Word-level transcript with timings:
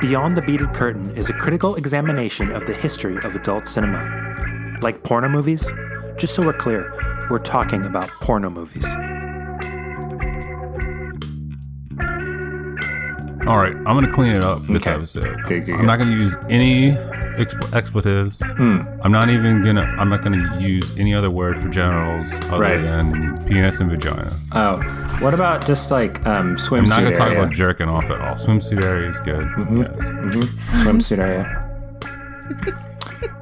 Beyond 0.00 0.36
the 0.36 0.42
Beaded 0.42 0.74
Curtain 0.74 1.16
is 1.16 1.30
a 1.30 1.32
critical 1.32 1.76
examination 1.76 2.52
of 2.52 2.66
the 2.66 2.74
history 2.74 3.16
of 3.24 3.34
adult 3.34 3.66
cinema. 3.66 4.78
Like 4.82 5.02
porno 5.02 5.26
movies, 5.26 5.72
just 6.18 6.34
so 6.34 6.44
we're 6.44 6.52
clear, 6.52 6.92
we're 7.30 7.38
talking 7.38 7.86
about 7.86 8.10
porno 8.20 8.50
movies. 8.50 8.84
All 13.46 13.58
right, 13.58 13.74
I'm 13.76 13.84
gonna 13.84 14.10
clean 14.12 14.32
it 14.34 14.42
up 14.42 14.60
this 14.66 14.82
Okay. 14.82 14.92
episode. 14.96 15.40
Okay, 15.44 15.62
okay, 15.62 15.72
I'm 15.72 15.86
not 15.86 16.00
gonna 16.00 16.10
use 16.16 16.36
any 16.50 16.92
expl- 17.38 17.72
expletives. 17.72 18.40
Hmm. 18.56 18.80
I'm 19.02 19.12
not 19.12 19.28
even 19.30 19.62
gonna. 19.62 19.82
I'm 19.82 20.08
not 20.08 20.22
gonna 20.22 20.58
use 20.60 20.98
any 20.98 21.14
other 21.14 21.30
word 21.30 21.58
for 21.60 21.68
genitals 21.68 22.32
other 22.50 22.58
Right. 22.60 22.80
than 22.82 23.44
penis 23.44 23.78
and 23.78 23.88
vagina. 23.88 24.32
Oh, 24.50 24.78
what 25.20 25.32
about 25.32 25.64
just 25.64 25.92
like 25.92 26.26
um, 26.26 26.56
swimsuit 26.56 26.78
I'm 26.78 26.84
not 26.88 27.02
gonna 27.04 27.14
talk 27.14 27.28
area? 27.28 27.42
about 27.42 27.52
jerking 27.54 27.88
off 27.88 28.04
at 28.10 28.20
all. 28.20 28.34
Swimsuit 28.34 28.82
area 28.84 29.10
is 29.10 29.20
good. 29.20 29.46
Mm-hmm. 29.46 29.82
Yes. 29.82 30.84
swimsuit 30.84 31.18
area. 31.18 31.62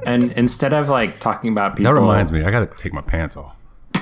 and 0.05 0.31
instead 0.33 0.71
of 0.73 0.87
like 0.87 1.19
talking 1.19 1.51
about 1.51 1.77
people, 1.77 1.91
That 1.93 1.99
reminds 1.99 2.31
me. 2.31 2.43
I 2.43 2.51
gotta 2.51 2.67
take 2.67 2.93
my 2.93 3.01
pants 3.01 3.35
off. 3.35 3.55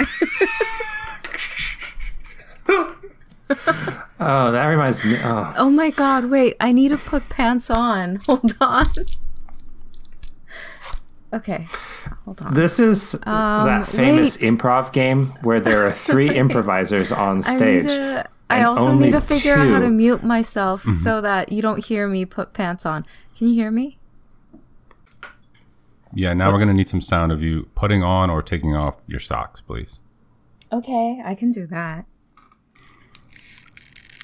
Oh, 4.25 4.52
that 4.53 4.67
reminds 4.67 5.03
me. 5.03 5.17
Oh, 5.21 5.53
Oh 5.57 5.70
my 5.70 5.89
god, 5.89 6.25
wait, 6.25 6.55
I 6.61 6.71
need 6.71 6.89
to 6.89 6.98
put 6.98 7.27
pants 7.30 7.70
on. 7.70 8.16
Hold 8.27 8.55
on. 8.61 8.85
Okay, 11.34 11.67
hold 12.25 12.39
on. 12.44 12.53
this 12.53 12.77
is 12.80 13.13
that 13.25 13.88
famous 13.88 14.35
Um, 14.38 14.41
wait. 14.44 14.59
improv 14.59 14.94
game 14.94 15.25
where 15.41 15.59
there 15.59 15.88
are 15.88 15.91
three 16.08 16.30
improvisers 16.30 17.11
on 17.11 17.44
I 17.45 17.53
need 17.53 17.58
stage. 17.58 17.84
to. 17.88 18.25
I 18.52 18.58
and 18.58 18.66
also 18.67 18.94
need 18.94 19.11
to 19.13 19.21
figure 19.21 19.55
out 19.55 19.67
how 19.67 19.80
to 19.80 19.89
mute 19.89 20.23
myself 20.23 20.83
Mm-hmm. 20.83 20.99
so 20.99 21.22
that 21.22 21.52
you 21.52 21.61
don't 21.63 21.83
hear 21.83 22.08
me 22.08 22.23
put 22.25 22.53
pants 22.53 22.85
on. 22.85 23.03
Can 23.35 23.47
you 23.47 23.55
hear 23.55 23.72
me? 23.72 23.97
Yeah. 26.14 26.33
Now 26.33 26.52
we're 26.53 26.59
gonna 26.59 26.73
need 26.73 26.88
some 26.89 27.02
sound 27.02 27.31
of 27.31 27.42
you 27.42 27.67
putting 27.73 28.03
on 28.03 28.30
or 28.30 28.44
taking 28.44 28.75
off 28.75 28.97
your 29.08 29.20
socks, 29.20 29.59
please. 29.59 30.02
Okay, 30.72 31.20
I 31.25 31.33
can 31.33 31.52
do 31.52 31.66
that. 31.67 32.05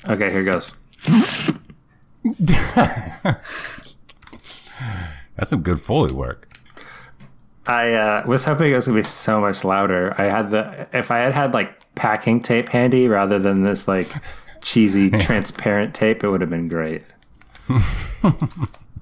Okay, 0.08 0.32
here 0.32 0.44
goes. 0.44 0.76
That's 5.36 5.50
some 5.50 5.62
good 5.62 5.82
foley 5.82 6.14
work. 6.14 6.48
I 7.66 7.94
uh, 7.94 8.24
was 8.26 8.46
hoping 8.46 8.72
it 8.72 8.76
was 8.76 8.88
gonna 8.88 9.00
be 9.00 9.04
so 9.04 9.40
much 9.40 9.64
louder. 9.64 10.16
I 10.18 10.26
had 10.26 10.50
the 10.50 10.88
if 10.92 11.12
I 11.12 11.20
had 11.20 11.34
had 11.34 11.54
like 11.54 11.94
packing 11.96 12.42
tape 12.42 12.70
handy 12.70 13.08
rather 13.08 13.38
than 13.38 13.64
this 13.64 13.88
like 13.88 14.12
cheesy 14.64 15.10
transparent 15.20 15.94
tape, 15.94 16.24
it 16.24 16.30
would 16.30 16.42
have 16.42 16.50
been 16.50 16.68
great. 16.68 17.04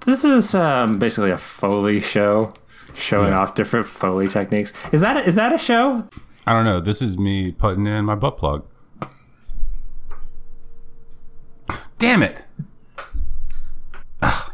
this 0.06 0.26
is 0.26 0.54
um, 0.54 1.00
basically 1.00 1.32
a 1.32 1.38
foley 1.38 2.02
show, 2.02 2.54
showing 2.94 3.34
off 3.34 3.56
different 3.56 3.86
foley 3.86 4.28
techniques. 4.28 4.73
Is 4.92 5.02
that 5.02 5.28
is 5.28 5.36
that 5.36 5.54
a 5.54 5.58
show? 5.58 6.06
I 6.45 6.54
don't 6.54 6.66
know. 6.66 6.82
This 6.82 7.02
is 7.02 7.17
me 7.17 7.52
putting 7.52 7.88
in 7.88 8.06
my 8.06 8.16
butt 8.16 8.38
plug. 8.38 8.66
Damn 12.00 12.22
it! 12.23 12.44
Ah, 14.22 14.53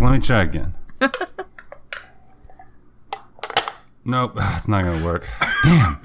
Let 0.00 0.12
me 0.12 0.18
try 0.18 0.42
again. 0.42 0.74
nope, 4.04 4.32
it's 4.36 4.68
not 4.68 4.84
gonna 4.84 5.04
work. 5.04 5.26
Damn! 5.64 6.00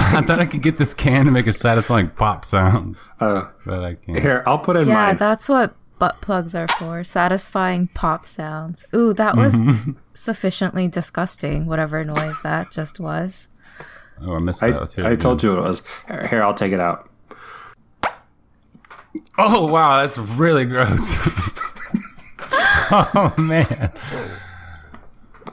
I 0.00 0.22
thought 0.22 0.38
I 0.40 0.46
could 0.46 0.62
get 0.62 0.78
this 0.78 0.94
can 0.94 1.26
to 1.26 1.30
make 1.30 1.46
a 1.46 1.52
satisfying 1.52 2.08
pop 2.10 2.44
sound, 2.44 2.96
Oh, 3.20 3.50
but 3.64 3.84
I 3.84 3.94
can't. 3.94 4.18
here 4.18 4.42
I'll 4.46 4.58
put 4.58 4.76
in 4.76 4.88
Yeah, 4.88 4.94
mine. 4.94 5.16
that's 5.18 5.48
what 5.48 5.74
butt 5.98 6.20
plugs 6.20 6.54
are 6.54 6.68
for. 6.68 7.04
Satisfying 7.04 7.88
pop 7.94 8.26
sounds. 8.26 8.84
Ooh, 8.94 9.12
that 9.14 9.36
was 9.36 9.54
Mm-hmm. 9.54 9.92
sufficiently 10.14 10.88
disgusting, 10.88 11.66
whatever 11.66 12.04
noise 12.04 12.40
that 12.42 12.70
just 12.72 12.98
was. 13.00 13.48
Oh, 14.20 14.34
I 14.34 14.38
missed 14.40 14.60
that. 14.60 14.80
Let's 14.80 14.94
hear 14.94 15.04
it 15.04 15.12
I 15.12 15.16
told 15.16 15.40
again. 15.40 15.52
you 15.52 15.58
it 15.58 15.62
was. 15.62 15.82
Here, 16.08 16.26
here, 16.28 16.42
I'll 16.42 16.54
take 16.54 16.72
it 16.72 16.80
out. 16.80 17.08
Oh 19.38 19.66
wow, 19.70 20.00
that's 20.02 20.18
really 20.18 20.64
gross. 20.64 21.12
oh 22.90 23.34
man. 23.38 23.92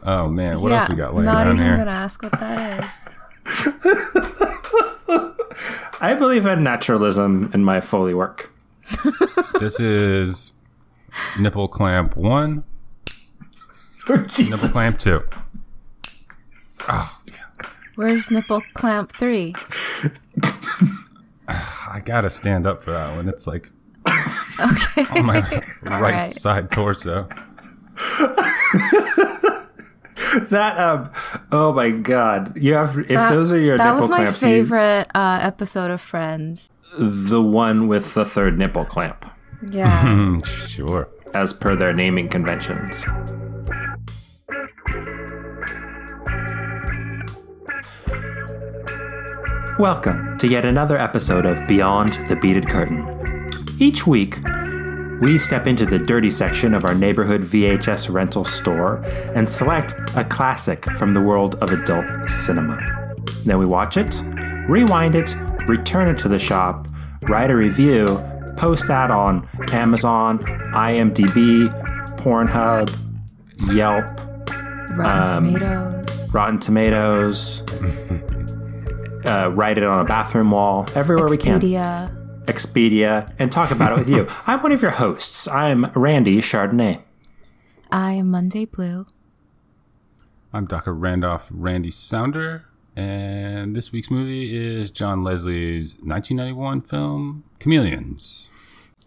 Oh 0.04 0.28
man, 0.28 0.62
what 0.62 0.72
yeah, 0.72 0.82
else 0.82 0.90
we 0.90 0.96
got 0.96 1.14
laying 1.16 1.26
not 1.26 1.44
down 1.46 1.54
even 1.56 1.66
here? 1.66 1.78
gonna 1.78 1.92
ask 1.92 2.22
what 2.22 2.32
that 2.40 2.84
is. 2.84 2.90
I 6.02 6.14
believe 6.14 6.46
in 6.46 6.64
naturalism 6.64 7.50
in 7.54 7.64
my 7.64 7.82
foley 7.82 8.14
work. 8.14 8.52
This 9.60 9.80
is 9.80 10.52
nipple 11.40 11.70
clamp 11.70 12.18
one, 12.18 12.66
oh, 14.10 14.28
nipple 14.38 14.70
clamp 14.70 15.00
two. 15.00 15.24
Oh, 16.90 17.18
Where's 17.96 18.30
nipple 18.30 18.62
clamp 18.74 19.14
three? 19.14 19.56
I 21.48 22.02
gotta 22.04 22.30
stand 22.30 22.66
up 22.68 22.84
for 22.84 22.92
that 22.92 23.16
one. 23.16 23.28
It's 23.30 23.46
like 23.48 23.72
Okay. 24.60 25.06
on 25.20 25.26
my 25.26 25.40
right, 25.84 26.02
right. 26.02 26.32
side 26.32 26.72
torso. 26.72 27.28
That 30.50 30.78
um, 30.78 31.10
oh 31.52 31.72
my 31.74 31.92
god! 31.92 32.58
You 32.58 32.74
have 32.74 32.98
if 32.98 33.08
That- 33.08 33.30
those 33.32 33.52
are 33.54 33.60
your 33.60 33.78
that 33.78 33.84
nipple 33.86 34.02
was 34.02 34.10
my 34.10 34.18
clamps, 34.18 34.42
you- 34.42 34.48
favorite 34.48 35.08
uh, 35.16 35.40
episode 35.42 35.92
of 35.92 36.02
Friends. 36.02 36.70
the 36.98 37.42
one 37.42 37.88
with 37.88 38.14
the 38.14 38.26
third 38.26 38.58
nipple 38.58 38.86
clamp, 38.86 39.26
Yeah. 39.70 40.40
Sure. 40.68 41.08
as 41.34 41.54
per 41.54 41.76
their 41.76 41.94
naming 41.94 42.28
conventions. 42.30 43.06
Welcome 49.78 50.38
to 50.38 50.48
yet 50.48 50.64
another 50.66 50.98
episode 50.98 51.46
of 51.46 51.68
Beyond 51.68 52.14
the 52.28 52.36
Beaded 52.38 52.68
Curtain. 52.70 53.52
Each 53.78 54.08
week, 54.08 54.38
we 55.22 55.38
step 55.38 55.68
into 55.68 55.86
the 55.86 56.00
dirty 56.00 56.32
section 56.32 56.74
of 56.74 56.86
our 56.86 56.96
neighborhood 56.96 57.42
VHS 57.44 58.12
rental 58.14 58.46
store 58.46 58.98
and 59.36 59.50
select 59.50 59.96
a 60.16 60.24
classic 60.24 60.86
from 60.92 61.14
the 61.14 61.22
world 61.22 61.56
of 61.56 61.72
adult 61.72 62.30
cinema. 62.30 62.78
Then 63.46 63.58
we 63.60 63.66
watch 63.66 63.98
it, 63.98 64.16
rewind 64.70 65.16
it, 65.16 65.36
return 65.68 66.08
it 66.08 66.18
to 66.20 66.30
the 66.30 66.40
shop, 66.40 66.88
write 67.24 67.52
a 67.52 67.56
review, 67.56 68.06
post 68.58 68.88
that 68.88 69.12
on 69.12 69.48
Amazon, 69.74 70.40
IMDb, 70.74 71.68
Pornhub, 72.18 72.90
Yelp, 73.74 74.06
Rotten 74.98 75.36
Um, 75.36 75.54
Tomatoes. 75.54 76.34
Rotten 76.34 76.60
Tomatoes, 76.60 77.64
uh, 79.26 79.50
write 79.54 79.78
it 79.78 79.84
on 79.84 80.00
a 80.00 80.06
bathroom 80.06 80.52
wall, 80.52 80.88
everywhere 80.96 81.28
we 81.28 81.38
can. 81.38 81.60
Expedia. 81.60 82.46
Expedia, 82.46 83.34
and 83.40 83.52
talk 83.52 83.72
about 83.72 83.92
it 83.94 83.98
with 83.98 84.10
you. 84.10 84.28
I'm 84.48 84.62
one 84.62 84.72
of 84.72 84.82
your 84.82 84.92
hosts. 84.92 85.48
I'm 85.48 85.86
Randy 85.96 86.38
Chardonnay. 86.42 87.02
I 87.92 88.14
am 88.14 88.30
Monday 88.30 88.66
Blue. 88.66 89.08
I'm 90.54 90.68
Dr. 90.68 90.94
Randolph 90.94 91.48
Randy 91.50 91.92
Sounder, 91.92 92.66
and 92.96 93.76
this 93.76 93.92
week's 93.92 94.12
movie 94.12 94.56
is 94.56 94.92
John 94.92 95.24
Leslie's 95.24 95.96
1991 95.96 96.82
film 96.82 97.44
Chameleons. 97.60 98.50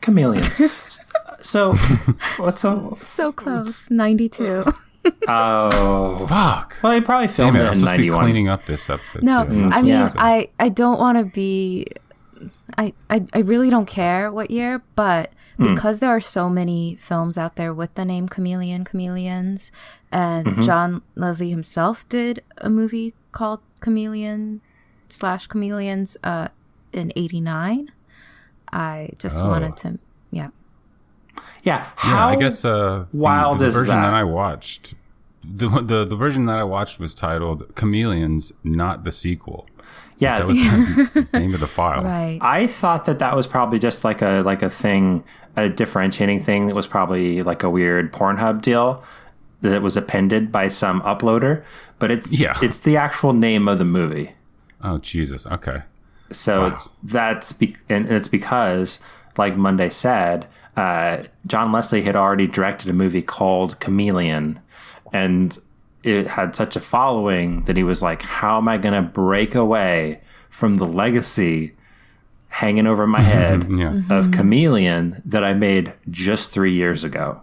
Chameleons. 0.00 0.60
so, 1.40 1.74
what's 2.36 2.60
so? 2.60 2.98
So 3.04 3.32
close. 3.32 3.90
92. 3.90 4.64
Oh, 5.28 6.26
Fuck. 6.28 6.76
well, 6.82 6.92
he 6.92 7.00
probably 7.00 7.26
Damn 7.28 7.34
filmed 7.36 7.56
it, 7.56 7.60
it 7.60 7.62
I'm 7.66 7.72
in 7.72 7.78
supposed 7.80 7.92
to 7.92 7.98
be 7.98 8.06
'91. 8.08 8.24
cleaning 8.24 8.48
up 8.48 8.66
this 8.66 8.88
episode. 8.90 9.22
No, 9.22 9.44
too. 9.44 9.70
I 9.72 9.82
mean, 9.82 9.90
yeah. 9.92 10.12
I, 10.16 10.48
I 10.58 10.68
don't 10.68 10.98
want 10.98 11.18
to 11.18 11.24
be. 11.24 11.86
I, 12.76 12.92
I, 13.10 13.24
I 13.32 13.38
really 13.40 13.70
don't 13.70 13.86
care 13.86 14.30
what 14.32 14.50
year, 14.50 14.82
but 14.94 15.32
Hmm. 15.56 15.74
because 15.74 15.98
there 15.98 16.10
are 16.10 16.20
so 16.20 16.48
many 16.48 16.94
films 16.94 17.36
out 17.36 17.56
there 17.56 17.74
with 17.74 17.92
the 17.94 18.04
name 18.04 18.28
Chameleon, 18.28 18.84
Chameleons, 18.84 19.72
and 20.12 20.46
Mm-hmm. 20.46 20.62
John 20.62 21.02
Leslie 21.16 21.50
himself 21.50 22.08
did 22.08 22.44
a 22.58 22.70
movie 22.70 23.12
called 23.32 23.58
Chameleon 23.80 24.60
slash 25.08 25.48
Chameleons 25.48 26.16
uh, 26.22 26.48
in 26.92 27.12
89. 27.16 27.90
I 28.72 29.10
just 29.18 29.40
Oh. 29.40 29.48
wanted 29.48 29.76
to, 29.78 29.98
yeah. 30.30 30.50
Yeah, 31.62 31.78
Yeah, 31.78 31.86
how? 31.96 32.28
I 32.28 32.36
guess 32.36 32.64
uh, 32.64 33.06
the- 33.10 33.16
wild 33.16 33.58
the, 33.58 33.70
version 33.70 33.94
that? 33.96 34.10
that? 34.10 34.14
I 34.14 34.24
watched. 34.24 34.94
The, 35.44 35.68
the 35.80 36.04
the 36.04 36.16
version 36.16 36.46
that 36.46 36.58
I 36.58 36.64
watched 36.64 36.98
was 37.00 37.14
titled 37.14 37.74
Chameleons, 37.74 38.52
not 38.64 39.04
the 39.04 39.12
sequel. 39.12 39.66
Yeah, 40.18 40.38
That 40.38 40.46
was 40.48 40.56
the 40.58 41.28
name 41.32 41.54
of 41.54 41.60
the 41.60 41.68
file. 41.68 42.02
Right. 42.02 42.38
I 42.42 42.66
thought 42.66 43.04
that 43.06 43.18
that 43.20 43.36
was 43.36 43.46
probably 43.46 43.78
just 43.78 44.04
like 44.04 44.20
a 44.20 44.42
like 44.44 44.62
a 44.62 44.68
thing, 44.70 45.22
a 45.56 45.68
differentiating 45.68 46.42
thing 46.42 46.66
that 46.66 46.74
was 46.74 46.86
probably 46.88 47.42
like 47.42 47.62
a 47.62 47.70
weird 47.70 48.12
Pornhub 48.12 48.60
deal 48.60 49.02
that 49.62 49.80
was 49.80 49.96
appended 49.96 50.50
by 50.52 50.68
some 50.68 51.00
uploader. 51.02 51.62
But 51.98 52.10
it's 52.10 52.30
Yeah. 52.32 52.58
it's 52.60 52.78
the 52.78 52.96
actual 52.96 53.32
name 53.32 53.68
of 53.68 53.78
the 53.78 53.84
movie. 53.84 54.32
Oh 54.82 54.98
Jesus. 54.98 55.46
Okay. 55.46 55.82
So 56.30 56.62
Wow. 56.70 56.90
that's 57.02 57.52
be- 57.52 57.76
and 57.88 58.06
it's 58.10 58.28
because 58.28 58.98
like 59.38 59.56
Monday 59.56 59.88
said, 59.88 60.46
uh, 60.78 61.24
John 61.44 61.72
Leslie 61.72 62.02
had 62.02 62.14
already 62.14 62.46
directed 62.46 62.88
a 62.88 62.92
movie 62.92 63.20
called 63.20 63.80
Chameleon, 63.80 64.60
and 65.12 65.58
it 66.04 66.28
had 66.28 66.54
such 66.54 66.76
a 66.76 66.80
following 66.80 67.64
that 67.64 67.76
he 67.76 67.82
was 67.82 68.00
like, 68.00 68.22
"How 68.22 68.58
am 68.58 68.68
I 68.68 68.78
going 68.78 68.94
to 68.94 69.02
break 69.02 69.56
away 69.56 70.20
from 70.48 70.76
the 70.76 70.86
legacy 70.86 71.74
hanging 72.50 72.86
over 72.86 73.08
my 73.08 73.18
mm-hmm. 73.18 73.28
head 73.28 73.60
mm-hmm. 73.62 73.78
Yeah. 73.80 73.88
of 73.88 74.26
mm-hmm. 74.26 74.30
Chameleon 74.30 75.22
that 75.24 75.42
I 75.42 75.52
made 75.52 75.94
just 76.08 76.52
three 76.52 76.72
years 76.72 77.02
ago?" 77.02 77.40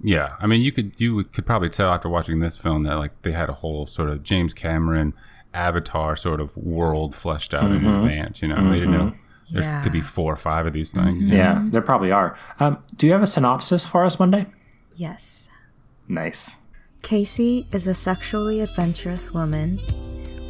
Yeah, 0.00 0.36
I 0.40 0.46
mean, 0.46 0.62
you 0.62 0.72
could 0.72 0.98
you 0.98 1.22
could 1.24 1.44
probably 1.44 1.68
tell 1.68 1.92
after 1.92 2.08
watching 2.08 2.40
this 2.40 2.56
film 2.56 2.84
that 2.84 2.94
like 2.94 3.20
they 3.20 3.32
had 3.32 3.50
a 3.50 3.54
whole 3.54 3.84
sort 3.84 4.08
of 4.08 4.22
James 4.22 4.54
Cameron 4.54 5.12
Avatar 5.52 6.16
sort 6.16 6.40
of 6.40 6.56
world 6.56 7.14
fleshed 7.14 7.52
out 7.52 7.70
in 7.70 7.84
advance. 7.84 8.40
You 8.40 8.48
know, 8.48 8.66
they 8.70 8.78
didn't 8.78 8.92
know 8.92 9.12
there 9.52 9.62
Yeah. 9.62 9.82
could 9.82 9.92
be 9.92 10.00
four 10.00 10.32
or 10.32 10.36
five 10.36 10.66
of 10.66 10.72
these 10.72 10.92
things. 10.92 11.22
Yeah, 11.24 11.62
there 11.70 11.82
probably 11.82 12.12
are. 12.12 12.36
Um, 12.58 12.78
do 12.96 13.06
you 13.06 13.12
have 13.12 13.22
a 13.22 13.26
synopsis 13.26 13.86
for 13.86 14.04
us, 14.04 14.18
Monday? 14.18 14.46
Yes. 14.96 15.48
Nice. 16.08 16.56
Casey 17.02 17.66
is 17.72 17.86
a 17.86 17.94
sexually 17.94 18.60
adventurous 18.60 19.32
woman 19.32 19.78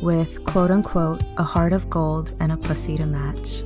with 0.03 0.45
quote 0.45 0.71
unquote 0.71 1.23
a 1.37 1.43
heart 1.45 1.73
of 1.73 1.89
gold 1.91 2.33
and 2.41 2.51
a 2.53 2.57
pussy 2.57 2.97
to 2.97 3.07
match. 3.07 3.63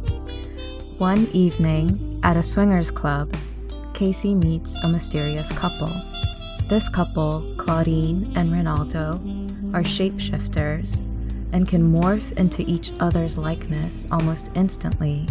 One 0.98 1.26
evening 1.32 2.20
at 2.22 2.36
a 2.36 2.42
swingers 2.42 2.90
club, 2.90 3.34
Casey 3.94 4.34
meets 4.34 4.82
a 4.84 4.88
mysterious 4.88 5.50
couple. 5.52 5.90
This 6.68 6.88
couple, 6.88 7.44
Claudine 7.56 8.32
and 8.36 8.50
Ronaldo, 8.50 9.14
are 9.74 9.82
shapeshifters 9.82 11.02
and 11.54 11.68
can 11.68 11.92
morph 11.92 12.32
into 12.32 12.68
each 12.68 12.92
other's 12.98 13.38
likeness 13.38 14.08
almost 14.10 14.50
instantly 14.56 15.24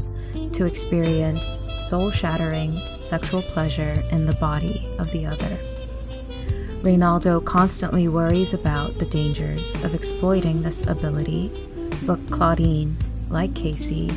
to 0.53 0.65
experience 0.65 1.59
soul 1.89 2.09
shattering 2.09 2.75
sexual 2.77 3.41
pleasure 3.41 4.01
in 4.09 4.25
the 4.25 4.33
body 4.35 4.87
of 4.97 5.11
the 5.11 5.25
other. 5.25 5.57
Reynaldo 6.81 7.43
constantly 7.43 8.07
worries 8.07 8.53
about 8.53 8.97
the 8.99 9.05
dangers 9.05 9.75
of 9.83 9.93
exploiting 9.93 10.63
this 10.63 10.81
ability, 10.87 11.51
but 12.03 12.19
Claudine, 12.31 12.95
like 13.29 13.53
Casey, 13.53 14.11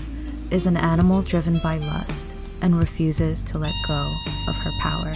is 0.53 0.67
an 0.67 0.77
animal 0.77 1.23
driven 1.23 1.59
by 1.63 1.79
lust 1.79 2.35
and 2.63 2.79
refuses 2.79 3.43
to 3.43 3.59
let 3.59 3.75
go 3.89 4.13
of 4.49 4.57
her 4.57 4.71
power. 4.81 5.13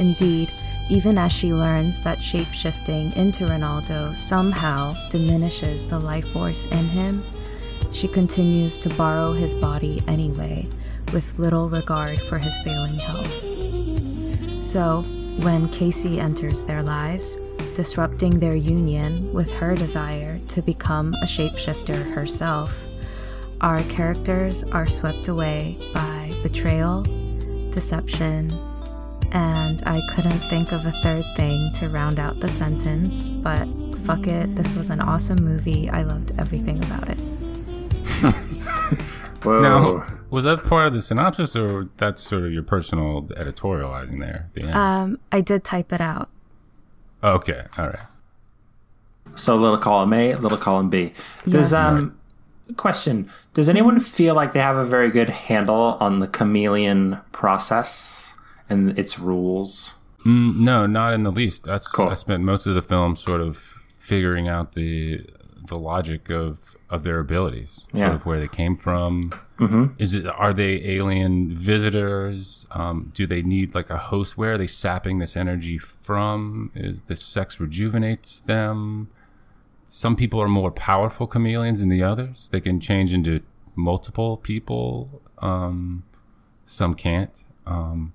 Indeed, 0.00 0.48
even 0.90 1.16
as 1.16 1.32
she 1.32 1.52
learns 1.54 2.02
that 2.02 2.18
shapeshifting 2.18 3.16
into 3.16 3.44
Ronaldo 3.44 4.14
somehow 4.14 4.94
diminishes 5.10 5.86
the 5.86 5.98
life 5.98 6.28
force 6.32 6.66
in 6.66 6.84
him, 6.84 7.24
she 7.92 8.08
continues 8.08 8.78
to 8.78 8.90
borrow 8.90 9.32
his 9.32 9.54
body 9.54 10.02
anyway, 10.06 10.68
with 11.12 11.38
little 11.38 11.68
regard 11.68 12.20
for 12.22 12.38
his 12.38 12.56
failing 12.62 12.96
health. 12.96 14.64
So, 14.64 15.02
when 15.38 15.68
Casey 15.68 16.20
enters 16.20 16.64
their 16.64 16.82
lives, 16.82 17.38
disrupting 17.74 18.38
their 18.38 18.54
union 18.54 19.32
with 19.32 19.52
her 19.54 19.74
desire 19.74 20.38
to 20.48 20.62
become 20.62 21.14
a 21.14 21.26
shapeshifter 21.26 22.12
herself, 22.12 22.76
our 23.60 23.82
characters 23.84 24.64
are 24.64 24.86
swept 24.86 25.28
away 25.28 25.78
by 25.92 26.32
betrayal, 26.42 27.02
deception, 27.70 28.50
and 29.34 29.82
I 29.84 30.00
couldn't 30.14 30.38
think 30.38 30.72
of 30.72 30.86
a 30.86 30.92
third 30.92 31.24
thing 31.36 31.72
to 31.74 31.88
round 31.90 32.18
out 32.18 32.40
the 32.40 32.48
sentence, 32.48 33.28
but 33.28 33.66
fuck 34.06 34.26
it, 34.26 34.54
this 34.56 34.74
was 34.74 34.88
an 34.90 35.00
awesome 35.00 35.44
movie. 35.44 35.90
I 35.90 36.02
loved 36.02 36.32
everything 36.38 36.78
about 36.84 37.08
it. 37.10 37.18
Whoa. 39.42 39.60
Now, 39.60 40.06
was 40.30 40.44
that 40.44 40.64
part 40.64 40.86
of 40.86 40.94
the 40.94 41.02
synopsis, 41.02 41.54
or 41.54 41.90
that's 41.98 42.22
sort 42.22 42.44
of 42.44 42.52
your 42.52 42.62
personal 42.62 43.24
editorializing 43.24 44.18
there? 44.20 44.48
The 44.54 44.62
end? 44.62 44.74
Um, 44.74 45.18
I 45.30 45.40
did 45.42 45.64
type 45.64 45.92
it 45.92 46.00
out. 46.00 46.30
okay, 47.22 47.64
all 47.76 47.88
right. 47.88 47.98
So 49.36 49.56
little 49.56 49.78
column 49.78 50.12
A, 50.12 50.34
little 50.36 50.58
column 50.58 50.88
B. 50.90 51.12
Does 51.48 51.72
Yes. 51.72 51.74
um 51.74 52.16
question, 52.76 53.28
does 53.52 53.68
anyone 53.68 54.00
feel 54.00 54.34
like 54.34 54.52
they 54.54 54.60
have 54.60 54.76
a 54.76 54.84
very 54.84 55.10
good 55.10 55.28
handle 55.28 55.98
on 56.00 56.20
the 56.20 56.26
chameleon 56.28 57.18
process 57.32 58.23
and 58.74 58.98
its 58.98 59.18
rules? 59.18 59.94
Mm, 60.26 60.56
no, 60.56 60.86
not 60.86 61.14
in 61.14 61.22
the 61.22 61.32
least. 61.32 61.62
That's 61.64 61.88
Cool. 61.88 62.08
I 62.08 62.14
spent 62.14 62.42
most 62.42 62.66
of 62.66 62.74
the 62.74 62.82
film 62.82 63.16
sort 63.16 63.40
of 63.40 63.58
figuring 63.96 64.48
out 64.48 64.72
the 64.72 65.24
the 65.66 65.78
logic 65.78 66.28
of 66.28 66.76
of 66.90 67.04
their 67.04 67.18
abilities, 67.18 67.86
Yeah. 67.94 68.08
sort 68.08 68.14
of 68.20 68.26
where 68.26 68.38
they 68.40 68.48
came 68.48 68.76
from. 68.76 69.32
Mm-hmm. 69.58 69.84
Is 69.98 70.12
it 70.12 70.26
are 70.26 70.52
they 70.52 70.72
alien 70.96 71.54
visitors? 71.56 72.66
Um, 72.70 73.10
do 73.14 73.26
they 73.26 73.42
need 73.42 73.74
like 73.74 73.88
a 73.88 73.96
host? 73.96 74.36
Where 74.36 74.52
are 74.54 74.58
they 74.58 74.66
sapping 74.66 75.20
this 75.20 75.36
energy 75.36 75.78
from? 75.78 76.70
Is 76.74 77.02
the 77.02 77.16
sex 77.16 77.58
rejuvenates 77.60 78.40
them? 78.42 79.08
Some 79.86 80.16
people 80.16 80.40
are 80.42 80.48
more 80.48 80.70
powerful 80.70 81.26
chameleons 81.26 81.78
than 81.80 81.88
the 81.88 82.02
others. 82.02 82.48
They 82.52 82.60
can 82.60 82.78
change 82.80 83.12
into 83.12 83.40
multiple 83.74 84.36
people. 84.36 85.22
Um, 85.38 86.02
some 86.66 86.94
can't. 86.94 87.30
Um, 87.66 88.12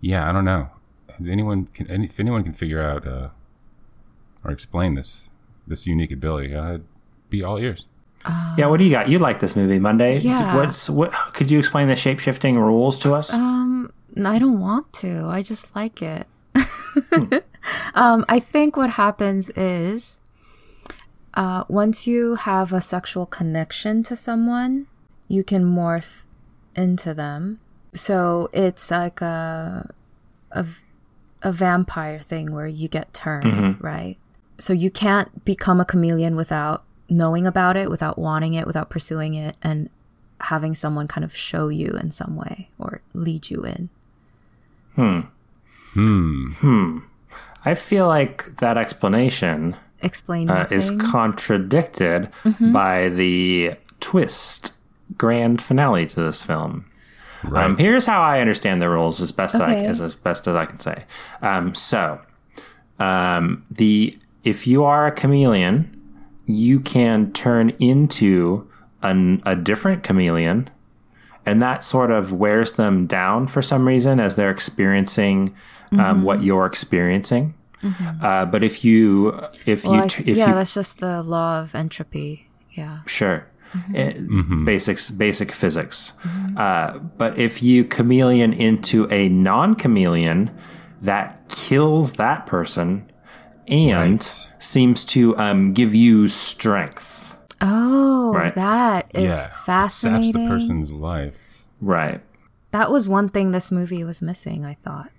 yeah, 0.00 0.28
I 0.28 0.32
don't 0.32 0.44
know. 0.44 0.70
Has 1.16 1.26
anyone 1.26 1.66
can 1.74 1.90
any, 1.90 2.06
if 2.06 2.20
anyone 2.20 2.44
can 2.44 2.52
figure 2.52 2.82
out 2.82 3.06
uh, 3.06 3.28
or 4.44 4.50
explain 4.50 4.94
this 4.94 5.28
this 5.66 5.86
unique 5.86 6.12
ability, 6.12 6.54
I'd 6.54 6.82
be 7.28 7.42
all 7.42 7.58
ears. 7.58 7.86
yeah, 8.56 8.66
what 8.66 8.78
do 8.78 8.84
you 8.84 8.90
got? 8.90 9.08
You 9.08 9.18
like 9.18 9.40
this 9.40 9.54
movie, 9.54 9.78
Monday? 9.78 10.18
Yeah. 10.18 10.56
What's 10.56 10.88
what 10.88 11.12
could 11.32 11.50
you 11.50 11.58
explain 11.58 11.88
the 11.88 11.96
shape 11.96 12.18
shifting 12.18 12.58
rules 12.58 12.98
to 13.00 13.14
us? 13.14 13.32
Um, 13.32 13.92
I 14.24 14.38
don't 14.38 14.60
want 14.60 14.92
to. 14.94 15.26
I 15.26 15.42
just 15.42 15.74
like 15.74 16.02
it. 16.02 16.26
um, 17.94 18.24
I 18.28 18.40
think 18.40 18.76
what 18.76 18.90
happens 18.90 19.50
is, 19.50 20.20
uh, 21.34 21.64
once 21.68 22.06
you 22.06 22.36
have 22.36 22.72
a 22.72 22.80
sexual 22.80 23.26
connection 23.26 24.02
to 24.04 24.16
someone, 24.16 24.86
you 25.28 25.44
can 25.44 25.64
morph 25.64 26.24
into 26.74 27.14
them. 27.14 27.60
So 27.98 28.48
it's 28.52 28.90
like 28.90 29.20
a 29.20 29.92
a, 30.52 30.64
a 31.42 31.52
vampire 31.52 32.20
thing 32.20 32.52
where 32.52 32.66
you 32.66 32.88
get 32.88 33.12
turned, 33.12 33.82
right? 33.82 34.16
So 34.58 34.72
you 34.72 34.90
can't 34.90 35.44
become 35.44 35.80
a 35.80 35.84
chameleon 35.84 36.36
without 36.36 36.84
knowing 37.08 37.46
about 37.46 37.76
it, 37.76 37.90
without 37.90 38.18
wanting 38.18 38.54
it, 38.54 38.66
without 38.66 38.90
pursuing 38.90 39.34
it, 39.34 39.56
and 39.62 39.88
having 40.40 40.74
someone 40.74 41.08
kind 41.08 41.24
of 41.24 41.34
show 41.36 41.68
you 41.68 41.88
in 42.00 42.10
some 42.10 42.36
way 42.36 42.68
or 42.78 43.00
lead 43.14 43.50
you 43.50 43.64
in. 43.64 43.88
Hmm. 44.94 45.20
Hmm. 45.92 46.52
Hmm. 46.52 46.98
I 47.64 47.74
feel 47.74 48.06
like 48.06 48.56
that 48.58 48.76
explanation 48.78 49.76
Explain 50.00 50.48
uh, 50.48 50.68
is 50.70 50.90
nothing. 50.90 51.10
contradicted 51.10 52.28
by 52.60 53.08
the 53.08 53.74
twist 54.00 54.72
grand 55.16 55.60
finale 55.62 56.06
to 56.06 56.22
this 56.22 56.42
film. 56.42 56.84
Right. 57.44 57.64
Um, 57.64 57.76
here's 57.78 58.06
how 58.06 58.20
I 58.20 58.40
understand 58.40 58.82
the 58.82 58.88
rules 58.88 59.20
as 59.20 59.30
best 59.32 59.54
I 59.54 59.76
Okay. 59.76 59.86
as, 59.86 60.00
as 60.00 60.14
best 60.14 60.46
as 60.48 60.56
I 60.56 60.66
can 60.66 60.78
say. 60.80 61.04
Um, 61.42 61.74
so, 61.74 62.20
um, 62.98 63.64
the 63.70 64.16
if 64.44 64.66
you 64.66 64.84
are 64.84 65.06
a 65.06 65.12
chameleon, 65.12 65.94
you 66.46 66.80
can 66.80 67.32
turn 67.32 67.70
into 67.78 68.68
an, 69.02 69.42
a 69.46 69.54
different 69.54 70.02
chameleon, 70.02 70.70
and 71.46 71.60
that 71.62 71.84
sort 71.84 72.10
of 72.10 72.32
wears 72.32 72.72
them 72.72 73.06
down 73.06 73.46
for 73.46 73.62
some 73.62 73.86
reason 73.86 74.18
as 74.20 74.36
they're 74.36 74.50
experiencing 74.50 75.54
Mm-hmm. 75.92 76.00
um, 76.00 76.22
what 76.22 76.42
you're 76.42 76.66
experiencing. 76.66 77.54
Uh, 78.20 78.44
but 78.44 78.62
if 78.62 78.84
you 78.84 79.40
if 79.64 79.84
Well, 79.84 79.94
you 79.94 80.02
I- 80.02 80.08
t- 80.08 80.22
if 80.30 80.36
yeah, 80.36 80.48
you 80.48 80.54
that's 80.56 80.74
just 80.74 81.00
the 81.00 81.22
law 81.22 81.60
of 81.62 81.74
entropy. 81.74 82.46
Yeah. 82.72 82.98
Sure. 83.06 83.46
Mm-hmm. 83.74 84.62
Eh, 84.62 84.64
Basics, 84.64 85.10
basic 85.10 85.52
physics. 85.52 86.12
Uh, 86.56 86.98
but 86.98 87.38
if 87.38 87.62
you 87.62 87.84
chameleon 87.84 88.52
into 88.52 89.06
a 89.12 89.28
non-chameleon, 89.28 90.50
that 91.02 91.48
kills 91.48 92.14
that 92.14 92.46
person 92.46 93.10
and 93.68 94.20
Right. 94.20 94.48
seems 94.58 95.04
to 95.06 95.36
um, 95.38 95.72
give 95.74 95.94
you 95.94 96.28
strength. 96.28 97.36
Oh, 97.60 98.32
Right. 98.32 98.54
that 98.54 99.10
is 99.14 99.34
yeah. 99.34 99.50
Saps 99.64 100.00
the 100.02 100.32
person's 100.48 100.92
life. 100.92 101.64
Right. 101.80 102.20
That 102.70 102.90
was 102.90 103.08
one 103.08 103.28
thing 103.28 103.50
this 103.50 103.70
movie 103.72 104.04
was 104.04 104.22
missing, 104.22 104.64
I 104.64 104.74
thought. 104.84 105.10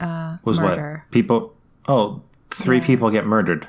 Uh, 0.00 0.36
Was 0.44 0.60
murder. 0.60 1.04
what 1.06 1.12
people? 1.12 1.54
Oh, 1.88 2.22
three 2.50 2.78
Yeah. 2.78 2.86
people 2.86 3.10
get 3.10 3.26
murdered. 3.26 3.66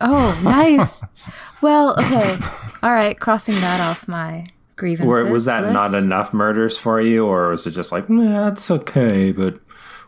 Oh, 0.00 0.38
nice. 0.44 1.02
well, 1.62 1.98
okay. 1.98 2.36
All 2.82 2.92
right, 2.92 3.18
crossing 3.18 3.54
that 3.56 3.80
off 3.80 4.06
my 4.08 4.46
grievances. 4.76 5.06
Or 5.06 5.30
was 5.30 5.44
that 5.46 5.72
not 5.72 5.94
enough 5.94 6.32
murders 6.34 6.76
for 6.76 7.00
you, 7.00 7.26
or 7.26 7.48
was 7.50 7.66
it 7.66 7.70
just 7.72 7.92
like, 7.92 8.08
nah, 8.10 8.48
it's 8.48 8.70
okay, 8.70 9.32
but 9.32 9.58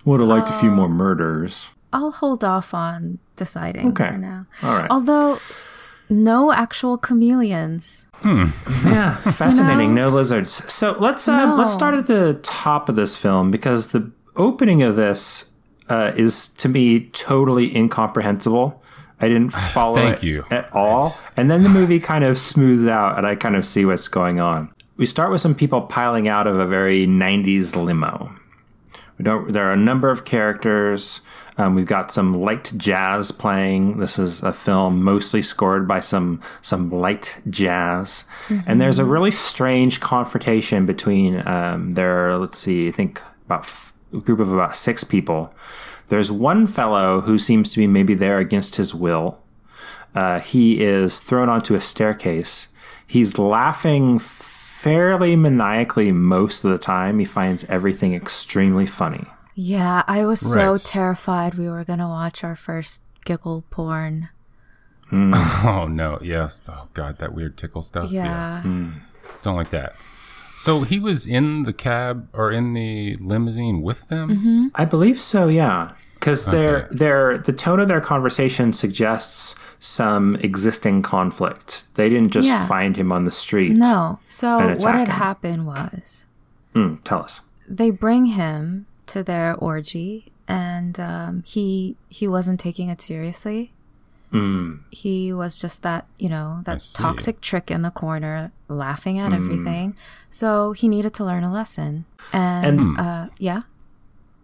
would 0.05 0.21
have 0.21 0.29
liked 0.29 0.49
a 0.49 0.53
few 0.53 0.71
more 0.71 0.89
murders? 0.89 1.69
I'll 1.93 2.11
hold 2.11 2.45
off 2.45 2.75
on 2.75 3.19
deciding 3.37 3.89
Okay. 3.89 4.11
for 4.11 4.19
now. 4.19 4.47
All 4.63 4.75
right. 4.75 4.91
Although, 4.91 5.39
no 6.11 6.53
actual 6.53 6.99
chameleons. 6.99 8.07
Hmm. 8.17 8.47
Yeah, 8.85 9.17
fascinating. 9.17 9.95
No 9.95 10.09
lizards. 10.09 10.51
So 10.73 10.97
let's 10.99 11.27
uh, 11.29 11.47
No. 11.47 11.57
let's 11.57 11.73
start 11.73 11.95
at 11.95 12.07
the 12.07 12.39
top 12.43 12.89
of 12.89 12.97
this 12.97 13.17
film 13.17 13.51
because 13.51 13.89
the 13.89 14.11
opening 14.37 14.83
of 14.83 14.97
this 14.97 15.51
uh, 15.89 16.13
is 16.17 16.49
to 16.49 16.69
me 16.69 17.07
totally 17.13 17.75
incomprehensible. 17.77 18.83
I 19.21 19.29
didn't 19.29 19.51
follow 19.73 19.97
Thank 19.97 20.19
it 20.19 20.25
you. 20.25 20.45
at 20.51 20.73
all, 20.73 21.17
and 21.37 21.51
then 21.51 21.63
the 21.63 21.69
movie 21.69 22.01
kind 22.01 22.25
of 22.25 22.39
smooths 22.39 22.87
out, 22.87 23.19
and 23.19 23.27
I 23.27 23.35
kind 23.35 23.57
of 23.57 23.67
see 23.67 23.85
what's 23.85 24.09
going 24.09 24.41
on. 24.41 24.73
We 24.97 25.07
start 25.07 25.31
with 25.31 25.41
some 25.41 25.55
people 25.55 25.83
piling 25.83 26.29
out 26.29 26.47
of 26.47 26.59
a 26.59 26.67
very 26.67 27.07
'90s 27.07 27.77
limo. 27.77 28.35
We 29.19 29.25
don't. 29.25 29.53
There 29.53 29.69
are 29.69 29.73
a 29.73 29.77
number 29.77 30.11
of 30.11 30.25
characters. 30.25 31.21
Um, 31.57 31.75
we've 31.75 31.87
got 31.87 32.13
some 32.13 32.35
light 32.35 32.73
jazz 32.77 33.33
playing. 33.33 33.99
This 33.99 34.17
is 34.17 34.45
a 34.45 34.53
film 34.53 35.03
mostly 35.03 35.43
scored 35.43 35.89
by 35.89 35.99
some 35.99 36.41
some 36.63 36.89
light 36.91 37.41
jazz, 37.51 38.25
and 38.67 38.81
there's 38.81 39.01
a 39.01 39.05
really 39.05 39.33
strange 39.33 39.99
confrontation 39.99 40.87
between 40.87 41.47
um, 41.49 41.93
there. 41.93 42.37
Let's 42.39 42.59
see, 42.59 42.87
I 42.89 42.93
think 42.93 43.21
about 43.47 43.61
f- 43.61 43.93
a 44.13 44.19
group 44.19 44.39
of 44.39 44.53
about 44.53 44.77
six 44.77 45.03
people. 45.03 45.53
There's 46.09 46.31
one 46.33 46.67
fellow 46.67 47.23
who 47.23 47.39
seems 47.39 47.69
to 47.71 47.79
be 47.79 47.87
maybe 47.87 48.15
there 48.15 48.39
against 48.39 48.77
his 48.77 48.95
will. 48.95 49.39
Uh, 50.15 50.41
he 50.41 50.81
is 50.83 51.21
thrown 51.21 51.49
onto 51.49 51.75
a 51.75 51.81
staircase. 51.81 52.69
He's 53.07 53.39
laughing 53.39 54.19
fairly 54.19 55.37
maniacally 55.37 56.13
most 56.13 56.65
of 56.65 56.71
the 56.71 56.79
time. 56.79 57.19
He 57.19 57.25
finds 57.25 57.65
everything 57.67 58.15
extremely 58.15 58.87
funny. 58.87 59.27
Yeah, 59.55 60.03
I 60.07 60.25
was 60.25 60.41
so 60.41 60.73
Right. 60.73 60.81
terrified 60.85 61.55
we 61.57 61.69
were 61.69 61.85
gonna 61.85 62.09
watch 62.09 62.45
our 62.45 62.57
first 62.57 63.03
giggle 63.25 63.65
porn. 63.71 64.29
Oh 65.11 65.87
no, 65.91 66.19
yes. 66.23 66.61
Oh 66.69 66.89
god, 66.95 67.19
that 67.19 67.35
weird 67.35 67.57
tickle 67.57 67.83
stuff. 67.83 68.11
Yeah. 68.11 68.63
Don't 69.43 69.57
like 69.57 69.71
that. 69.71 69.95
So 70.59 70.83
he 70.83 70.99
was 71.01 71.27
in 71.27 71.63
the 71.63 71.73
cab 71.73 72.29
or 72.33 72.51
in 72.53 72.75
the 72.75 73.17
limousine 73.17 73.81
with 73.81 74.07
them? 74.09 74.29
Mm-hmm. 74.31 74.67
I 74.75 74.85
believe 74.85 75.21
so, 75.21 75.49
yeah. 75.49 75.93
Because 76.19 76.47
their 76.47 76.85
Okay. 76.87 76.97
their 76.97 77.39
the 77.39 77.53
tone 77.53 77.81
of 77.81 77.89
their 77.89 78.01
conversation 78.01 78.73
suggests 78.73 79.55
some 79.81 80.37
existing 80.37 81.03
conflict. 81.03 81.85
They 81.95 82.09
didn't 82.09 82.33
just 82.33 82.49
Yeah. 82.49 82.67
find 82.67 82.97
him 82.97 83.13
on 83.13 83.25
the 83.25 83.31
street. 83.31 83.77
No. 83.77 84.19
So 84.29 84.59
what 84.81 84.95
had 84.95 85.09
him. 85.09 85.15
happened 85.15 85.67
was 85.67 86.27
Mm, 86.75 86.99
tell 87.05 87.23
us. 87.23 87.41
they 87.69 87.91
bring 87.91 88.27
him 88.27 88.87
to 89.07 89.23
their 89.23 89.55
orgy, 89.57 90.33
and 90.49 90.99
um, 91.01 91.43
he 91.47 91.97
he 92.09 92.27
wasn't 92.29 92.59
taking 92.61 92.89
it 92.89 93.01
seriously. 93.01 93.73
Mm, 94.33 94.81
He 94.91 95.33
was 95.33 95.59
just 95.59 95.83
that 95.85 96.05
you 96.19 96.29
know 96.29 96.61
that 96.65 96.85
toxic 96.93 97.41
trick 97.41 97.71
in 97.71 97.83
the 97.83 97.91
corner, 97.91 98.51
laughing 98.69 99.17
Mm. 99.17 99.27
at 99.27 99.33
everything. 99.33 99.95
So 100.31 100.73
he 100.73 100.89
needed 100.89 101.15
to 101.15 101.25
learn 101.25 101.45
a 101.45 101.51
lesson. 101.53 102.05
And, 102.33 102.67
And- 102.81 102.99
uh, 102.99 103.27
yeah, 103.39 103.63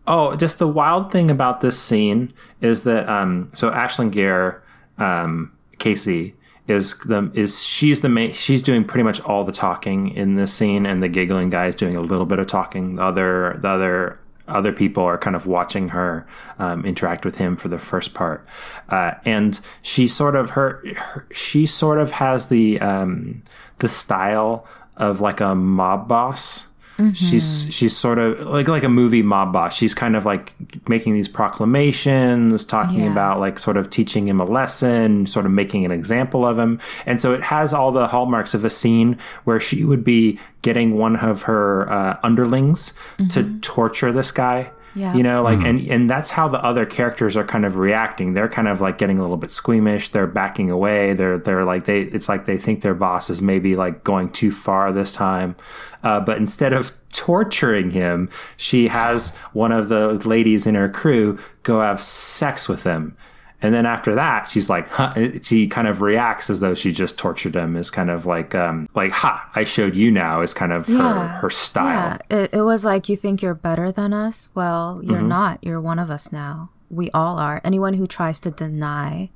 Oh, 0.07 0.37
just 0.37 0.59
the 0.59 0.69
wild 0.69 1.11
thing 1.11 1.31
about 1.31 1.61
this 1.61 1.79
scene 1.81 2.33
is 2.61 2.83
that 2.83 3.09
um, 3.09 3.51
so 3.55 3.71
Ashlyn 3.71 4.11
Gere, 4.11 4.61
um, 4.99 5.53
Casey 5.79 6.35
is 6.67 6.99
the 7.01 7.31
is 7.35 7.63
she's 7.63 8.01
the 8.01 8.09
main 8.09 8.33
she's 8.33 8.63
doing 8.63 8.85
pretty 8.85 9.03
much 9.03 9.21
all 9.21 9.45
the 9.45 9.53
talking 9.53 10.09
in 10.11 10.37
this 10.37 10.53
scene, 10.53 10.87
and 10.87 11.03
the 11.03 11.09
giggling 11.09 11.51
guy 11.51 11.67
is 11.67 11.75
doing 11.75 11.97
a 11.97 12.01
little 12.01 12.27
bit 12.27 12.39
of 12.39 12.47
talking. 12.47 12.97
The 12.97 13.03
other 13.03 13.59
the 13.61 13.69
other 13.69 14.21
other 14.47 14.73
people 14.73 15.03
are 15.03 15.19
kind 15.19 15.37
of 15.37 15.47
watching 15.47 15.91
her 15.91 16.27
um, 16.59 16.85
interact 16.85 17.25
with 17.25 17.37
him 17.37 17.57
for 17.57 17.69
the 17.69 17.79
first 17.79 18.15
part, 18.15 18.47
uh, 18.89 19.13
and 19.25 19.61
she 19.83 20.09
sort 20.09 20.37
of 20.37 20.51
her, 20.51 20.83
her 20.97 21.27
she 21.33 21.67
sort 21.67 21.99
of 21.99 22.13
has 22.13 22.49
the 22.49 22.81
um, 22.81 23.43
the 23.79 23.89
style 23.89 24.67
of 24.97 25.21
like 25.21 25.41
a 25.41 25.55
mob 25.55 26.09
boss. 26.09 26.67
She's 27.13 27.67
she's 27.75 27.97
sort 27.97 28.19
of 28.21 28.41
like 28.47 28.69
like 28.69 28.85
a 28.85 28.89
movie 28.89 29.23
mob 29.23 29.53
boss. 29.53 29.75
She's 29.77 29.95
kind 29.95 30.15
of 30.15 30.25
like 30.25 30.53
making 30.89 31.15
these 31.15 31.29
proclamations, 31.29 32.65
talking 32.65 33.01
Yeah. 33.05 33.11
about 33.13 33.41
like 33.41 33.59
sort 33.59 33.77
of 33.77 33.91
teaching 33.91 34.29
him 34.29 34.41
a 34.41 34.45
lesson, 34.45 35.27
sort 35.27 35.45
of 35.47 35.53
making 35.53 35.85
an 35.85 35.91
example 35.91 36.47
of 36.47 36.59
him. 36.59 36.79
And 37.05 37.21
so 37.21 37.33
it 37.33 37.43
has 37.43 37.73
all 37.73 37.91
the 37.93 38.07
hallmarks 38.09 38.55
of 38.55 38.65
a 38.65 38.71
scene 38.71 39.19
where 39.45 39.59
she 39.61 39.85
would 39.85 40.05
be 40.05 40.39
getting 40.63 40.97
one 40.97 41.17
of 41.17 41.43
her 41.43 41.91
uh, 41.91 42.19
underlings 42.23 42.93
to 43.31 43.59
torture 43.61 44.13
this 44.13 44.31
guy. 44.31 44.71
Yeah. 44.95 45.15
You 45.15 45.23
know, 45.23 45.43
like 45.43 45.61
and 45.61 45.81
and 45.89 46.09
that's 46.09 46.31
how 46.31 46.47
the 46.49 46.63
other 46.63 46.87
characters 46.87 47.37
are 47.37 47.45
kind 47.45 47.65
of 47.65 47.77
reacting. 47.77 48.35
They're 48.35 48.49
kind 48.49 48.69
of 48.69 48.81
like 48.81 48.97
getting 48.97 49.19
a 49.19 49.23
little 49.23 49.37
bit 49.37 49.51
squeamish. 49.51 50.11
They're 50.11 50.27
backing 50.27 50.71
away. 50.71 51.15
They're 51.15 51.39
they're 51.39 51.65
like 51.65 51.85
they 51.87 52.03
it's 52.03 52.29
like 52.29 52.47
they 52.47 52.59
think 52.59 52.83
their 52.83 52.95
boss 52.95 53.29
is 53.29 53.43
maybe 53.43 53.75
like 53.75 54.05
going 54.05 54.31
too 54.31 54.53
far 54.53 54.93
this 54.93 55.13
time. 55.13 55.57
Uh, 56.03 56.21
but 56.21 56.37
instead 56.37 56.73
of 56.73 56.93
torturing 57.13 57.91
him, 57.91 58.29
she 58.57 58.89
has 58.89 59.35
one 59.53 59.73
of 59.73 59.89
the 59.89 60.15
ladies 60.29 60.67
in 60.67 60.75
her 60.75 60.89
crew 60.89 61.39
go 61.63 61.81
have 61.81 62.01
sex 62.01 62.69
with 62.69 62.85
him. 62.85 63.17
And 63.63 63.73
then 63.73 63.87
after 63.87 64.15
that, 64.15 64.49
she's 64.49 64.69
like, 64.69 64.89
huh, 64.89 65.15
she 65.43 65.67
kind 65.69 65.89
of 65.89 66.03
reacts 66.03 66.51
as 66.51 66.61
though 66.61 66.75
she 66.75 66.93
just 66.93 67.17
tortured 67.17 67.55
him. 67.57 67.77
Is 67.77 67.91
kind 67.91 68.11
of 68.11 68.27
like, 68.27 68.55
um, 68.55 68.89
like, 68.95 69.13
ha, 69.13 69.51
I 69.55 69.65
showed 69.65 69.95
you 69.95 70.11
now. 70.11 70.43
Is 70.43 70.53
kind 70.53 70.73
of 70.73 70.87
her 70.87 70.93
Yeah. 70.93 71.29
her 71.41 71.49
style. 71.51 72.19
Yeah, 72.31 72.37
it, 72.43 72.55
it 72.55 72.63
was 72.63 72.85
like 72.85 73.09
you 73.09 73.17
think 73.17 73.41
you're 73.41 73.55
better 73.55 73.91
than 73.91 74.13
us. 74.13 74.51
Well, 74.55 75.01
you're 75.03 75.19
Mm-hmm. 75.19 75.29
not. 75.29 75.59
You're 75.63 75.81
one 75.81 75.99
of 75.99 76.11
us 76.11 76.31
now. 76.31 76.71
We 76.91 77.11
all 77.13 77.39
are. 77.39 77.61
Anyone 77.65 77.95
who 77.95 78.07
tries 78.07 78.39
to 78.41 78.51
deny 78.51 79.31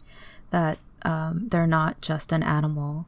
that 0.51 0.79
um, 1.03 1.49
they're 1.51 1.67
not 1.67 2.01
just 2.03 2.31
an 2.33 2.43
animal 2.43 3.07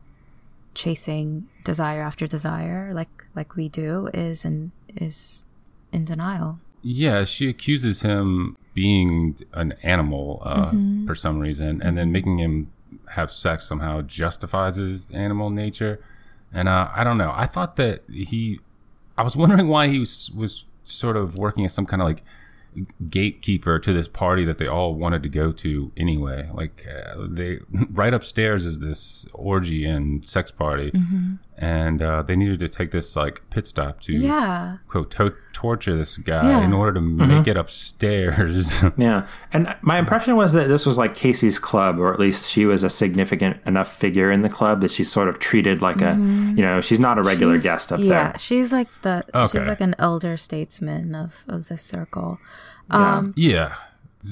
chasing 0.75 1.49
desire 1.65 2.01
after 2.03 2.27
desire, 2.27 2.93
like 2.95 3.09
like 3.35 3.57
we 3.57 3.69
do, 3.69 4.09
is 4.15 4.45
in 4.45 4.73
is 4.97 5.45
in 5.93 6.05
denial. 6.05 6.59
Yeah, 6.83 7.25
she 7.25 7.49
accuses 7.49 8.03
him 8.03 8.57
being 8.75 9.37
an 9.53 9.75
animal 9.83 10.43
uh, 10.45 10.73
for 11.07 11.15
some 11.15 11.39
reason, 11.39 11.83
and 11.83 11.99
then 11.99 12.13
making 12.13 12.39
him 12.39 12.71
have 13.11 13.31
sex 13.33 13.67
somehow 13.67 14.03
justifies 14.03 14.77
his 14.77 15.11
animal 15.11 15.51
nature. 15.51 16.03
And 16.53 16.69
uh, 16.69 16.91
I 16.95 17.05
don't 17.05 17.19
know. 17.19 17.33
I 17.35 17.47
thought 17.47 17.77
that 17.77 18.03
he, 18.09 18.61
I 19.17 19.23
was 19.23 19.37
wondering 19.37 19.69
why 19.69 19.89
he 19.89 19.99
was 19.99 20.31
was 20.35 20.67
sort 20.85 21.17
of 21.17 21.37
working 21.37 21.65
as 21.65 21.73
some 21.73 21.87
kind 21.87 22.03
of 22.03 22.09
like 22.09 22.25
gatekeeper 23.09 23.79
to 23.79 23.93
this 23.93 24.09
party 24.09 24.45
that 24.45 24.59
they 24.59 24.67
all 24.67 24.95
wanted 24.95 25.23
to 25.23 25.29
go 25.29 25.53
to 25.53 25.93
anyway. 25.97 26.49
Like 26.53 26.87
uh, 26.89 27.27
they 27.29 27.59
right 27.91 28.15
upstairs 28.15 28.65
is 28.65 28.79
this 28.79 29.27
orgy 29.33 29.85
and 29.85 30.27
sex 30.27 30.51
party, 30.51 30.93
and 31.63 32.01
uh, 32.01 32.23
they 32.23 32.37
needed 32.37 32.59
to 32.61 32.69
take 32.69 32.91
this 32.91 33.15
like 33.15 33.43
pit 33.51 33.67
stop 33.67 34.01
to 34.01 34.17
Yeah. 34.17 34.79
quote 34.89 35.11
to- 35.13 35.35
torture 35.53 35.95
this 35.95 36.17
guy 36.17 36.43
Yeah. 36.49 36.65
in 36.65 36.73
order 36.73 36.95
to 36.95 37.01
make 37.03 37.47
it 37.47 37.57
upstairs. 37.57 38.83
Yeah. 38.97 39.27
And 39.53 39.77
my 39.83 39.99
impression 39.99 40.37
was 40.37 40.53
that 40.55 40.69
this 40.69 40.87
was 40.87 40.97
like 40.97 41.15
Casey's 41.15 41.59
club, 41.59 41.99
or 41.99 42.13
at 42.13 42.19
least 42.19 42.49
she 42.51 42.65
was 42.65 42.83
a 42.83 42.89
significant 42.91 43.59
enough 43.67 43.93
figure 43.95 44.31
in 44.31 44.41
the 44.43 44.49
club 44.49 44.81
that 44.81 44.91
she's 44.91 45.11
sort 45.13 45.29
of 45.29 45.39
treated 45.39 45.83
like 45.83 46.01
a, 46.01 46.15
you 46.15 46.63
know, 46.63 46.81
she's 46.81 46.99
not 47.01 47.19
a 47.19 47.23
regular 47.23 47.55
She's- 47.55 47.63
guest 47.65 47.93
up 47.93 48.01
yeah, 48.01 48.07
there. 48.09 48.19
Yeah, 48.33 48.37
she's 48.39 48.73
like 48.73 48.89
the 49.03 49.25
Okay. 49.35 49.59
she's 49.59 49.67
like 49.69 49.81
an 49.83 49.95
elder 49.99 50.37
statesman 50.39 51.15
of 51.15 51.35
of 51.47 51.69
the 51.69 51.77
circle. 51.77 52.39
Yeah. 52.91 53.11
Um, 53.17 53.35
yeah, 53.37 53.75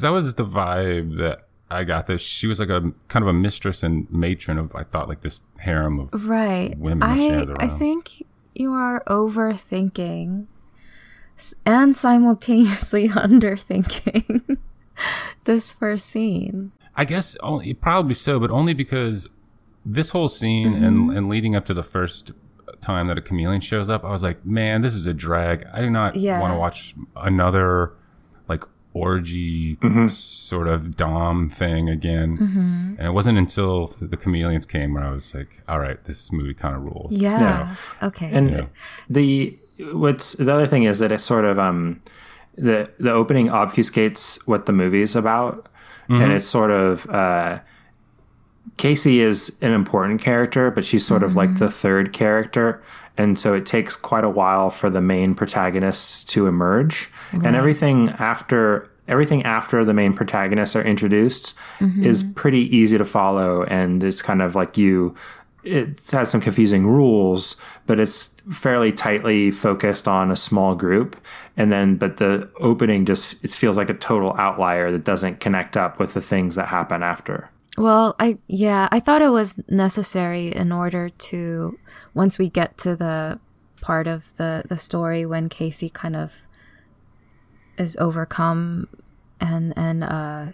that 0.01 0.09
was 0.11 0.35
the 0.35 0.45
vibe 0.47 1.19
that 1.19 1.48
I 1.71 1.85
got. 1.85 2.07
this. 2.07 2.23
she 2.23 2.47
was 2.47 2.59
like 2.59 2.71
a 2.71 2.93
kind 3.09 3.23
of 3.23 3.29
a 3.29 3.33
mistress 3.33 3.83
and 3.83 4.11
matron 4.11 4.59
of 4.59 4.75
I 4.75 4.85
thought 4.85 5.09
like 5.09 5.21
this 5.21 5.41
harem 5.59 5.99
of 6.01 6.27
right. 6.27 6.77
women 6.79 7.03
I 7.03 7.47
I 7.59 7.69
think 7.69 8.25
you 8.55 8.73
are 8.73 9.03
overthinking 9.07 10.47
and 11.67 11.97
simultaneously 11.97 13.09
underthinking 13.09 14.57
this 15.45 15.73
first 15.73 16.07
scene. 16.09 16.73
I 16.97 17.05
guess 17.05 17.37
only 17.43 17.75
probably 17.75 18.15
so, 18.15 18.41
but 18.41 18.51
only 18.51 18.75
because 18.75 19.29
this 19.85 20.11
whole 20.11 20.29
scene 20.29 20.73
Mm-hmm. 20.75 20.85
and 20.85 21.17
and 21.17 21.29
leading 21.29 21.55
up 21.55 21.65
to 21.67 21.75
the 21.75 21.83
first 21.85 22.33
time 22.81 23.07
that 23.09 23.19
a 23.19 23.23
chameleon 23.23 23.61
shows 23.61 23.89
up, 23.91 24.05
I 24.05 24.11
was 24.11 24.23
like, 24.23 24.45
man, 24.45 24.83
this 24.83 24.95
is 24.95 25.07
a 25.07 25.15
drag. 25.15 25.67
I 25.73 25.81
do 25.81 25.91
not 25.91 26.17
Yeah. 26.17 26.41
want 26.41 26.53
to 26.55 26.59
watch 26.59 26.95
another 27.17 27.93
like 28.49 28.65
orgy 28.99 29.77
Mm-hmm. 29.77 30.09
sort 30.09 30.69
of 30.69 30.97
dom 30.97 31.49
thing 31.51 31.89
again. 31.89 32.37
Mm-hmm. 32.39 32.95
And 32.99 33.07
it 33.07 33.13
wasn't 33.13 33.39
until 33.39 33.87
the 34.01 34.17
chameleons 34.17 34.67
came 34.67 34.95
where 34.95 35.05
I 35.05 35.11
was 35.13 35.35
like, 35.35 35.63
all 35.69 35.79
right, 35.79 36.03
this 36.05 36.33
movie 36.33 36.55
kind 36.55 36.75
of 36.77 36.83
rules. 36.83 37.13
Yeah. 37.13 37.77
Okay. 38.03 38.29
And 38.33 38.51
Yeah. 38.51 38.67
the 39.09 39.57
what's 39.93 40.33
the 40.33 40.53
other 40.53 40.67
thing 40.67 40.83
is 40.85 40.99
that 40.99 41.13
it's 41.13 41.25
sort 41.25 41.45
of 41.45 41.59
um 41.59 42.01
the 42.57 42.91
the 42.99 43.13
opening 43.13 43.47
obfuscates 43.49 44.47
what 44.49 44.67
the 44.67 44.73
movie's 44.73 45.15
about, 45.15 45.69
and 46.09 46.33
it's 46.33 46.47
sort 46.47 46.71
of 46.73 47.09
uh, 47.11 47.61
Casey 48.77 49.21
is 49.21 49.57
an 49.61 49.73
important 49.73 50.21
character, 50.21 50.71
but 50.71 50.85
she's 50.85 51.05
sort 51.07 51.23
of 51.23 51.35
like 51.37 51.59
the 51.59 51.71
third 51.71 52.13
character, 52.13 52.83
and 53.19 53.39
so 53.39 53.53
it 53.53 53.67
takes 53.67 53.97
quite 53.97 54.25
a 54.25 54.31
while 54.31 54.71
for 54.71 54.89
the 54.89 55.03
main 55.03 55.35
protagonists 55.35 56.25
to 56.25 56.47
emerge, 56.47 57.11
and 57.33 57.55
everything 57.55 58.11
after 58.11 58.89
everything 59.09 59.43
after 59.43 59.85
the 59.85 59.95
main 59.95 60.13
protagonists 60.13 60.77
are 60.77 60.83
introduced 60.83 61.57
mm-hmm. 61.79 62.05
is 62.05 62.23
pretty 62.23 62.75
easy 62.75 62.99
to 62.99 63.05
follow. 63.05 63.65
And 63.65 64.05
it's 64.05 64.23
kind 64.23 64.43
of 64.43 64.55
like 64.55 64.77
you 64.77 65.15
it 65.65 65.99
has 66.13 66.31
some 66.31 66.41
confusing 66.41 66.87
rules 66.87 67.57
but 67.87 67.99
it's 67.99 68.35
fairly 68.51 68.93
tightly 68.93 69.51
focused 69.51 70.07
on 70.07 70.31
a 70.31 70.37
small 70.37 70.75
group. 70.75 71.17
And 71.57 71.73
then 71.73 71.97
but 71.97 72.19
the 72.19 72.49
opening 72.61 73.07
just 73.07 73.37
it 73.43 73.51
feels 73.51 73.77
like 73.77 73.91
a 73.91 73.95
total 73.95 74.35
outlier 74.37 74.93
that 74.93 75.05
doesn't 75.05 75.41
connect 75.41 75.77
up 75.77 75.99
with 75.99 76.15
the 76.15 76.23
things 76.23 76.55
that 76.55 76.69
happen 76.69 77.03
after. 77.03 77.51
Well, 77.77 78.17
I 78.19 78.39
yeah, 78.47 78.89
I 78.91 79.01
thought 79.01 79.23
it 79.23 79.31
was 79.31 79.59
necessary 79.69 80.49
in 80.49 80.73
order 80.73 81.09
to 81.09 81.79
once 82.15 82.39
we 82.39 82.49
get 82.49 82.77
to 82.79 82.97
the 82.97 83.41
part 83.81 84.07
of 84.07 84.37
the 84.37 84.65
the 84.69 84.79
story 84.79 85.25
when 85.25 85.49
Casey 85.49 85.89
kind 85.89 86.17
of 86.17 86.35
is 87.77 87.97
overcome 87.97 88.89
and 89.41 89.73
and 89.77 90.03
uh 90.03 90.47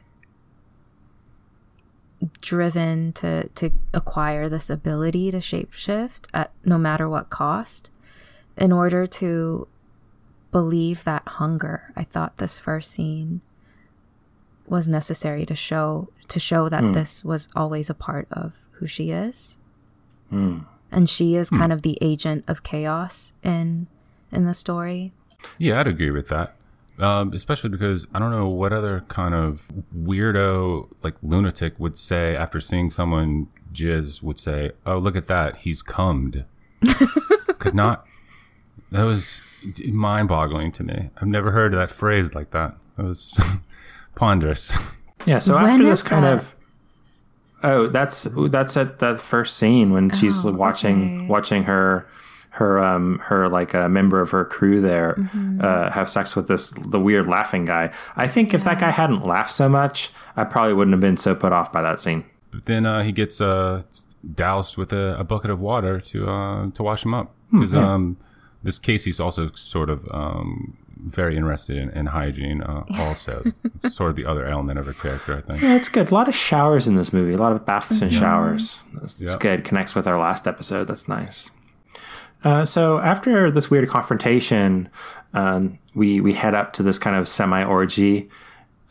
driven 2.41 3.13
to 3.13 3.49
to 3.51 3.71
acquire 3.93 4.49
this 4.49 4.71
ability 4.71 5.31
to 5.31 5.39
shapeshift 5.39 6.27
at 6.33 6.51
no 6.65 6.79
matter 6.79 7.09
what 7.09 7.31
cost 7.31 7.91
in 8.57 8.73
order 8.73 9.07
to 9.07 9.67
believe 10.53 11.05
that 11.05 11.27
hunger. 11.27 11.93
I 11.97 12.05
thought 12.05 12.39
this 12.39 12.59
first 12.59 12.93
scene 12.93 13.43
was 14.67 14.89
necessary 14.89 15.45
to 15.47 15.55
show 15.55 16.09
to 16.29 16.39
show 16.39 16.69
that 16.69 16.83
this 16.95 17.25
was 17.25 17.49
always 17.55 17.91
a 17.91 17.95
part 17.95 18.27
of 18.31 18.67
who 18.73 18.87
she 18.87 19.11
is 19.11 19.59
and 20.95 21.11
she 21.11 21.35
is 21.35 21.51
kind 21.51 21.73
of 21.73 21.83
the 21.83 21.99
agent 22.01 22.45
of 22.49 22.63
chaos 22.63 23.33
in 23.43 23.87
in 24.33 24.47
the 24.47 24.55
story 24.55 25.13
Yeah, 25.59 25.81
I'd 25.81 25.87
agree 25.89 26.11
with 26.11 26.29
that. 26.29 26.55
Um, 26.99 27.33
especially 27.33 27.71
because 27.71 28.07
I 28.15 28.19
don't 28.21 28.31
know 28.31 28.49
what 28.49 28.73
other 28.73 29.05
kind 29.09 29.35
of 29.35 29.63
weirdo, 29.95 30.89
like 31.03 31.15
lunatic, 31.23 31.79
would 31.79 31.99
say 31.99 32.37
after 32.37 32.61
seeing 32.61 32.91
someone 32.93 33.49
jizz 33.73 34.23
would 34.23 34.39
say, 34.39 34.71
"Oh, 34.87 34.99
look 34.99 35.17
at 35.17 35.27
that, 35.27 35.57
he's 35.57 35.83
cummed." 35.83 36.45
Could 37.59 37.75
not. 37.75 38.07
That 38.93 39.03
was 39.03 39.41
mind-boggling 39.85 40.71
to 40.73 40.85
me. 40.85 41.11
I've 41.17 41.27
never 41.27 41.51
heard 41.51 41.73
that 41.75 41.91
phrase 41.91 42.33
like 42.33 42.53
that. 42.53 42.77
It 42.97 43.03
was 43.03 43.37
ponderous. 44.15 44.73
Yeah, 45.27 45.41
so 45.41 45.55
When 45.55 45.65
after 45.65 45.83
is 45.85 45.89
this 45.89 46.03
kind 46.05 46.25
of 46.25 46.54
Oh, 47.65 47.87
that's 47.89 48.29
that's 48.51 48.77
at 48.77 48.99
that 49.01 49.21
first 49.21 49.57
scene 49.57 49.91
when 49.93 50.11
she's 50.11 50.45
Oh, 50.47 50.53
watching 50.53 50.99
okay. 51.23 51.27
watching 51.29 51.63
her 51.65 52.07
her 52.51 52.79
um 52.85 53.19
her 53.25 53.49
like 53.49 53.75
a 53.75 53.89
member 53.89 54.21
of 54.21 54.31
her 54.31 54.45
crew 54.45 54.81
there 54.81 55.15
Mm-hmm. 55.19 55.61
uh 55.61 55.91
have 55.91 56.09
sex 56.09 56.37
with 56.37 56.47
this 56.47 56.71
the 56.71 57.01
weird 57.01 57.27
laughing 57.27 57.65
guy. 57.65 57.91
I 58.17 58.29
think 58.29 58.55
if 58.55 58.63
that 58.65 58.79
guy 58.79 58.91
hadn't 58.91 59.27
laughed 59.27 59.53
so 59.53 59.69
much, 59.69 60.11
I 60.37 60.45
probably 60.45 60.75
wouldn't 60.75 60.93
have 60.93 61.01
been 61.01 61.17
so 61.17 61.35
put 61.35 61.53
off 61.53 61.73
by 61.73 61.83
that 61.83 62.01
scene. 62.01 62.23
But 62.53 62.67
then 62.67 62.87
uh, 62.87 63.03
he 63.03 63.11
gets 63.13 63.41
uh, 63.41 63.83
doused 64.35 64.77
with 64.77 64.93
a, 64.93 65.17
a 65.19 65.25
bucket 65.25 65.51
of 65.51 65.59
water 65.59 66.01
to 66.01 66.29
uh, 66.29 66.71
to 66.71 66.83
wash 66.83 67.05
him 67.05 67.15
up 67.15 67.35
because 67.51 67.75
um, 67.75 68.17
this 68.63 68.79
Casey's 68.79 69.19
also 69.21 69.51
sort 69.55 69.91
of 69.91 70.07
um, 70.13 70.77
very 71.05 71.37
interested 71.37 71.77
in, 71.77 71.91
in 71.91 72.07
hygiene. 72.07 72.63
Uh, 72.63 72.85
also, 72.99 73.53
it's 73.75 73.95
sort 73.95 74.11
of 74.11 74.17
the 74.17 74.25
other 74.27 74.47
element 74.47 74.79
of 74.79 74.87
her 74.87 74.93
character, 74.93 75.37
I 75.37 75.41
think. 75.41 75.63
Yeah, 75.63 75.77
it's 75.77 75.89
good. 75.89 76.11
A 76.11 76.15
lot 76.15 76.29
of 76.29 76.35
showers 76.35 76.87
in 76.89 76.97
this 76.97 77.13
movie. 77.13 77.33
A 77.35 77.39
lot 77.39 77.53
of 77.53 77.65
baths 77.67 78.01
and 78.01 78.13
showers. 78.13 78.83
It's, 79.03 79.21
it's 79.21 79.33
Yeah. 79.33 79.39
good. 79.39 79.65
Connects 79.65 79.95
with 79.95 80.07
our 80.07 80.19
last 80.19 80.47
episode. 80.49 80.89
That's 80.89 81.09
nice. 81.09 81.51
Uh, 82.43 82.65
so 82.65 82.99
after 82.99 83.51
this 83.51 83.71
weird 83.71 83.89
confrontation, 83.89 84.89
um, 85.33 85.79
we 85.95 86.21
we 86.21 86.33
head 86.35 86.55
up 86.55 86.73
to 86.75 86.83
this 86.83 86.99
kind 86.99 87.17
of 87.17 87.27
semi 87.29 87.63
orgy 87.65 88.29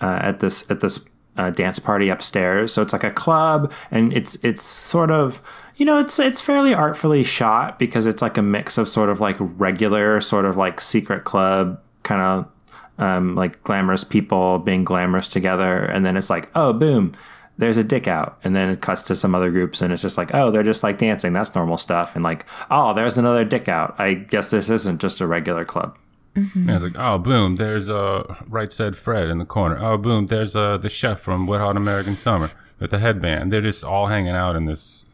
uh, 0.02 0.20
at 0.22 0.40
this 0.40 0.70
at 0.72 0.80
this 0.80 1.06
uh, 1.38 1.50
dance 1.52 1.78
party 1.80 2.10
upstairs. 2.10 2.74
So 2.74 2.82
it's 2.82 2.94
like 2.94 3.04
a 3.04 3.12
club, 3.12 3.72
and 3.92 4.12
it's 4.14 4.38
it's 4.44 4.64
sort 4.64 5.12
of 5.12 5.40
you 5.76 5.86
know 5.86 6.00
it's 6.00 6.18
it's 6.18 6.42
fairly 6.42 6.74
artfully 6.74 7.24
shot 7.24 7.78
because 7.78 8.08
it's 8.08 8.22
like 8.24 8.38
a 8.38 8.42
mix 8.42 8.78
of 8.80 8.88
sort 8.90 9.10
of 9.10 9.20
like 9.22 9.38
regular 9.40 10.20
sort 10.20 10.46
of 10.46 10.58
like 10.58 10.82
secret 10.82 11.24
club 11.24 11.80
kind 12.04 12.22
of 12.22 13.04
um, 13.04 13.36
like 13.36 13.64
glamorous 13.64 14.04
people 14.04 14.60
being 14.60 14.84
glamorous 14.84 15.28
together, 15.28 15.80
and 15.80 16.06
then 16.06 16.18
it's 16.18 16.30
like 16.30 16.50
oh 16.56 16.74
boom. 16.74 17.14
There's 17.56 17.78
a 17.78 17.84
dick 17.84 18.08
out, 18.08 18.40
and 18.44 18.56
then 18.56 18.70
it 18.70 18.82
cuts 18.82 19.04
to 19.04 19.16
some 19.16 19.36
other 19.36 19.52
groups, 19.52 19.80
and 19.80 19.94
it's 19.94 20.02
just 20.02 20.18
like, 20.18 20.34
oh, 20.34 20.50
they're 20.50 20.64
just 20.64 20.82
like 20.82 20.98
dancing. 20.98 21.34
That's 21.34 21.54
normal 21.54 21.78
stuff. 21.78 22.16
And 22.16 22.24
like, 22.24 22.48
oh, 22.72 22.96
there's 22.96 23.16
another 23.16 23.46
dick 23.46 23.70
out. 23.70 23.94
I 24.00 24.16
guess 24.16 24.50
this 24.50 24.72
isn't 24.72 25.00
just 25.00 25.22
a 25.22 25.28
regular 25.28 25.64
club. 25.64 25.96
Yeah, 26.36 26.74
it's 26.74 26.84
like, 26.84 26.98
oh, 26.98 27.20
boom, 27.20 27.58
there's 27.58 27.92
uh, 27.92 28.38
Right 28.48 28.72
Said 28.72 28.98
Fred 28.98 29.30
in 29.30 29.38
the 29.38 29.46
corner. 29.46 29.78
Oh, 29.78 29.98
boom, 30.00 30.28
there's 30.28 30.56
uh, 30.56 30.78
the 30.78 30.90
chef 30.90 31.22
from 31.22 31.46
Wet 31.46 31.62
Hot 31.62 31.78
American 31.78 32.16
Summer 32.16 32.50
with 32.80 32.90
the 32.90 32.98
headband. 32.98 33.54
They're 33.54 33.62
just 33.62 33.84
all 33.84 34.08
hanging 34.08 34.36
out 34.36 34.56
in 34.56 34.66
this 34.66 35.06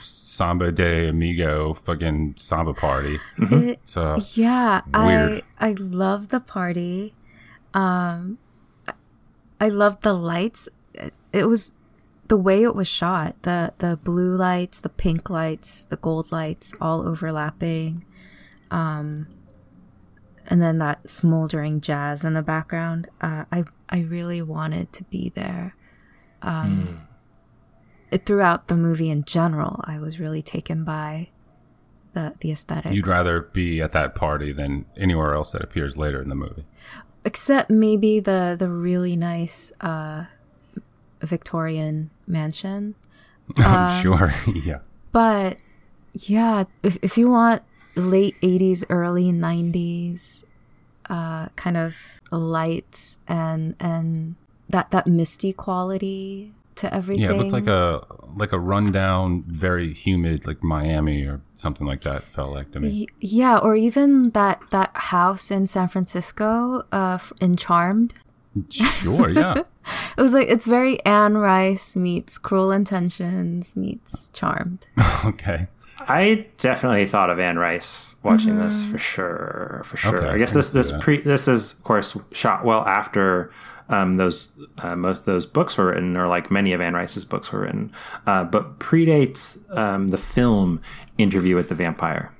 Samba 0.00 0.72
de 0.72 1.08
Amigo 1.08 1.74
fucking 1.84 2.34
Samba 2.36 2.72
party. 2.74 3.18
It- 3.38 3.80
So, 3.84 4.16
yeah 4.34 4.82
Weird. 4.92 5.42
i 5.58 5.68
i 5.68 5.72
love 5.78 6.28
the 6.28 6.40
party. 6.40 7.14
Um 7.74 8.38
i 9.60 9.68
love 9.68 10.00
the 10.00 10.12
lights. 10.14 10.68
It, 10.94 11.12
it 11.32 11.44
was 11.46 11.74
the 12.28 12.36
way 12.36 12.62
it 12.62 12.74
was 12.74 12.88
shot 12.88 13.34
the 13.42 13.72
the 13.78 13.98
blue 14.04 14.36
lights 14.36 14.80
the 14.80 14.88
pink 14.88 15.28
lights 15.30 15.84
the 15.90 15.96
gold 15.96 16.30
lights 16.30 16.72
all 16.80 17.06
overlapping 17.08 18.04
um 18.70 19.26
and 20.46 20.62
then 20.62 20.78
that 20.78 21.10
smoldering 21.10 21.80
jazz 21.80 22.24
in 22.24 22.34
the 22.34 22.42
background 22.42 23.08
uh, 23.20 23.44
i 23.50 23.64
i 23.88 24.00
really 24.00 24.40
wanted 24.42 24.92
to 24.92 25.02
be 25.04 25.30
there. 25.34 25.74
Um 26.42 27.00
it, 27.02 27.09
throughout 28.18 28.68
the 28.68 28.76
movie 28.76 29.10
in 29.10 29.24
general 29.24 29.80
i 29.84 29.98
was 29.98 30.18
really 30.20 30.42
taken 30.42 30.84
by 30.84 31.28
the 32.12 32.34
the 32.40 32.50
aesthetics 32.50 32.94
you'd 32.94 33.06
rather 33.06 33.42
be 33.42 33.80
at 33.80 33.92
that 33.92 34.14
party 34.14 34.52
than 34.52 34.84
anywhere 34.96 35.34
else 35.34 35.52
that 35.52 35.62
appears 35.62 35.96
later 35.96 36.20
in 36.20 36.28
the 36.28 36.34
movie. 36.34 36.64
except 37.24 37.70
maybe 37.70 38.20
the 38.20 38.56
the 38.58 38.68
really 38.68 39.16
nice 39.16 39.72
uh 39.80 40.24
Victorian 41.22 42.10
mansion. 42.26 42.94
I'm 43.58 44.02
sure. 44.02 44.34
yeah. 44.54 44.78
But 45.12 45.58
yeah, 46.12 46.64
if 46.82 46.98
if 47.02 47.18
you 47.18 47.30
want 47.30 47.62
late 47.96 48.40
80s 48.40 48.84
early 48.88 49.32
90s 49.32 50.44
uh 51.08 51.48
kind 51.56 51.76
of 51.76 51.96
lights 52.30 53.18
and 53.26 53.74
and 53.80 54.36
that 54.68 54.90
that 54.92 55.06
misty 55.06 55.52
quality 55.52 56.54
to 56.80 56.92
everything. 56.92 57.24
Yeah, 57.24 57.32
it 57.32 57.38
looked 57.38 57.52
like 57.52 57.66
a 57.66 58.04
like 58.36 58.52
a 58.52 58.58
rundown, 58.58 59.44
very 59.46 59.92
humid, 59.92 60.46
like 60.46 60.62
Miami 60.62 61.24
or 61.24 61.40
something 61.54 61.86
like 61.86 62.00
that. 62.02 62.24
Felt 62.24 62.52
like 62.52 62.72
to 62.72 62.80
me. 62.80 63.06
Yeah, 63.20 63.58
or 63.58 63.76
even 63.76 64.30
that 64.30 64.60
that 64.70 64.90
house 64.94 65.50
in 65.50 65.66
San 65.66 65.88
Francisco 65.88 66.84
uh 66.92 67.18
in 67.40 67.56
Charmed. 67.56 68.14
Sure, 68.68 69.30
yeah. 69.30 69.62
It 70.16 70.22
was 70.22 70.34
like 70.34 70.48
it's 70.48 70.66
very 70.66 71.04
Anne 71.04 71.38
Rice 71.38 71.96
meets 71.96 72.38
Cruel 72.38 72.70
Intentions 72.70 73.74
meets 73.74 74.28
Charmed. 74.28 74.86
okay. 75.24 75.68
I 76.08 76.46
definitely 76.56 77.06
thought 77.06 77.30
of 77.30 77.38
Anne 77.38 77.58
Rice 77.58 78.16
watching 78.22 78.58
this 78.58 78.84
for 78.84 78.98
sure, 78.98 79.82
for 79.84 79.96
sure. 79.96 80.18
Okay, 80.18 80.28
I 80.28 80.38
guess 80.38 80.52
I 80.52 80.58
this 80.58 80.70
this 80.70 80.92
pre 81.00 81.18
this 81.18 81.48
is 81.48 81.72
of 81.72 81.84
course 81.84 82.16
shot 82.32 82.64
well 82.64 82.86
after 82.86 83.50
um, 83.88 84.14
those 84.14 84.50
uh, 84.78 84.96
most 84.96 85.20
of 85.20 85.24
those 85.26 85.46
books 85.46 85.76
were 85.76 85.86
written, 85.86 86.16
or 86.16 86.28
like 86.28 86.50
many 86.50 86.72
of 86.72 86.80
Anne 86.80 86.94
Rice's 86.94 87.24
books 87.24 87.52
were 87.52 87.60
written, 87.60 87.92
uh, 88.26 88.44
but 88.44 88.78
predates 88.78 89.58
um, 89.76 90.08
the 90.08 90.18
film 90.18 90.80
Interview 91.18 91.56
with 91.56 91.68
the 91.68 91.74
Vampire. 91.74 92.32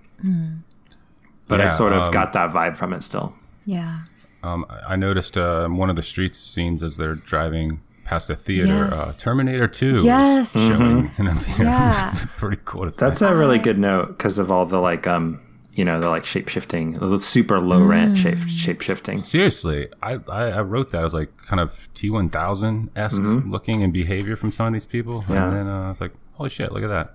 But 1.48 1.60
I 1.60 1.66
sort 1.66 1.92
of 1.92 2.04
um, 2.04 2.10
got 2.12 2.32
that 2.32 2.50
vibe 2.50 2.76
from 2.76 2.92
it 2.92 3.02
still. 3.02 3.34
Yeah. 3.66 4.02
Um, 4.42 4.64
I 4.68 4.94
I 4.94 4.96
noticed 4.96 5.36
uh, 5.36 5.68
one 5.68 5.90
of 5.90 5.96
the 5.96 6.02
street 6.02 6.36
scenes 6.36 6.82
as 6.82 6.96
they're 6.96 7.16
driving 7.16 7.80
past 8.04 8.28
the 8.28 8.36
theater. 8.36 8.90
Uh, 8.92 9.12
Terminator 9.18 9.68
Two. 9.68 10.02
Yes. 10.04 10.54
is 10.56 10.68
showing 10.76 11.10
in 11.18 11.26
a 11.28 11.34
theater. 11.34 11.62
Yeah. 11.64 12.08
It's 12.12 12.26
pretty 12.36 12.60
cool. 12.64 12.84
To 12.86 12.90
see. 12.90 12.98
That's 13.00 13.22
a 13.22 13.34
really 13.34 13.58
good 13.58 13.78
note 13.78 14.08
because 14.08 14.38
of 14.38 14.50
all 14.50 14.66
the 14.66 14.78
like 14.78 15.06
um 15.06 15.40
you 15.72 15.84
know 15.84 16.00
the 16.00 16.08
like 16.10 16.26
shape 16.26 16.48
shifting, 16.48 16.94
the 16.94 17.18
super 17.18 17.60
low 17.60 17.82
rent 17.82 18.18
shape 18.18 18.38
shape 18.48 18.80
shifting. 18.82 19.18
Seriously, 19.18 19.88
I, 20.02 20.18
I, 20.28 20.42
I 20.50 20.60
wrote 20.62 20.90
that 20.92 21.04
as 21.04 21.14
like 21.14 21.36
kind 21.46 21.60
of 21.60 21.72
T 21.94 22.10
one 22.10 22.28
thousand 22.28 22.90
esque 22.96 23.18
looking 23.20 23.82
and 23.82 23.92
behavior 23.92 24.36
from 24.36 24.50
some 24.52 24.66
of 24.66 24.72
these 24.72 24.84
people, 24.84 25.24
Yeah. 25.28 25.44
and 25.46 25.56
then 25.56 25.66
uh, 25.68 25.86
I 25.86 25.88
was 25.90 26.00
like, 26.00 26.12
holy 26.34 26.50
shit, 26.50 26.72
look 26.72 26.82
at 26.82 26.88
that. 26.88 27.14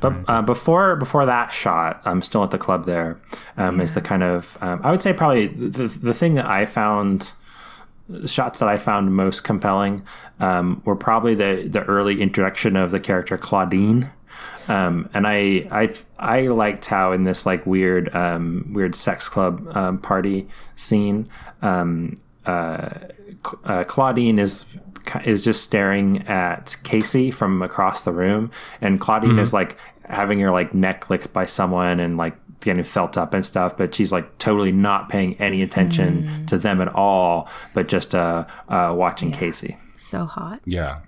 But 0.00 0.14
uh, 0.28 0.42
before 0.42 0.94
before 0.96 1.26
that 1.26 1.52
shot, 1.52 2.00
I'm 2.04 2.22
still 2.22 2.44
at 2.44 2.50
the 2.50 2.58
club. 2.58 2.84
There 2.84 3.18
um, 3.56 3.80
is 3.80 3.94
the 3.94 4.00
kind 4.02 4.22
of 4.22 4.56
um, 4.60 4.80
I 4.84 4.90
would 4.90 5.02
say 5.02 5.12
probably 5.12 5.46
the 5.48 5.88
the 5.88 6.14
thing 6.14 6.34
that 6.34 6.46
I 6.46 6.66
found 6.66 7.20
the 7.22 7.45
shots 8.26 8.60
that 8.60 8.68
I 8.68 8.78
found 8.78 9.14
most 9.14 9.44
compelling 9.44 10.04
um, 10.40 10.82
were 10.84 10.96
probably 10.96 11.34
the 11.34 11.68
the 11.68 11.82
early 11.84 12.20
introduction 12.20 12.76
of 12.76 12.90
the 12.90 13.00
character 13.00 13.36
Claudine. 13.38 14.10
Um, 14.68 15.08
and 15.14 15.28
I, 15.28 15.68
I, 15.70 15.94
I 16.18 16.48
liked 16.48 16.86
how 16.86 17.12
in 17.12 17.22
this 17.22 17.46
like 17.46 17.64
weird, 17.66 18.12
um, 18.14 18.70
weird 18.72 18.96
sex 18.96 19.28
club 19.28 19.64
um, 19.76 19.98
party 19.98 20.48
scene, 20.74 21.30
um, 21.62 22.16
Cl- 22.44 23.60
uh, 23.64 23.84
Claudine 23.84 24.38
is 24.38 24.64
is 25.24 25.44
just 25.44 25.62
staring 25.62 26.26
at 26.26 26.76
Casey 26.82 27.30
from 27.30 27.62
across 27.62 28.02
the 28.02 28.12
room, 28.12 28.50
and 28.80 29.00
Claudine 29.00 29.38
is 29.38 29.52
like 29.52 29.78
having 30.08 30.40
her 30.40 30.50
like 30.50 30.74
neck 30.74 31.10
licked 31.10 31.32
by 31.32 31.46
someone 31.46 32.00
and 32.00 32.16
like 32.16 32.36
getting 32.60 32.84
felt 32.84 33.16
up 33.16 33.34
and 33.34 33.44
stuff, 33.44 33.76
but 33.76 33.94
she's 33.94 34.12
like 34.12 34.38
totally 34.38 34.72
not 34.72 35.08
paying 35.08 35.34
any 35.40 35.62
attention 35.62 36.46
to 36.46 36.58
them 36.58 36.80
at 36.80 36.88
all, 36.94 37.48
but 37.74 37.88
just 37.88 38.14
uh, 38.14 38.44
uh, 38.68 38.92
watching 38.96 39.30
Casey. 39.30 39.76
So 39.96 40.24
hot. 40.24 40.60
Yeah. 40.64 41.00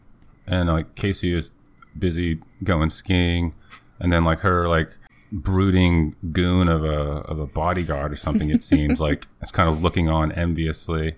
And 0.46 0.68
like 0.68 0.94
Casey 0.94 1.34
is 1.34 1.50
busy 1.98 2.40
going 2.64 2.90
skiing 2.90 3.54
and 4.00 4.12
then 4.12 4.24
like 4.24 4.40
her 4.40 4.68
like 4.68 4.96
brooding 5.32 6.14
goon 6.32 6.68
of 6.68 6.84
a 6.84 6.88
of 7.28 7.38
a 7.38 7.46
bodyguard 7.46 8.12
or 8.12 8.16
something 8.16 8.48
it 8.50 8.62
seems 8.62 8.98
like 9.00 9.26
it's 9.42 9.50
kind 9.50 9.68
of 9.68 9.82
looking 9.82 10.08
on 10.08 10.32
enviously. 10.32 11.14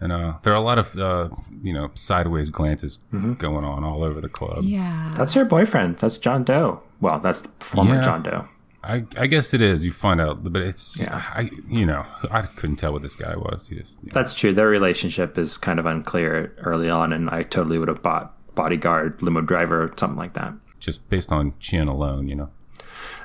And 0.00 0.12
uh 0.12 0.34
there 0.42 0.52
are 0.52 0.56
a 0.56 0.60
lot 0.62 0.78
of 0.78 0.96
uh 0.98 1.28
you 1.62 1.72
know 1.72 1.90
sideways 1.94 2.50
glances 2.50 2.98
going 3.38 3.64
on 3.64 3.82
all 3.84 4.02
over 4.04 4.20
the 4.20 4.28
club. 4.28 4.64
Yeah. 4.64 5.10
That's 5.16 5.34
her 5.34 5.44
boyfriend. 5.44 5.98
That's 5.98 6.18
Jon 6.18 6.44
Dough. 6.44 6.82
Well, 7.00 7.18
that's 7.18 7.42
the 7.42 7.50
former 7.60 7.96
Yeah. 7.96 8.02
Jon 8.02 8.22
Dough. 8.22 8.48
I 8.82 9.04
I 9.16 9.26
guess 9.26 9.52
it 9.52 9.60
is. 9.60 9.84
You 9.84 9.92
find 9.92 10.20
out 10.20 10.42
but 10.52 10.62
it's 10.62 10.98
Yeah. 10.98 11.22
I 11.34 11.50
you 11.68 11.84
know, 11.86 12.04
I 12.30 12.42
couldn't 12.42 12.76
tell 12.76 12.92
what 12.92 13.02
this 13.02 13.14
guy 13.14 13.36
was. 13.36 13.68
He 13.68 13.76
just 13.76 13.98
yeah. 14.02 14.12
That's 14.14 14.34
true. 14.34 14.52
Their 14.52 14.68
relationship 14.68 15.36
is 15.38 15.58
kind 15.58 15.78
of 15.78 15.86
unclear 15.86 16.54
early 16.58 16.88
on, 16.88 17.12
and 17.12 17.28
I 17.30 17.42
totally 17.42 17.78
would 17.78 17.88
have 17.88 18.02
bought 18.02 18.34
bodyguard, 18.54 19.22
limo 19.22 19.40
driver, 19.42 19.92
something 19.96 20.18
like 20.18 20.34
that. 20.34 20.54
just 20.78 21.08
based 21.08 21.30
on 21.30 21.54
chin 21.60 21.88
alone, 21.88 22.26
you 22.28 22.34
know. 22.34 22.50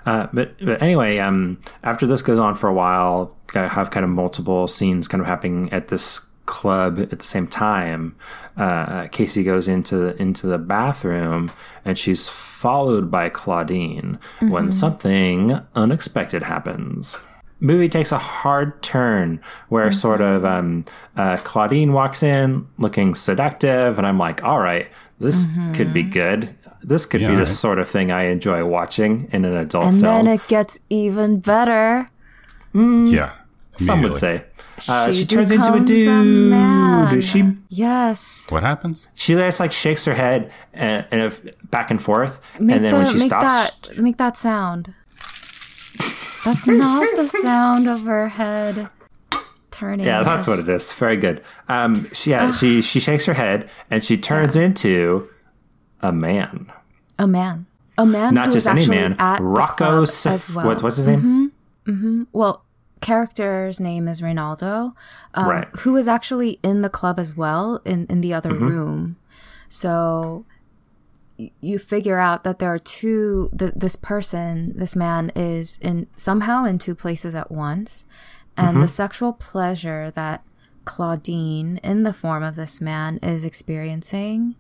Uh, 0.06 0.28
but, 0.32 0.56
but 0.64 0.80
anyway, 0.82 1.18
um, 1.18 1.60
after 1.84 2.06
this 2.06 2.22
goes 2.22 2.38
on 2.38 2.54
for 2.56 2.68
a 2.70 2.74
while, 2.74 3.36
I 3.56 3.68
have 3.68 3.90
kind 3.90 4.04
of 4.04 4.10
multiple 4.12 4.68
scenes 4.68 5.08
kind 5.08 5.20
of 5.20 5.26
happening 5.28 5.72
at 5.74 5.88
this 5.88 6.28
club 6.46 7.00
at 7.00 7.18
the 7.20 7.26
same 7.26 7.48
time. 7.48 8.16
Uh, 8.58 9.08
Casey 9.08 9.44
goes 9.44 9.68
into 9.68 10.16
into 10.22 10.48
the 10.48 10.58
bathroom, 10.58 11.52
and 11.84 11.98
she's 11.98 12.30
followed 12.30 13.10
by 13.12 13.30
Claudine 13.30 14.18
when 14.40 14.72
something 14.72 15.60
unexpected 15.76 16.44
happens. 16.44 17.18
Movie 17.60 17.90
takes 17.90 18.12
a 18.12 18.18
hard 18.18 18.84
turn 18.84 19.40
where 19.70 19.92
sort 19.92 20.20
of 20.22 20.44
um, 20.46 20.86
uh, 21.16 21.38
Claudine 21.38 21.94
walks 21.94 22.22
in 22.22 22.68
looking 22.78 23.16
seductive, 23.16 23.98
and 23.98 24.06
I'm 24.06 24.18
like, 24.20 24.44
all 24.44 24.60
right, 24.60 24.88
this 25.20 25.48
could 25.74 25.94
be 25.94 26.04
good. 26.04 26.54
This 26.84 27.06
could 27.06 27.22
Yeah, 27.22 27.30
be 27.30 27.34
the 27.36 27.40
right. 27.40 27.48
sort 27.48 27.80
of 27.80 27.88
thing 27.88 28.12
I 28.12 28.24
enjoy 28.26 28.64
watching 28.66 29.28
in 29.32 29.44
an 29.46 29.56
adult 29.56 29.86
and 29.86 30.02
film. 30.02 30.26
then 30.26 30.28
it 30.36 30.48
gets 30.48 30.78
even 30.90 31.40
better. 31.40 32.10
Yeah. 32.74 33.32
Some 33.78 34.02
would 34.04 34.16
say. 34.16 34.44
Uh, 34.90 35.12
she, 35.12 35.20
She 35.20 35.26
turns 35.26 35.52
into 35.52 35.70
a 35.74 35.80
becomes 35.80 35.92
a 35.92 37.10
dude. 37.12 37.24
She 37.24 37.52
Yes. 37.70 38.46
What 38.50 38.64
happens? 38.64 39.08
she 39.14 39.34
just 39.34 39.60
like 39.60 39.72
shakes 39.72 40.04
her 40.06 40.14
head 40.16 40.52
and, 40.74 41.06
and 41.12 41.22
if, 41.22 41.42
back 41.72 41.92
and 41.92 42.02
forth, 42.02 42.40
Make 42.60 42.76
and 42.78 42.86
then 42.86 42.92
the, 42.92 42.98
when 42.98 43.08
she 43.14 43.20
make 43.20 43.28
stops, 43.30 43.88
that 43.90 43.98
make 44.00 44.18
that 44.18 44.38
sound. 44.38 44.94
That's 46.44 46.68
not 46.68 47.08
the 47.16 47.28
sound 47.42 47.88
of 47.90 48.04
her 48.04 48.28
head 48.30 48.90
turning. 49.72 50.06
yeah, 50.06 50.24
that's 50.24 50.46
what 50.48 50.60
it 50.60 50.68
is. 50.70 50.92
Very 50.94 51.18
good. 51.18 51.42
Um, 51.70 52.10
she, 52.14 52.32
yeah, 52.32 52.52
she 52.52 52.82
she 52.82 53.00
shakes 53.00 53.26
her 53.26 53.34
head 53.34 53.70
and 53.90 54.04
she 54.04 54.18
turns 54.18 54.56
into 54.56 55.30
a 56.02 56.12
man, 56.12 56.72
A 57.18 57.28
man. 57.28 57.66
A 57.98 58.06
man 58.06 58.34
not 58.34 58.48
who 58.48 58.52
just 58.52 58.68
was 58.68 58.76
any 58.76 58.88
man. 58.88 59.16
at 59.20 59.38
the 59.38 59.44
Rocco 59.44 59.76
club 59.76 60.08
Sif- 60.10 60.32
as 60.34 60.56
well. 60.56 60.66
Mm-hmm. 60.66 60.68
what's 60.68 60.84
what's 60.84 60.98
his 60.98 61.08
name? 61.08 62.28
Well, 62.34 62.65
character's 63.12 63.80
name 63.80 64.08
is 64.08 64.22
Reynaldo, 64.22 64.94
um, 65.36 65.48
Right. 65.50 65.68
who 65.82 65.96
is 65.96 66.08
actually 66.08 66.52
in 66.64 66.82
the 66.82 66.90
club 67.00 67.20
as 67.20 67.32
well 67.42 67.66
in 67.86 68.06
in 68.14 68.20
the 68.22 68.34
other 68.34 68.52
Mm-hmm. 68.52 68.68
room. 68.74 69.16
So 69.70 70.46
y- 71.38 71.52
you 71.62 71.78
figure 71.80 72.20
out 72.20 72.44
that 72.44 72.58
there 72.60 72.74
are 72.74 72.80
two. 73.00 73.50
Th- 73.60 73.74
this 73.84 73.96
person, 73.96 74.74
this 74.76 74.96
man, 74.96 75.32
is 75.36 75.78
in 75.82 76.08
somehow 76.16 76.66
in 76.66 76.78
two 76.80 76.96
places 76.96 77.34
at 77.36 77.52
once, 77.52 78.06
and 78.58 78.70
Mm-hmm. 78.70 78.82
the 78.82 78.88
sexual 79.02 79.34
pleasure 79.34 80.12
that 80.22 80.42
Claudine, 80.86 81.78
in 81.84 82.04
the 82.04 82.14
form 82.14 82.44
of 82.44 82.56
this 82.56 82.80
man, 82.80 83.18
is 83.24 83.44
experiencing, 83.44 84.56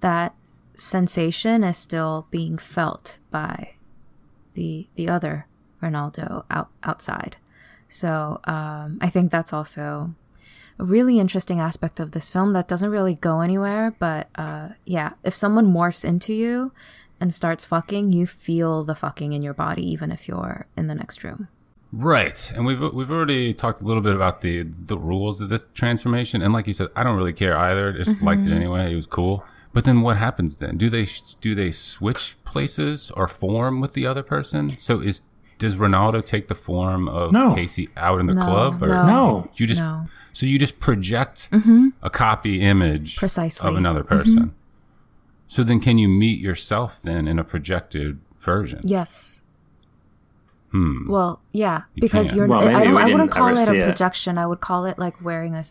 that 0.00 0.34
sensation 0.74 1.64
is 1.64 1.76
still 1.76 2.26
being 2.30 2.58
felt 2.58 3.18
by 3.30 3.74
the 4.54 4.86
the 4.96 5.08
other 5.08 5.46
Ronaldo 5.82 6.44
out 6.50 6.68
outside. 6.82 7.36
So 7.88 8.40
um, 8.44 8.98
I 9.00 9.08
think 9.10 9.30
that's 9.30 9.52
also 9.52 10.14
a 10.78 10.84
really 10.84 11.18
interesting 11.18 11.60
aspect 11.60 12.00
of 12.00 12.12
this 12.12 12.28
film 12.28 12.52
that 12.52 12.68
doesn't 12.68 12.90
really 12.90 13.14
go 13.14 13.40
anywhere. 13.40 13.94
But 13.98 14.28
uh, 14.34 14.70
yeah, 14.84 15.12
if 15.24 15.34
someone 15.34 15.72
morphs 15.72 16.04
into 16.04 16.32
you 16.32 16.72
and 17.20 17.34
starts 17.34 17.64
fucking, 17.64 18.12
you 18.12 18.26
feel 18.26 18.84
the 18.84 18.94
fucking 18.94 19.32
in 19.32 19.42
your 19.42 19.54
body, 19.54 19.88
even 19.90 20.12
if 20.12 20.28
you're 20.28 20.66
in 20.76 20.86
the 20.86 20.94
next 20.94 21.24
room. 21.24 21.48
Right, 21.90 22.52
and 22.54 22.66
we've 22.66 22.80
we've 22.92 23.10
already 23.10 23.54
talked 23.54 23.80
a 23.80 23.86
little 23.86 24.02
bit 24.02 24.14
about 24.14 24.42
the 24.42 24.62
the 24.62 24.98
rules 24.98 25.40
of 25.40 25.48
this 25.48 25.68
transformation, 25.72 26.42
and 26.42 26.52
like 26.52 26.66
you 26.66 26.74
said, 26.74 26.88
I 26.94 27.02
don't 27.02 27.16
really 27.16 27.32
care 27.32 27.56
either. 27.56 27.94
Just 27.94 28.20
liked 28.20 28.44
it 28.44 28.52
anyway; 28.52 28.92
it 28.92 28.94
was 28.94 29.06
cool. 29.06 29.42
But 29.72 29.84
then, 29.84 30.02
what 30.02 30.18
happens 30.18 30.58
then? 30.58 30.76
Do 30.76 30.90
they 30.90 31.06
do 31.40 31.54
they 31.54 31.70
switch 31.70 32.36
places 32.44 33.10
or 33.12 33.26
form 33.26 33.80
with 33.80 33.94
the 33.94 34.06
other 34.06 34.22
person? 34.22 34.76
So 34.76 35.00
is 35.00 35.22
does 35.58 35.76
Ronaldo 35.76 36.24
take 36.24 36.48
the 36.48 36.54
form 36.54 37.08
of 37.08 37.32
No. 37.32 37.54
Casey 37.54 37.88
out 37.96 38.20
in 38.20 38.26
the 38.26 38.34
No, 38.34 38.44
club, 38.44 38.82
or 38.82 38.88
no. 38.88 39.06
No. 39.06 39.50
you 39.56 39.66
just 39.66 39.80
No. 39.80 40.06
so 40.32 40.46
you 40.46 40.58
just 40.58 40.78
project 40.80 41.48
mm-hmm. 41.50 41.88
a 42.02 42.10
copy 42.10 42.60
image 42.60 43.16
Precisely. 43.16 43.68
of 43.68 43.76
another 43.76 44.02
mm-hmm. 44.02 44.18
person? 44.18 44.54
So 45.48 45.64
then, 45.64 45.80
can 45.80 45.96
you 45.98 46.08
meet 46.08 46.40
yourself 46.40 47.00
then 47.02 47.26
in 47.26 47.38
a 47.38 47.44
projected 47.44 48.20
version? 48.38 48.80
Yes. 48.84 49.40
Hmm. 50.70 51.08
Well, 51.08 51.40
yeah, 51.52 51.82
because 51.94 52.28
can't. 52.28 52.36
you're. 52.36 52.46
Well, 52.46 52.60
I, 52.60 52.72
maybe 52.72 52.84
don't, 52.84 52.94
we 52.94 53.02
I 53.02 53.04
wouldn't 53.06 53.30
call 53.30 53.48
it 53.48 53.56
see 53.56 53.78
a 53.78 53.80
it. 53.80 53.84
projection. 53.84 54.36
I 54.36 54.46
would 54.46 54.60
call 54.60 54.84
it 54.84 54.98
like 54.98 55.22
wearing 55.24 55.54
a 55.54 55.64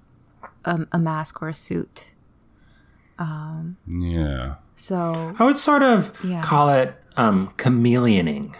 um, 0.65 0.88
a 0.91 0.97
mask 0.97 1.41
or 1.41 1.50
a 1.50 1.54
suit. 1.54 2.12
Um, 3.19 3.78
yeah. 3.88 4.56
So 4.76 5.36
I 5.39 5.43
would 5.43 5.58
sort 5.60 5.84
of 5.84 6.13
Yeah. 6.23 6.41
call 6.41 6.69
it 6.69 6.95
um, 7.17 7.53
chameleoning. 7.58 8.56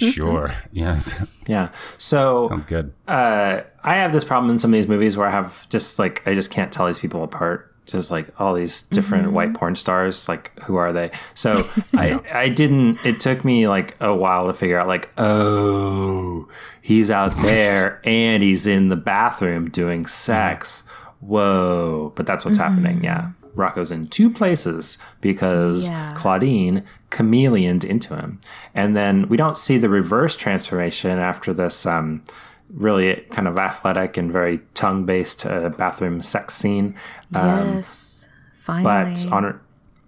sure. 0.12 0.54
Yes. 0.72 1.14
Yeah. 1.46 1.70
So 1.98 2.48
Sounds 2.48 2.64
good. 2.64 2.92
uh, 3.06 3.60
I 3.84 3.94
have 3.94 4.12
this 4.12 4.24
problem 4.24 4.50
in 4.50 4.58
some 4.58 4.72
of 4.72 4.78
these 4.78 4.88
movies 4.88 5.16
where 5.16 5.26
I 5.26 5.30
have 5.30 5.68
just 5.68 5.98
like 5.98 6.26
I 6.26 6.34
just 6.34 6.50
can't 6.50 6.72
tell 6.72 6.86
these 6.86 6.98
people 6.98 7.22
apart. 7.22 7.66
Just 7.86 8.10
like 8.10 8.28
all 8.38 8.52
these 8.52 8.82
different 8.82 9.32
white 9.32 9.54
porn 9.54 9.74
stars, 9.74 10.28
like 10.28 10.52
who 10.64 10.76
are 10.76 10.92
they? 10.92 11.10
So 11.34 11.66
I 11.94 12.20
I 12.30 12.48
didn't. 12.50 12.98
It 13.02 13.18
took 13.18 13.46
me 13.46 13.66
like 13.66 13.96
a 13.98 14.14
while 14.14 14.46
to 14.46 14.52
figure 14.52 14.78
out 14.78 14.88
like 14.88 15.10
oh 15.16 16.48
he's 16.82 17.10
out 17.10 17.34
there 17.42 18.02
and 18.04 18.42
he's 18.42 18.66
in 18.66 18.90
the 18.90 18.96
bathroom 18.96 19.70
doing 19.70 20.06
sex. 20.06 20.84
Whoa! 21.20 22.12
But 22.14 22.26
that's 22.26 22.44
what's 22.44 22.58
happening. 22.58 23.02
Yeah, 23.02 23.30
Rocco's 23.58 23.90
in 23.90 24.06
two 24.08 24.30
places 24.30 24.96
because 25.20 25.88
Yeah. 25.88 26.14
Claudine 26.16 26.84
chameleoned 27.10 27.84
into 27.84 28.14
him, 28.16 28.40
and 28.74 28.96
then 28.96 29.28
we 29.28 29.36
don't 29.36 29.56
see 29.58 29.76
the 29.78 29.88
reverse 29.88 30.36
transformation 30.36 31.18
after 31.18 31.52
this. 31.52 31.84
Um, 31.84 32.22
really 32.70 33.14
kind 33.30 33.48
of 33.48 33.56
athletic 33.56 34.18
and 34.18 34.30
very 34.30 34.60
tongue-based 34.74 35.46
uh, 35.46 35.70
bathroom 35.70 36.20
sex 36.20 36.54
scene. 36.54 36.94
yes, 37.32 38.28
finally. 38.62 38.84
But 39.14 39.32
on 39.32 39.42
her, 39.44 39.60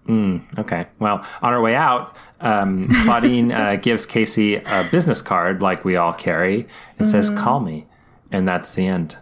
mm, 0.07 0.59
okay, 0.59 0.87
well, 0.99 1.25
on 1.41 1.53
her 1.55 1.61
way 1.63 1.75
out, 1.75 2.15
um, 2.43 2.89
Claudine 3.05 3.51
uh, 3.51 3.77
gives 3.77 4.05
Casey 4.05 4.57
a 4.57 4.87
business 4.91 5.23
card 5.23 5.63
like 5.63 5.87
we 5.87 5.97
all 5.97 6.13
carry 6.13 6.67
and 6.99 7.09
says, 7.09 7.31
"Call 7.31 7.61
me," 7.61 7.87
and 8.31 8.47
that's 8.47 8.75
the 8.75 8.87
end. 8.87 9.17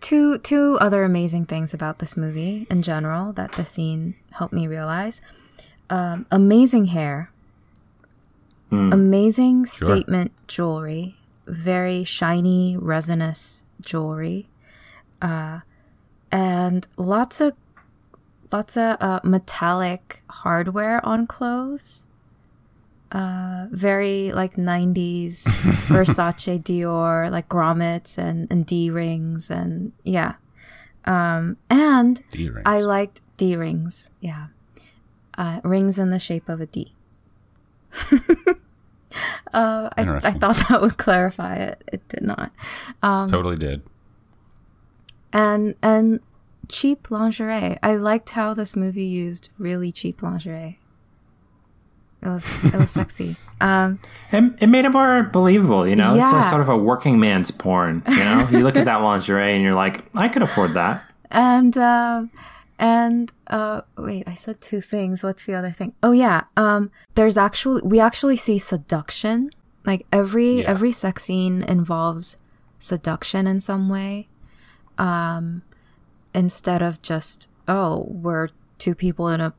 Two 0.00 0.38
two 0.38 0.78
other 0.80 1.04
amazing 1.04 1.46
things 1.46 1.74
about 1.74 1.98
this 1.98 2.16
movie 2.16 2.66
in 2.70 2.82
general 2.82 3.32
that 3.32 3.52
the 3.52 3.64
scene 3.64 4.14
helped 4.32 4.54
me 4.54 4.66
realize. 4.66 5.20
Um, 5.88 6.26
amazing 6.30 6.86
hair, 6.86 7.30
amazing 8.92 9.66
statement 9.66 10.32
jewelry, 10.48 11.16
very 11.46 12.02
shiny 12.04 12.76
resinous 12.76 13.64
jewelry, 13.80 14.48
uh, 15.22 15.60
and 16.32 16.86
lots 16.96 17.40
of 17.40 17.54
lots 18.52 18.76
of 18.76 18.96
uh, 19.00 19.20
metallic 19.22 20.22
hardware 20.28 21.04
on 21.06 21.26
clothes. 21.26 22.05
Uh, 23.16 23.66
very 23.70 24.30
like 24.30 24.56
90s 24.56 25.44
Versace 25.88 26.62
Dior, 26.62 27.30
like 27.30 27.48
grommets 27.48 28.18
and, 28.18 28.46
and 28.50 28.66
D 28.66 28.90
rings, 28.90 29.50
and 29.50 29.92
yeah. 30.04 30.34
Um, 31.06 31.56
and 31.70 32.22
D 32.30 32.50
rings. 32.50 32.64
I 32.66 32.80
liked 32.82 33.22
D 33.38 33.56
rings, 33.56 34.10
yeah. 34.20 34.48
Uh, 35.38 35.60
rings 35.64 35.98
in 35.98 36.10
the 36.10 36.18
shape 36.18 36.50
of 36.50 36.60
a 36.60 36.66
D. 36.66 36.92
uh, 38.12 38.18
I, 39.54 39.90
I 39.96 40.32
thought 40.32 40.62
that 40.68 40.82
would 40.82 40.98
clarify 40.98 41.54
it. 41.54 41.82
It 41.90 42.06
did 42.08 42.22
not. 42.22 42.52
totally 43.02 43.56
did. 43.56 43.80
and 45.32 45.74
and 45.82 46.20
cheap 46.68 47.10
lingerie. 47.10 47.78
I 47.82 47.94
liked 47.94 48.30
how 48.30 48.52
this 48.52 48.76
movie 48.76 49.06
used 49.06 49.48
really 49.58 49.90
cheap 49.90 50.22
lingerie. 50.22 50.80
It 52.22 52.28
was 52.28 52.64
it 52.64 52.74
was 52.74 52.90
sexy. 52.90 53.36
Um, 53.60 54.00
It, 54.32 54.52
it 54.60 54.66
made 54.66 54.84
it 54.84 54.90
more 54.92 55.22
believable, 55.22 55.88
you 55.88 55.96
know? 55.96 56.10
It's 56.14 56.30
Yeah. 56.30 56.40
a 56.40 56.42
sort 56.42 56.60
of 56.60 56.68
a 56.68 56.76
working 56.76 57.18
man's 57.18 57.50
porn, 57.50 58.02
you 58.06 58.16
know? 58.18 58.46
you 58.50 58.58
look 58.60 58.76
at 58.76 58.84
that 58.84 58.96
lingerie 59.08 59.54
and 59.54 59.62
you're 59.62 59.74
like, 59.74 60.04
I 60.14 60.28
could 60.28 60.42
afford 60.42 60.74
that. 60.74 61.02
and 61.30 61.76
um 61.78 62.30
and 62.78 63.32
uh 63.46 63.80
wait 63.96 64.24
i 64.28 64.34
said 64.34 64.60
two 64.60 64.82
things 64.82 65.22
what's 65.22 65.46
the 65.46 65.54
other 65.54 65.70
thing 65.70 65.94
oh 66.02 66.12
yeah 66.12 66.42
um 66.58 66.90
there's 67.14 67.38
actually 67.38 67.80
we 67.82 67.98
actually 67.98 68.36
see 68.36 68.58
seduction 68.58 69.48
like 69.86 70.04
every 70.12 70.60
Yeah. 70.60 70.68
every 70.70 70.92
sex 70.92 71.24
scene 71.24 71.62
involves 71.62 72.36
seduction 72.78 73.46
in 73.46 73.60
some 73.62 73.88
way 73.88 74.28
um 74.98 75.62
instead 76.34 76.82
of 76.82 77.00
just 77.00 77.48
oh 77.66 78.04
we're 78.10 78.48
two 78.78 78.94
people 78.94 79.28
in 79.28 79.40
a 79.40 79.54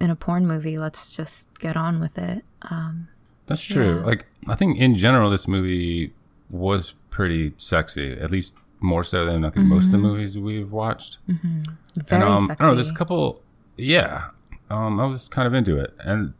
in 0.00 0.10
a 0.10 0.16
porn 0.16 0.46
movie 0.46 0.78
let's 0.78 1.14
just 1.14 1.48
get 1.60 1.76
on 1.76 2.00
with 2.00 2.16
it 2.18 2.44
um 2.62 3.08
That's 3.46 3.62
true. 3.62 3.98
Yeah. 3.98 4.06
Like 4.06 4.26
I 4.48 4.54
think 4.54 4.78
in 4.78 4.94
general, 4.94 5.28
this 5.30 5.48
movie 5.48 6.12
was 6.48 6.94
pretty 7.10 7.52
sexy. 7.58 8.12
At 8.12 8.30
least 8.30 8.54
more 8.80 9.02
so 9.04 9.24
than 9.26 9.44
I 9.44 9.50
think 9.50 9.66
most 9.66 9.86
of 9.86 9.92
the 9.92 9.98
movies 9.98 10.38
we've 10.38 10.70
watched. 10.72 11.18
very 11.26 12.22
and 12.22 12.22
um, 12.22 12.46
sexy 12.46 12.60
I 12.60 12.64
don't 12.64 12.70
know. 12.70 12.74
There's 12.76 12.90
a 12.90 12.94
couple. 12.94 13.42
Yeah, 13.76 14.30
um, 14.70 15.00
I 15.00 15.06
was 15.06 15.26
kind 15.28 15.46
of 15.46 15.54
into 15.54 15.76
it, 15.78 15.92
and 15.98 16.32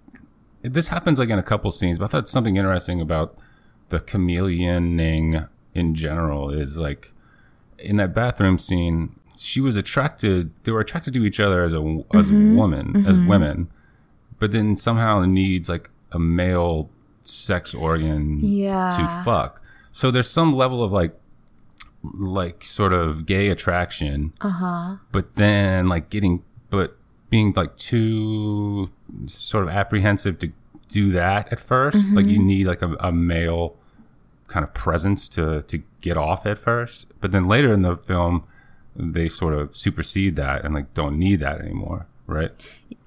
it, 0.63 0.73
this 0.73 0.89
happens 0.89 1.19
like 1.19 1.31
in 1.31 1.39
a 1.39 1.43
couple 1.43 1.71
scenes. 1.73 1.99
But 1.99 2.07
I 2.07 2.09
thought 2.09 2.29
something 2.29 2.57
interesting 2.57 3.01
about 3.01 3.37
the 3.89 3.99
chameleoning 4.01 5.49
in 5.75 5.95
general 5.95 6.51
is 6.51 6.77
like 6.79 7.13
in 7.79 7.97
that 7.97 8.15
bathroom 8.15 8.59
scene. 8.59 9.17
She 9.43 9.61
was 9.61 9.77
attracted. 9.77 10.51
They 10.65 10.73
were 10.73 10.81
attracted 10.81 11.15
to 11.15 11.25
each 11.25 11.41
other 11.41 11.63
as 11.65 11.73
a 11.73 12.05
as 12.15 12.31
a 12.31 12.35
woman, 12.35 13.05
as 13.07 13.17
mm-hmm. 13.17 13.27
women, 13.27 13.71
but 14.39 14.53
then 14.53 14.77
somehow 14.77 15.25
needs 15.25 15.69
like 15.69 15.91
a 16.13 16.19
male 16.19 16.91
sex 17.23 17.75
organ 17.75 18.41
Yeah. 18.41 18.91
to 18.91 19.23
fuck. 19.25 19.63
So 19.93 20.11
there's 20.11 20.31
some 20.31 20.55
level 20.55 20.83
of 20.83 20.93
like 20.93 21.15
like 22.03 22.65
sort 22.65 22.93
of 22.93 23.27
gay 23.27 23.49
attraction 23.49 24.33
uh-huh 24.41 24.97
but 25.13 25.37
then 25.37 25.89
like 25.89 26.09
getting 26.09 26.43
but 26.71 26.97
being 27.29 27.53
like 27.55 27.77
too 27.77 28.91
sort 29.27 29.65
of 29.65 29.71
apprehensive 29.71 30.39
to 30.39 30.51
do 30.89 31.13
that 31.13 31.53
at 31.53 31.59
1st 31.59 32.15
like 32.15 32.27
you 32.27 32.39
mm-hmm. 32.39 32.47
need 32.47 32.67
like 32.67 32.83
a, 32.83 32.97
a 33.01 33.13
male 33.13 33.77
kind 34.49 34.65
of 34.65 34.73
presence 34.73 35.29
to 35.29 35.63
to 35.63 35.83
get 36.01 36.17
off 36.17 36.47
at 36.47 36.59
first 36.59 37.07
but 37.21 37.33
then 37.33 37.47
later 37.47 37.73
in 37.73 37.83
the 37.83 37.97
film 37.97 38.45
they 39.01 39.29
sort 39.29 39.55
of 39.55 39.77
supersede 39.77 40.37
that 40.37 40.65
and 40.65 40.75
like 40.75 40.93
don't 40.95 41.19
need 41.19 41.41
that 41.41 41.61
anymore 41.61 42.07
right 42.27 42.51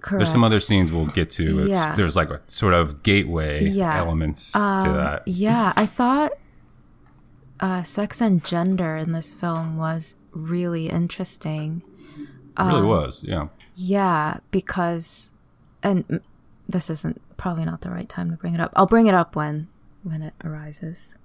correct 0.01 0.19
there's 0.19 0.31
some 0.31 0.43
other 0.43 0.59
scenes 0.59 0.91
we'll 0.91 1.05
get 1.05 1.29
to 1.29 1.59
it's, 1.61 1.69
Yeah. 1.69 1.95
there's 1.95 2.15
like 2.15 2.29
a 2.29 2.41
sort 2.47 2.73
of 2.73 3.03
gateway 3.03 3.63
Yeah. 3.69 3.97
elements 3.97 4.51
to 4.51 4.59
Um, 4.59 4.93
that 4.93 5.27
Yeah, 5.27 5.71
I 5.77 5.85
thought 5.85 6.31
uh, 7.59 7.83
sex 7.83 8.19
and 8.19 8.43
gender 8.43 8.95
in 8.97 9.11
this 9.13 9.33
film 9.33 9.77
was 9.77 10.15
really 10.31 10.89
interesting. 10.89 11.81
it 12.57 12.63
really 12.63 12.85
was 12.85 13.23
yeah 13.23 13.47
Yeah, 13.75 14.37
because, 14.51 15.31
and 15.81 16.21
this 16.67 16.89
isn't 16.89 17.21
probably 17.37 17.65
not 17.65 17.81
the 17.81 17.89
right 17.89 18.07
time 18.09 18.29
to 18.31 18.37
bring 18.37 18.53
it 18.53 18.59
up. 18.59 18.71
I'll 18.75 18.85
bring 18.87 19.07
it 19.07 19.13
up 19.13 19.35
when 19.35 19.67
when 20.03 20.21
it 20.21 20.33
arises. 20.43 21.15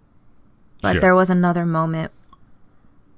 But 0.81 0.92
Sure. 0.92 1.00
there 1.00 1.14
was 1.14 1.31
another 1.31 1.66
moment 1.66 2.12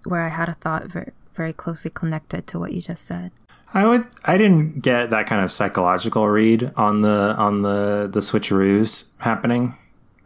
where 0.04 0.22
I 0.22 0.28
had 0.28 0.48
a 0.48 0.54
thought 0.54 0.84
very 0.86 1.12
very 1.40 1.54
closely 1.54 1.90
connected 1.90 2.46
to 2.46 2.58
what 2.58 2.70
you 2.70 2.82
just 2.82 3.06
said. 3.06 3.30
I 3.72 3.86
would. 3.86 4.04
I 4.26 4.36
didn't 4.36 4.82
get 4.82 5.08
that 5.08 5.26
kind 5.26 5.42
of 5.42 5.50
psychological 5.50 6.28
read 6.28 6.70
on 6.76 7.00
the 7.00 7.34
on 7.38 7.62
the 7.62 8.10
the 8.12 8.20
switcheroos 8.20 9.08
happening. 9.18 9.74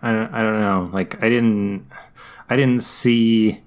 I 0.02 0.10
don't. 0.10 0.34
I 0.34 0.42
don't 0.42 0.60
know. 0.60 0.90
Like 0.92 1.22
I 1.22 1.28
didn't. 1.28 1.86
I 2.50 2.56
didn't 2.56 2.82
see 2.82 3.62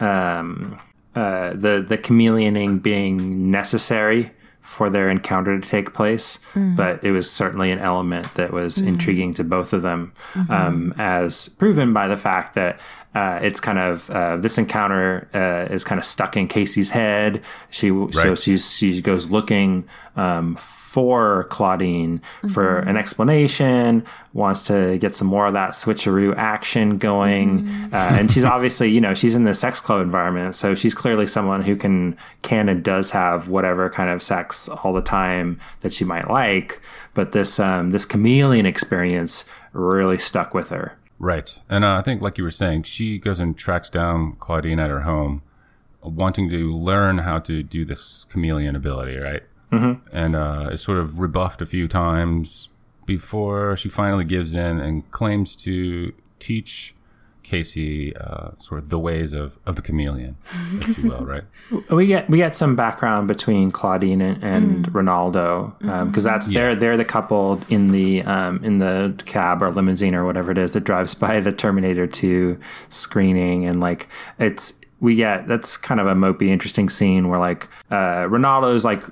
um, 0.00 0.78
uh, 1.14 1.50
the 1.50 1.84
the 1.86 1.98
chameleoning 1.98 2.80
being 2.80 3.50
necessary 3.50 4.30
for 4.66 4.90
their 4.90 5.08
encounter 5.08 5.58
to 5.58 5.68
take 5.68 5.94
place, 5.94 6.38
but 6.54 7.02
it 7.02 7.12
was 7.12 7.30
certainly 7.30 7.70
an 7.70 7.78
element 7.78 8.34
that 8.34 8.52
was 8.52 8.78
intriguing 8.78 9.32
to 9.34 9.44
both 9.44 9.72
of 9.72 9.82
them, 9.82 10.12
um, 10.50 10.92
as 10.98 11.48
proven 11.48 11.92
by 11.92 12.08
the 12.08 12.16
fact 12.16 12.54
that 12.54 12.78
uh, 13.14 13.38
it's 13.40 13.60
kind 13.60 13.78
of 13.78 14.10
uh, 14.10 14.36
this 14.36 14.58
encounter 14.58 15.26
uh, 15.32 15.72
is 15.72 15.84
kind 15.84 15.98
of 15.98 16.04
stuck 16.04 16.36
in 16.36 16.46
Casey's 16.48 16.90
head. 16.90 17.40
She 17.70 17.88
so 17.88 18.08
Right. 18.12 18.38
she's 18.38 18.70
she 18.76 19.00
goes 19.00 19.30
looking 19.30 19.84
um, 20.16 20.56
for 20.56 21.44
Claudine 21.44 22.20
for 22.52 22.78
an 22.80 22.96
explanation, 22.96 24.04
wants 24.32 24.62
to 24.64 24.96
get 24.98 25.14
some 25.14 25.28
more 25.28 25.46
of 25.46 25.52
that 25.54 25.70
switcheroo 25.70 26.34
action 26.36 26.96
going, 26.98 27.68
uh, 27.92 27.96
and 28.18 28.30
she's 28.30 28.44
obviously 28.44 28.88
you 28.90 29.00
know 29.00 29.14
she's 29.14 29.34
in 29.34 29.44
the 29.44 29.54
sex 29.54 29.80
club 29.80 30.00
environment, 30.02 30.54
so 30.56 30.74
she's 30.74 30.94
clearly 30.94 31.26
someone 31.26 31.62
who 31.62 31.76
can 31.76 32.16
can 32.42 32.68
and 32.68 32.82
does 32.82 33.10
have 33.10 33.48
whatever 33.48 33.88
kind 33.90 34.10
of 34.10 34.22
sex 34.22 34.55
all 34.68 34.92
the 34.92 35.02
time 35.02 35.58
that 35.80 35.92
she 35.92 36.04
might 36.04 36.30
like, 36.30 36.80
but 37.14 37.32
this 37.32 37.60
um, 37.60 37.90
this 37.90 38.04
chameleon 38.04 38.66
experience 38.66 39.44
really 39.72 40.18
stuck 40.18 40.54
with 40.54 40.68
her. 40.70 40.96
Right. 41.18 41.58
And 41.68 41.84
uh, 41.84 41.96
I 41.96 42.02
think, 42.02 42.20
like 42.20 42.38
you 42.38 42.44
were 42.44 42.50
saying, 42.50 42.82
she 42.84 43.18
goes 43.18 43.40
and 43.40 43.56
tracks 43.56 43.88
down 43.88 44.36
Claudine 44.38 44.78
at 44.78 44.90
her 44.90 45.00
home, 45.00 45.42
wanting 46.02 46.50
to 46.50 46.74
learn 46.74 47.18
how 47.18 47.38
to 47.40 47.62
do 47.62 47.84
this 47.84 48.26
chameleon 48.28 48.76
ability, 48.76 49.16
right? 49.16 49.42
Mm-hmm. 49.72 50.16
And 50.16 50.36
uh, 50.36 50.70
is 50.72 50.82
sort 50.82 50.98
of 50.98 51.18
rebuffed 51.18 51.62
a 51.62 51.66
few 51.66 51.88
times 51.88 52.68
before 53.06 53.76
she 53.76 53.88
finally 53.88 54.24
gives 54.24 54.54
in 54.54 54.80
and 54.80 55.10
claims 55.10 55.56
to 55.56 56.12
teach 56.38 56.94
Casey 57.46 58.14
uh, 58.16 58.50
sort 58.58 58.80
of 58.82 58.88
the 58.88 58.98
ways 58.98 59.32
of, 59.32 59.56
of 59.64 59.76
the 59.76 59.82
chameleon, 59.82 60.36
if 60.80 60.98
you 60.98 61.10
will, 61.10 61.24
right? 61.24 61.44
We 61.90 62.06
get 62.08 62.28
we 62.28 62.38
get 62.38 62.54
some 62.56 62.74
background 62.76 63.28
between 63.28 63.70
Claudine 63.70 64.20
and, 64.20 64.42
and 64.42 64.86
Ronaldo 64.92 65.78
because 66.06 66.24
that's 66.24 66.48
they're 66.48 66.74
they're 66.74 66.96
the 66.96 67.04
couple 67.04 67.60
in 67.68 67.92
the 67.92 68.22
um, 68.24 68.62
in 68.64 68.78
the 68.78 69.14
cab 69.26 69.62
or 69.62 69.70
limousine 69.70 70.14
or 70.14 70.24
whatever 70.24 70.50
it 70.50 70.58
is 70.58 70.72
that 70.72 70.80
drives 70.84 71.14
by 71.14 71.40
the 71.40 71.52
Terminator 71.52 72.06
Two 72.06 72.58
screening 72.88 73.64
and 73.66 73.80
like 73.80 74.08
it's 74.38 74.74
we 75.00 75.14
get 75.14 75.46
that's 75.46 75.76
kind 75.76 76.00
of 76.00 76.06
a 76.06 76.14
mopey 76.14 76.48
interesting 76.48 76.88
scene 76.88 77.28
where 77.28 77.38
like 77.38 77.68
uh, 77.90 78.24
Ronaldo's 78.26 78.84
like 78.84 79.02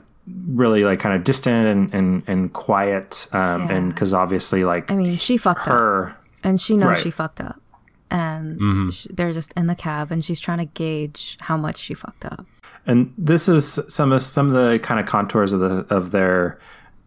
really 0.49 0.85
like 0.85 0.99
kind 1.01 1.15
of 1.15 1.23
distant 1.25 1.67
and 1.69 1.95
and, 1.95 2.23
and 2.27 2.53
quiet 2.53 3.27
um, 3.33 3.69
Yeah. 3.69 3.73
and 3.77 3.95
because 3.95 4.13
obviously 4.15 4.65
like 4.65 4.91
I 4.91 4.97
mean, 4.97 5.17
she 5.19 5.37
fucked 5.37 5.61
up, 5.63 5.67
her 5.75 6.17
and 6.43 6.61
she 6.61 6.77
knows 6.77 6.89
Right. 6.89 6.99
she 6.99 7.11
fucked 7.11 7.41
up, 7.41 7.61
and 8.11 8.93
sh 8.93 9.07
they're 9.11 9.33
just 9.33 9.53
in 9.57 9.67
the 9.67 9.75
cab, 9.75 10.11
and 10.13 10.25
she's 10.25 10.41
trying 10.41 10.59
to 10.59 10.65
gauge 10.67 11.37
how 11.41 11.57
much 11.57 11.77
she 11.79 11.95
fucked 11.95 12.25
up. 12.25 12.47
and 12.87 13.13
this 13.17 13.49
is 13.49 13.79
some 13.89 14.13
of 14.13 14.23
some 14.23 14.49
of 14.49 14.55
the 14.55 14.79
kind 14.79 15.01
of 15.01 15.07
contours 15.07 15.53
of 15.53 15.61
the 15.61 15.87
of 15.95 16.11
their 16.11 16.59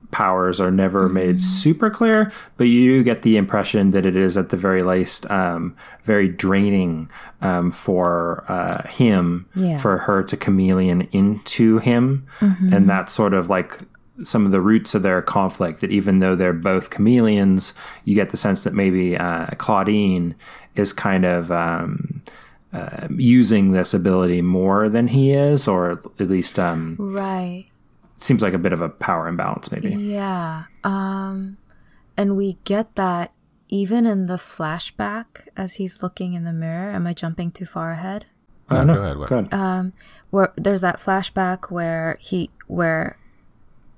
powers 0.09 0.61
are 0.61 0.71
never 0.71 1.09
made 1.09 1.41
super 1.41 1.89
clear, 1.89 2.31
but 2.55 2.63
you 2.63 3.03
get 3.03 3.23
the 3.23 3.35
impression 3.35 3.91
that 3.91 4.05
it 4.05 4.15
is 4.15 4.37
at 4.37 4.49
the 4.49 4.55
very 4.57 4.81
least 4.81 5.29
um, 5.29 5.75
very 6.05 6.29
draining 6.29 7.09
um, 7.41 7.71
for 7.71 8.45
uh, 8.47 8.87
him 8.87 9.47
Yeah. 9.53 9.77
for 9.77 9.97
her 9.99 10.23
to 10.23 10.37
chameleon 10.37 11.01
into 11.11 11.79
him, 11.79 12.25
and 12.39 12.87
that's 12.87 13.11
sort 13.11 13.33
of 13.33 13.49
like 13.49 13.79
some 14.23 14.45
of 14.45 14.51
the 14.51 14.61
roots 14.61 14.95
of 14.95 15.03
their 15.03 15.21
conflict. 15.21 15.81
That 15.81 15.91
even 15.91 16.19
though 16.19 16.35
they're 16.35 16.53
both 16.53 16.89
chameleons, 16.89 17.73
you 18.05 18.15
get 18.15 18.29
the 18.29 18.37
sense 18.37 18.63
that 18.63 18.73
maybe 18.73 19.17
uh, 19.17 19.47
Claudine 19.57 20.35
is 20.79 20.93
kind 20.93 21.25
of. 21.25 21.51
Um, 21.51 22.21
uh, 22.73 23.07
using 23.15 23.71
this 23.71 23.93
ability 23.93 24.41
more 24.41 24.89
than 24.89 25.07
he 25.07 25.31
is, 25.31 25.69
or 25.69 25.91
at 26.19 26.29
least 26.29 26.59
um, 26.59 26.97
Right. 26.99 27.65
seems 28.17 28.41
like 28.43 28.53
a 28.53 28.57
bit 28.57 28.73
of 28.73 28.81
a 28.81 28.89
power 28.89 29.29
imbalance, 29.29 29.71
maybe. 29.71 29.89
Yeah. 29.95 30.63
Um 30.83 31.57
and 32.17 32.35
we 32.35 32.57
get 32.65 32.95
that 32.95 33.31
even 33.69 34.05
in 34.05 34.25
the 34.27 34.35
flashback 34.35 35.47
as 35.55 35.75
he's 35.75 36.03
looking 36.03 36.33
in 36.33 36.43
the 36.43 36.51
mirror. 36.53 36.91
Am 36.91 37.07
I 37.07 37.13
jumping 37.13 37.51
too 37.51 37.65
far 37.65 37.91
ahead? 37.91 38.25
No, 38.69 38.83
no, 38.83 38.95
go 38.95 39.01
ahead, 39.01 39.17
Go 39.29 39.37
ahead. 39.37 39.53
Um 39.53 39.93
where 40.29 40.51
there's 40.57 40.81
that 40.81 40.99
flashback 40.99 41.71
where 41.71 42.17
he 42.19 42.49
where 42.67 43.17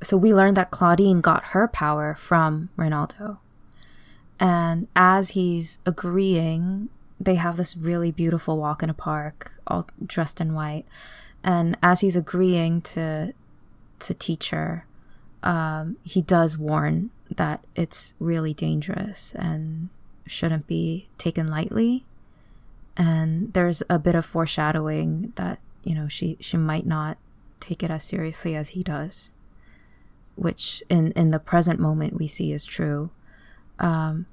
so 0.04 0.16
we 0.16 0.32
learned 0.34 0.58
that 0.58 0.70
Claudine 0.70 1.22
got 1.22 1.44
her 1.46 1.68
power 1.68 2.14
from 2.16 2.70
Ronaldo. 2.78 3.40
And 4.40 4.88
as 4.96 5.32
he's 5.32 5.80
agreeing, 5.86 6.90
they 7.20 7.36
have 7.36 7.58
this 7.58 7.76
really 7.76 8.12
beautiful 8.12 8.58
walk 8.58 8.82
in 8.82 8.90
a 8.90 8.94
park, 8.94 9.54
all 9.68 9.88
dressed 10.06 10.40
in 10.40 10.54
white. 10.54 10.86
And 11.44 11.78
as 11.84 12.02
he's 12.02 12.16
agreeing 12.16 12.82
to 12.82 13.34
to 14.00 14.14
teach 14.14 14.52
her, 14.52 14.86
um, 15.44 15.98
he 16.04 16.22
does 16.22 16.58
warn 16.58 17.12
that 17.30 17.66
it's 17.76 18.14
really 18.18 18.54
dangerous 18.54 19.36
and 19.36 19.90
shouldn't 20.26 20.68
be 20.68 21.10
taken 21.18 21.48
lightly. 21.48 22.06
And 22.96 23.52
there's 23.54 23.84
a 23.90 24.00
bit 24.00 24.16
of 24.16 24.26
foreshadowing 24.26 25.34
that 25.36 25.60
you 25.84 25.96
know, 25.96 26.08
she 26.08 26.38
she 26.40 26.58
might 26.58 26.86
not 26.86 27.18
take 27.60 27.84
it 27.84 27.92
as 27.92 28.04
seriously 28.04 28.56
as 28.56 28.70
he 28.70 28.84
does, 28.84 29.32
which 30.36 30.84
in 30.90 31.12
in 31.14 31.32
the 31.32 31.40
present 31.40 31.80
moment 31.80 32.14
we 32.14 32.28
see 32.28 32.52
is 32.52 32.66
true. 32.66 33.10
Um, 33.80 34.26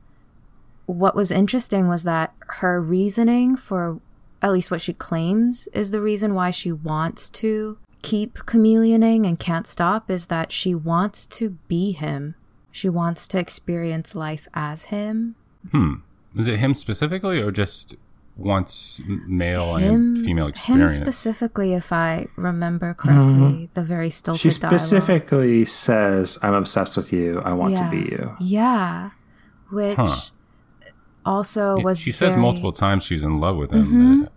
what 0.86 1.14
was 1.16 1.30
interesting 1.30 1.88
was 1.88 2.04
that 2.04 2.34
her 2.60 2.80
reasoning 2.80 3.56
for 3.56 4.00
at 4.42 4.52
least 4.52 4.70
what 4.70 4.80
she 4.80 4.92
claims 4.92 5.66
is 5.72 5.90
the 5.90 6.00
reason 6.00 6.34
why 6.34 6.50
she 6.50 6.70
wants 6.70 7.28
to 7.30 7.78
keep 8.02 8.34
chameleoning 8.34 9.26
and 9.26 9.38
can't 9.38 9.66
stop 9.66 10.10
is 10.10 10.28
that 10.28 10.52
she 10.52 10.74
wants 10.74 11.26
to 11.26 11.50
be 11.68 11.92
him. 11.92 12.34
She 12.70 12.88
wants 12.88 13.26
to 13.28 13.38
experience 13.38 14.14
life 14.14 14.46
as 14.54 14.84
him. 14.84 15.34
Hmm. 15.72 15.94
Is 16.36 16.46
it 16.46 16.58
him 16.58 16.74
specifically 16.74 17.40
or 17.40 17.50
just 17.50 17.96
wants 18.36 19.00
male 19.06 19.76
and 19.76 20.24
female 20.24 20.46
experience? 20.46 20.92
Him 20.92 21.02
specifically, 21.02 21.72
if 21.72 21.92
I 21.92 22.26
remember 22.36 22.92
correctly, 22.94 23.70
the 23.72 23.82
very 23.82 24.10
stilted 24.10 24.40
She 24.40 24.60
dialogue. 24.60 24.78
specifically 24.78 25.64
says, 25.64 26.38
"I'm 26.42 26.54
obsessed 26.54 26.96
with 26.96 27.12
you. 27.12 27.40
I 27.40 27.54
want 27.54 27.72
yeah. 27.72 27.84
to 27.84 27.90
be 27.90 28.10
you." 28.10 28.36
Yeah. 28.38 29.10
Which 29.70 29.96
Huh. 29.96 30.06
also 31.24 31.78
was 31.80 31.98
she 32.00 32.12
says 32.12 32.36
multiple 32.36 32.72
times 32.72 33.04
she's 33.04 33.22
in 33.22 33.40
love 33.40 33.56
with 33.56 33.70
him. 33.72 34.22
but 34.24 34.32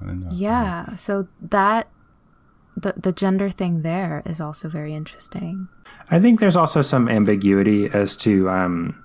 I 0.00 0.06
don't 0.06 0.20
know. 0.20 0.28
Yeah. 0.32 0.94
So 0.94 1.26
that 1.42 1.88
the 2.76 2.94
the 2.96 3.10
gender 3.12 3.50
thing 3.50 3.82
there 3.82 4.22
is 4.24 4.40
also 4.40 4.68
very 4.68 4.94
interesting. 4.94 5.68
I 6.10 6.20
think 6.20 6.38
there's 6.40 6.56
also 6.56 6.82
some 6.82 7.08
ambiguity 7.08 7.86
as 7.86 8.16
to. 8.18 8.48
Um, 8.50 9.04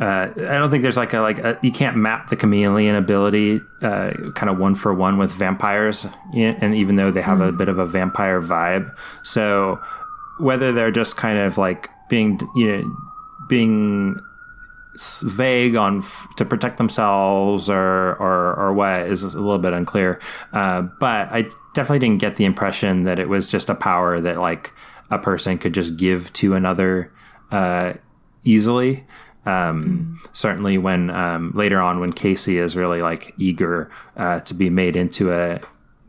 uh, 0.00 0.30
I 0.36 0.58
don't 0.58 0.70
think 0.70 0.82
there's 0.82 0.96
like 0.96 1.12
a 1.12 1.20
like 1.20 1.38
a, 1.40 1.58
you 1.62 1.70
can't 1.70 1.96
map 1.96 2.28
the 2.28 2.36
chameleon 2.36 2.96
ability 2.96 3.60
uh, 3.82 4.12
kind 4.34 4.48
of 4.50 4.58
one 4.58 4.74
for 4.74 4.92
one 4.94 5.18
with 5.18 5.30
vampires, 5.32 6.06
and 6.34 6.74
even 6.74 6.96
though 6.96 7.10
they 7.10 7.20
have 7.22 7.40
a 7.40 7.52
bit 7.52 7.68
of 7.68 7.78
a 7.78 7.86
vampire 7.86 8.40
vibe, 8.40 8.94
so 9.22 9.78
whether 10.40 10.72
they're 10.72 10.90
just 10.90 11.16
kind 11.16 11.38
of 11.38 11.58
like 11.58 11.88
being 12.08 12.40
you 12.56 12.66
know 12.78 12.96
being 13.48 14.16
s- 14.16 14.22
vague 14.96 15.74
on 15.76 15.98
f- 15.98 16.28
to 16.36 16.44
protect 16.44 16.78
themselves 16.78 17.70
or, 17.70 18.14
or 18.16 18.54
or 18.54 18.72
what 18.74 19.06
is 19.06 19.22
a 19.22 19.28
little 19.40 19.58
bit 19.58 19.72
unclear. 19.72 20.20
Uh, 20.52 20.82
but 21.00 21.28
I 21.32 21.46
definitely 21.74 22.00
didn't 22.00 22.20
get 22.20 22.36
the 22.36 22.44
impression 22.44 23.04
that 23.04 23.18
it 23.18 23.28
was 23.28 23.50
just 23.50 23.70
a 23.70 23.74
power 23.74 24.20
that 24.20 24.38
like 24.38 24.72
a 25.10 25.18
person 25.18 25.58
could 25.58 25.74
just 25.74 25.96
give 25.96 26.32
to 26.34 26.54
another 26.54 27.12
uh, 27.50 27.94
easily. 28.44 29.06
Um, 29.44 30.20
Certainly, 30.32 30.78
when 30.78 31.10
um, 31.10 31.52
later 31.54 31.80
on, 31.80 31.98
when 31.98 32.12
Casey 32.12 32.58
is 32.58 32.76
really 32.76 33.02
like 33.02 33.34
eager 33.38 33.90
uh, 34.16 34.40
to 34.40 34.54
be 34.54 34.70
made 34.70 34.94
into 34.96 35.32
a 35.32 35.60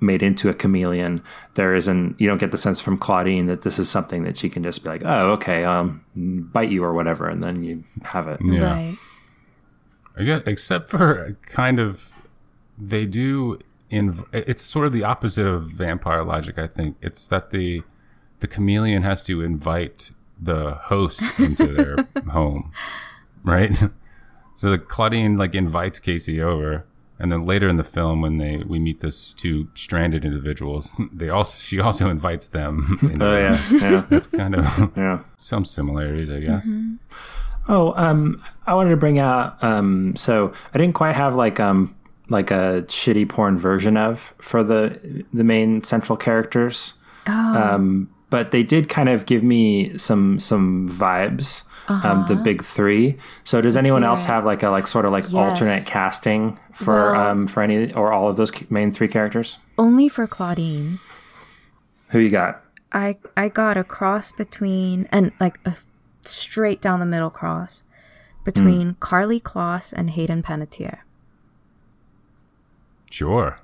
made 0.04 0.22
into 0.22 0.50
a 0.50 0.54
chameleon, 0.54 1.24
there 1.56 1.74
isn't 1.74 2.20
you 2.20 2.28
don't 2.28 2.38
get 2.38 2.52
the 2.52 2.58
sense 2.58 2.82
from 2.82 2.98
Claudine 2.98 3.48
that 3.48 3.62
this 3.62 3.80
is 3.80 3.90
something 3.90 4.24
that 4.24 4.38
she 4.38 4.50
can 4.50 4.62
just 4.64 4.84
be 4.84 4.90
like, 4.90 5.02
oh, 5.04 5.32
okay, 5.32 5.64
um, 5.64 6.04
bite 6.16 6.70
you 6.70 6.84
or 6.84 6.94
whatever, 6.94 7.28
and 7.28 7.44
then 7.44 7.64
you 7.64 7.84
have 8.04 8.28
it. 8.28 8.40
Yeah. 8.44 8.74
Right. 8.74 8.98
I 10.16 10.24
guess, 10.24 10.44
except 10.46 10.90
for 10.90 11.38
kind 11.46 11.80
of, 11.80 12.12
they 12.78 13.06
do. 13.06 13.60
In 13.90 14.24
it's 14.32 14.64
sort 14.64 14.88
of 14.88 14.94
the 14.94 15.04
opposite 15.04 15.46
of 15.46 15.70
vampire 15.70 16.24
logic. 16.24 16.58
I 16.58 16.66
think 16.66 16.98
it's 17.02 17.28
that 17.28 17.52
the 17.52 17.84
the 18.40 18.48
chameleon 18.48 19.04
has 19.04 19.22
to 19.24 19.42
invite 19.42 20.10
the 20.42 20.76
host 20.86 21.22
into 21.38 21.68
their 21.68 22.08
home, 22.32 22.72
right? 23.44 23.84
So 24.56 24.70
the 24.70 24.78
Claudine 24.78 25.36
like 25.36 25.56
invites 25.56 26.00
Casey 26.00 26.40
over, 26.40 26.86
and 27.24 27.32
then 27.32 27.46
later 27.46 27.70
in 27.70 27.78
the 27.78 27.86
film, 27.86 28.22
when 28.22 28.38
they 28.38 28.58
we 28.58 28.80
meet 28.80 29.00
this 29.00 29.34
two 29.34 29.70
stranded 29.76 30.26
individuals, 30.26 30.94
they 31.14 31.30
also 31.30 31.58
she 31.58 31.80
also 31.80 32.10
invites 32.10 32.50
them. 32.50 33.00
into 33.02 33.16
Oh 33.26 33.38
yeah, 33.38 33.60
yeah, 33.72 34.06
That's 34.10 34.28
kind 34.28 34.56
of 34.56 34.92
yeah. 34.98 35.22
some 35.38 35.64
similarities, 35.64 36.30
I 36.30 36.42
guess. 36.42 36.68
Oh, 37.70 37.94
um, 37.96 38.44
I 38.68 38.74
wanted 38.74 38.90
to 38.90 38.98
bring 38.98 39.20
out. 39.20 39.64
Um, 39.64 40.18
so 40.18 40.52
I 40.74 40.78
didn't 40.78 40.96
quite 40.96 41.16
have 41.16 41.34
like 41.34 41.62
um 41.62 41.96
like 42.28 42.52
a 42.52 42.84
shitty 42.88 43.30
porn 43.30 43.58
version 43.58 43.96
of 43.96 44.34
for 44.38 44.62
the 44.62 45.24
the 45.34 45.46
main 45.46 45.82
central 45.82 46.18
characters. 46.18 46.96
Oh. 47.26 47.32
Um, 47.32 48.10
but 48.30 48.52
they 48.52 48.64
did 48.64 48.90
kind 48.90 49.08
of 49.08 49.26
give 49.26 49.44
me 49.44 49.98
some 49.98 50.42
some 50.42 50.90
vibes. 50.90 51.64
Um, 51.90 52.24
the 52.30 52.36
big 52.36 52.64
three. 52.64 53.18
So 53.44 53.60
does 53.62 53.76
anyone 53.76 54.04
else 54.06 54.24
it. 54.24 54.28
have 54.28 54.46
like 54.46 54.64
a 54.64 54.70
like 54.70 54.88
sort 54.88 55.04
of 55.06 55.12
like 55.12 55.26
Yes. 55.26 55.34
alternate 55.34 55.86
casting 55.86 56.58
for 56.74 57.12
Well- 57.12 57.16
um 57.32 57.48
for 57.48 57.62
any 57.62 57.94
or 57.94 58.14
all 58.14 58.30
of 58.30 58.38
those 58.38 58.52
main 58.70 58.94
three 58.94 59.10
characters? 59.10 59.58
Only 59.78 60.08
for 60.08 60.26
Claudine. 60.28 61.00
Who 62.10 62.20
you 62.20 62.30
got? 62.30 62.62
I 62.94 63.18
I 63.36 63.50
got 63.50 63.76
a 63.76 63.84
cross 63.84 64.32
between 64.32 65.08
and 65.12 65.34
like 65.40 65.60
a 65.66 65.74
straight 66.22 66.80
down 66.82 67.00
the 67.02 67.06
middle 67.06 67.30
cross 67.30 67.84
between 68.46 68.96
Karlie 69.02 69.42
Kloss 69.42 69.92
and 69.94 70.12
Hayden 70.12 70.42
Panettiere. 70.44 71.00
Sure. 73.12 73.58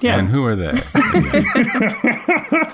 Yeah, 0.00 0.18
And 0.18 0.28
who 0.28 0.44
are 0.44 0.56
they? 0.56 0.72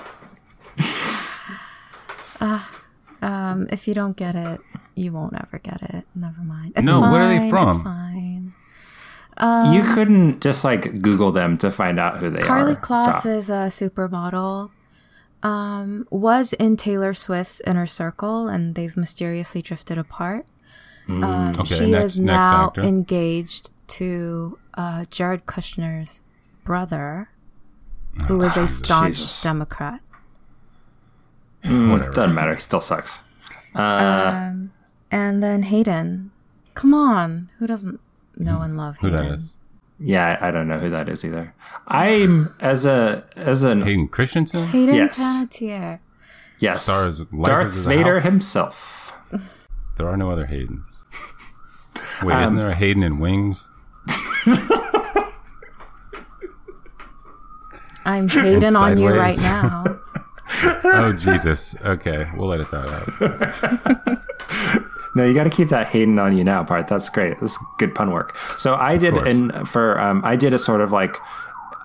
Um, 3.21 3.67
if 3.69 3.87
you 3.87 3.93
don't 3.93 4.17
get 4.17 4.35
it, 4.35 4.59
you 4.95 5.11
won't 5.11 5.33
ever 5.35 5.59
get 5.59 5.81
it. 5.83 6.05
Never 6.15 6.41
mind. 6.41 6.73
It's 6.75 6.83
No, 6.85 6.99
fine, 7.01 7.11
where 7.11 7.21
are 7.21 7.27
they 7.39 7.49
from? 7.49 7.69
It's 7.77 7.83
fine. 7.83 9.73
you 9.73 9.83
couldn't 9.93 10.41
just 10.41 10.63
like 10.63 11.01
Google 11.01 11.31
them 11.31 11.57
to 11.59 11.71
find 11.71 11.99
out 11.99 12.17
who 12.17 12.29
they 12.29 12.41
Karlie 12.41 12.73
are. 12.75 12.81
Kloss 12.81 13.23
Doc. 13.23 13.25
is 13.27 13.49
a 13.49 13.69
supermodel. 13.69 14.71
Um, 15.43 16.07
was 16.11 16.53
in 16.53 16.77
Taylor 16.77 17.13
Swift's 17.15 17.61
inner 17.65 17.87
circle, 17.87 18.47
and 18.47 18.75
they've 18.75 18.95
mysteriously 18.95 19.61
drifted 19.63 19.97
apart. 19.97 20.45
Um, 21.07 21.55
Okay, 21.59 21.75
she 21.75 21.91
next- 21.91 22.13
is 22.15 22.19
next 22.19 22.25
now 22.37 22.65
actor. 22.67 22.81
engaged 22.81 23.71
to 23.87 24.59
uh, 24.75 25.05
Jared 25.09 25.45
Kushner's 25.47 26.21
brother, 26.63 27.29
who 28.27 28.41
is 28.43 28.55
a 28.55 28.67
staunch 28.67 29.15
Jesus. 29.15 29.41
Democrat. 29.41 29.99
Whatever. 31.63 32.11
Doesn't 32.11 32.35
matter. 32.35 32.57
Still 32.59 32.81
sucks. 32.81 33.21
Um, 33.75 34.71
and 35.11 35.41
then 35.43 35.63
Hayden. 35.63 36.31
Come 36.73 36.93
on, 36.93 37.49
who 37.59 37.67
doesn't 37.67 37.99
know 38.37 38.61
and 38.61 38.77
love 38.77 38.97
Who 38.97 39.07
Hayden? 39.11 39.27
that 39.27 39.35
is? 39.37 39.55
Yeah, 39.99 40.37
I 40.41 40.47
I 40.47 40.51
don't 40.51 40.67
know 40.67 40.79
who 40.79 40.89
that 40.89 41.07
is 41.09 41.23
either. 41.23 41.53
I'm 41.87 42.55
as 42.59 42.85
a 42.85 43.23
as 43.35 43.61
an 43.63 43.83
Hayden 43.83 44.07
Christensen? 44.07 44.67
Hayden 44.67 44.95
Yes. 44.95 45.19
Panettiere. 45.19 45.99
yes, 46.59 46.83
Stars 46.83 47.21
Darth 47.43 47.71
Vader 47.73 48.15
House? 48.21 48.23
himself. 48.31 49.13
There 49.97 50.07
are 50.07 50.17
no 50.17 50.31
other 50.31 50.47
Haydens. 50.47 50.83
Wait, 52.23 52.33
Um, 52.33 52.43
isn't 52.43 52.55
there 52.55 52.69
a 52.69 52.73
Hayden 52.75 53.03
in 53.03 53.19
Wings? 53.19 53.65
I'm 58.05 58.27
Hayden 58.27 58.75
on 58.75 58.97
you 58.97 59.09
right 59.09 59.37
now. 59.37 59.99
Oh, 60.63 61.13
Jesus. 61.17 61.75
Okay, 61.83 62.25
we'll 62.35 62.53
edit 62.53 62.69
that 62.71 64.07
out. 64.07 64.17
No, 65.13 65.25
you 65.25 65.33
got 65.33 65.43
to 65.43 65.49
keep 65.49 65.69
that 65.69 65.87
Hayden 65.87 66.17
on 66.19 66.37
you 66.37 66.43
now 66.43 66.63
part. 66.63 66.87
That's 66.87 67.09
great. 67.09 67.39
That's 67.41 67.57
good 67.77 67.93
pun 67.93 68.11
work. 68.11 68.37
So 68.57 68.75
I 68.75 68.97
did, 68.97 69.13
course. 69.15 69.27
and 69.27 69.67
for 69.67 69.99
um, 69.99 70.21
I 70.23 70.35
did 70.37 70.53
a 70.53 70.59
sort 70.59 70.79
of 70.79 70.91
like 70.91 71.17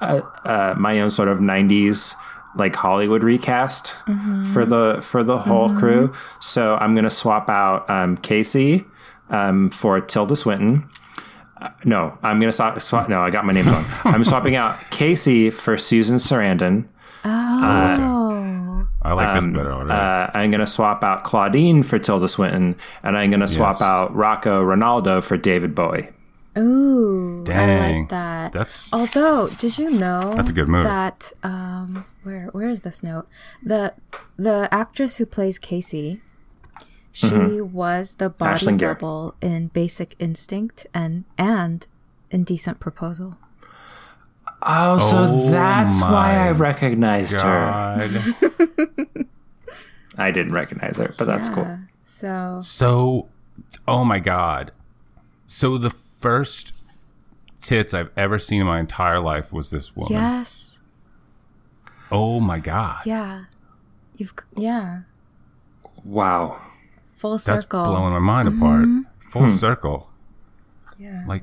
uh, 0.01 0.21
uh, 0.45 0.75
my 0.79 1.01
own 1.01 1.11
sort 1.11 1.27
of 1.29 1.39
'90s 1.39 2.15
like 2.55 2.75
Hollywood 2.77 3.23
recast 3.25 3.95
for 4.53 4.65
the 4.65 5.01
for 5.03 5.25
the 5.25 5.39
whole 5.39 5.75
crew. 5.77 6.15
So 6.41 6.77
I'm 6.77 6.95
gonna 6.95 7.11
swap 7.11 7.49
out 7.49 7.89
um, 7.91 8.17
Casey 8.19 8.85
um, 9.31 9.71
for 9.71 10.01
Tilda 10.01 10.37
Swinton. 10.37 10.89
Uh, 11.61 11.71
no, 11.85 12.17
I'm 12.23 12.39
gonna 12.39 12.53
swap, 12.53 12.81
swap. 12.81 13.09
No, 13.09 13.23
I 13.23 13.31
got 13.31 13.45
my 13.45 13.53
name 13.53 13.67
wrong. 13.67 13.85
I'm 14.05 14.25
swapping 14.25 14.55
out 14.55 14.79
Casey 14.91 15.51
for 15.51 15.77
Susan 15.77 16.19
Sarandon. 16.19 16.87
Oh, 17.25 17.29
I 19.07 19.13
like 19.13 19.41
this 19.43 19.53
better 19.55 19.73
already. 19.73 19.91
Uh, 19.93 20.31
I'm 20.35 20.51
going 20.51 20.61
to 20.61 20.67
swap 20.67 21.03
out 21.05 21.25
Claudine 21.25 21.83
for 21.83 21.99
Tilda 21.99 22.29
Swinton, 22.29 22.77
and 23.03 23.17
I'm 23.17 23.31
going 23.31 23.41
to 23.41 23.49
swap 23.49 23.77
Yes. 23.77 23.83
out 23.83 24.15
Rocco 24.15 24.63
Ronaldo 24.65 25.23
for 25.23 25.37
David 25.37 25.75
Bowie. 25.75 26.09
ooh, 26.59 27.41
I 27.43 27.45
Dang. 27.45 28.01
like 28.01 28.09
that. 28.11 28.53
That's 28.53 28.93
Although, 28.93 29.49
did 29.59 29.79
you 29.79 29.91
know 29.91 30.35
That's 30.37 30.51
a 30.51 30.53
good 30.53 30.69
move. 30.69 30.85
that 30.85 31.33
um, 31.43 32.05
where 32.23 32.47
where 32.53 32.69
is 32.69 32.81
this 32.83 33.03
note? 33.03 33.27
The 33.63 33.93
the 34.37 34.69
actress 34.73 35.17
who 35.17 35.27
plays 35.27 35.59
Casey, 35.59 36.21
she 37.13 37.61
was 37.61 38.15
the 38.17 38.29
body 38.31 38.57
Mm-hmm. 38.61 38.69
Ashlyn 38.75 38.79
double 38.79 39.35
in 39.43 39.69
Basic 39.69 40.15
Instinct 40.19 40.87
and 40.95 41.25
and 41.39 41.87
Indecent 42.31 42.81
Proposal. 42.81 43.37
Oh, 44.63 44.99
so 44.99 45.17
Oh 45.29 45.51
that's 45.51 46.01
why 46.01 46.35
I 46.37 46.53
my 46.53 46.59
recognized 46.59 47.41
her. 47.41 47.97
I 50.19 50.31
didn't 50.31 50.53
recognize 50.53 50.97
her, 50.97 51.15
but 51.19 51.27
that's 51.27 51.49
cool. 51.51 51.79
So 52.07 52.61
So, 52.63 53.29
oh 53.87 54.05
my 54.05 54.19
God. 54.19 54.73
So 55.47 55.77
the 55.79 55.91
first 55.91 56.73
tits 57.61 57.93
I've 57.93 58.11
ever 58.17 58.39
seen 58.39 58.63
in 58.63 58.67
my 58.67 58.81
entire 58.81 59.21
life 59.21 59.53
was 59.53 59.71
this 59.71 59.95
woman. 59.95 60.13
yes, 60.13 60.81
Oh 62.11 62.41
my 62.41 62.59
god. 62.61 63.03
Yeah. 63.05 63.45
You've 64.17 64.33
yeah. 64.57 65.01
Wow. 66.05 66.61
Full 67.17 67.39
circle. 67.39 67.81
Mm-hmm. 67.81 67.91
blowing 67.93 68.13
my 68.13 68.19
mind 68.19 68.49
apart. 68.49 68.89
Full 69.31 69.49
circle. 69.49 70.11
Yeah. 70.99 71.25
Like 71.27 71.43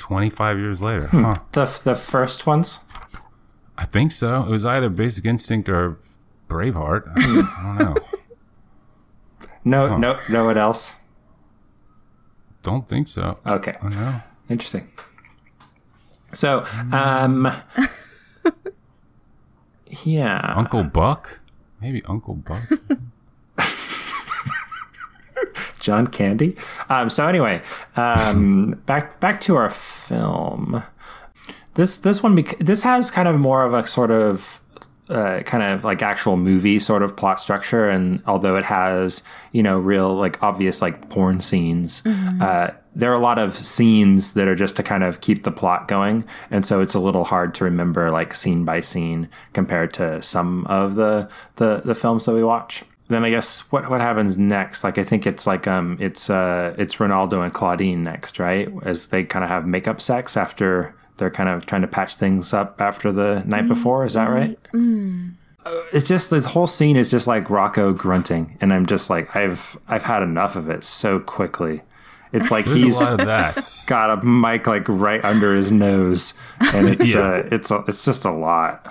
25 0.00 0.58
years 0.58 0.80
later. 0.80 1.06
Hmm. 1.08 1.22
Huh. 1.24 1.34
The 1.52 1.80
the 1.84 1.94
first 1.94 2.46
ones. 2.46 2.80
I 3.78 3.84
think 3.86 4.12
so. 4.12 4.42
It 4.42 4.50
was 4.50 4.64
either 4.66 4.88
Basic 4.88 5.24
Instinct 5.24 5.68
or 5.68 5.98
Braveheart. 6.48 7.12
I, 7.16 7.20
I 7.20 7.62
don't 7.62 7.78
know. 7.78 7.96
No, 9.62 9.98
no, 9.98 10.18
no 10.30 10.46
one 10.46 10.56
else. 10.56 10.96
Don't 12.62 12.88
think 12.88 13.08
so. 13.08 13.38
Okay, 13.46 13.76
I 13.82 13.88
know. 13.90 14.20
interesting. 14.48 14.88
So, 16.32 16.64
um, 16.92 17.46
yeah, 20.04 20.54
Uncle 20.56 20.84
Buck? 20.84 21.40
Maybe 21.78 22.02
Uncle 22.06 22.34
Buck? 22.36 22.62
John 25.80 26.06
Candy. 26.06 26.56
Um, 26.88 27.10
so 27.10 27.26
anyway, 27.26 27.62
um, 27.96 28.80
back 28.86 29.18
back 29.20 29.40
to 29.42 29.56
our 29.56 29.70
film. 29.70 30.82
This 31.74 31.98
this 31.98 32.22
one 32.22 32.34
bec- 32.36 32.58
this 32.58 32.82
has 32.82 33.10
kind 33.10 33.26
of 33.26 33.38
more 33.38 33.64
of 33.64 33.74
a 33.74 33.86
sort 33.86 34.10
of 34.10 34.60
uh, 35.08 35.42
kind 35.42 35.62
of 35.64 35.84
like 35.84 36.02
actual 36.02 36.36
movie 36.36 36.78
sort 36.78 37.02
of 37.02 37.16
plot 37.16 37.40
structure, 37.40 37.88
and 37.88 38.22
although 38.26 38.56
it 38.56 38.64
has 38.64 39.22
you 39.52 39.62
know 39.62 39.78
real 39.78 40.14
like 40.14 40.42
obvious 40.42 40.80
like 40.80 41.08
porn 41.08 41.40
scenes, 41.40 42.04
uh, 42.40 42.70
there 42.94 43.10
are 43.10 43.16
a 43.16 43.20
lot 43.20 43.38
of 43.38 43.56
scenes 43.56 44.34
that 44.34 44.48
are 44.48 44.54
just 44.54 44.76
to 44.76 44.82
kind 44.82 45.02
of 45.02 45.20
keep 45.20 45.42
the 45.42 45.50
plot 45.50 45.88
going, 45.88 46.24
and 46.50 46.64
so 46.64 46.80
it's 46.80 46.94
a 46.94 47.00
little 47.00 47.24
hard 47.24 47.54
to 47.54 47.64
remember 47.64 48.10
like 48.10 48.34
scene 48.34 48.64
by 48.64 48.80
scene 48.80 49.28
compared 49.52 49.92
to 49.94 50.22
some 50.22 50.66
of 50.66 50.94
the 50.94 51.28
the, 51.56 51.82
the 51.84 51.94
films 51.94 52.26
that 52.26 52.34
we 52.34 52.44
watch 52.44 52.84
then 53.10 53.24
I 53.24 53.30
guess 53.30 53.70
what 53.72 53.90
what 53.90 54.00
happens 54.00 54.38
next? 54.38 54.82
Like 54.84 54.96
I 54.98 55.04
think 55.04 55.26
it's 55.26 55.46
like 55.46 55.66
um 55.66 55.96
it's 56.00 56.30
uh 56.30 56.74
it's 56.78 56.96
Ronaldo 56.96 57.44
and 57.44 57.52
Claudine 57.52 58.02
next, 58.02 58.38
right? 58.38 58.68
As 58.84 59.08
they 59.08 59.24
kind 59.24 59.44
of 59.44 59.50
have 59.50 59.66
makeup 59.66 60.00
sex 60.00 60.36
after 60.36 60.94
they're 61.18 61.30
kind 61.30 61.48
of 61.50 61.66
trying 61.66 61.82
to 61.82 61.88
patch 61.88 62.14
things 62.14 62.54
up 62.54 62.80
after 62.80 63.12
the 63.12 63.42
night 63.46 63.68
before. 63.68 64.06
Is 64.06 64.14
that 64.14 64.30
right? 64.30 64.58
Uh, 65.66 65.82
It's 65.92 66.08
just 66.08 66.30
the 66.30 66.40
whole 66.40 66.66
scene 66.66 66.96
is 66.96 67.10
just 67.10 67.26
like 67.26 67.50
Rocco 67.50 67.92
grunting, 67.92 68.56
and 68.60 68.72
I'm 68.72 68.86
just 68.86 69.10
like 69.10 69.34
I've 69.36 69.76
I've 69.88 70.04
had 70.04 70.22
enough 70.22 70.56
of 70.56 70.70
it 70.70 70.84
so 70.84 71.20
quickly. 71.20 71.82
It's 72.32 72.50
like 72.50 72.64
There's 72.64 72.82
he's 72.82 72.96
a 72.96 73.00
lot 73.00 73.20
of 73.20 73.26
that. 73.26 73.80
got 73.86 74.10
a 74.22 74.24
mic 74.24 74.66
like 74.66 74.88
right 74.88 75.22
under 75.24 75.54
his 75.54 75.70
nose, 75.70 76.32
and 76.60 76.88
it's 76.88 77.12
Yeah. 77.14 77.20
uh 77.20 77.48
it's 77.50 77.70
a, 77.70 77.84
it's 77.88 78.04
just 78.04 78.24
a 78.24 78.30
lot. 78.30 78.90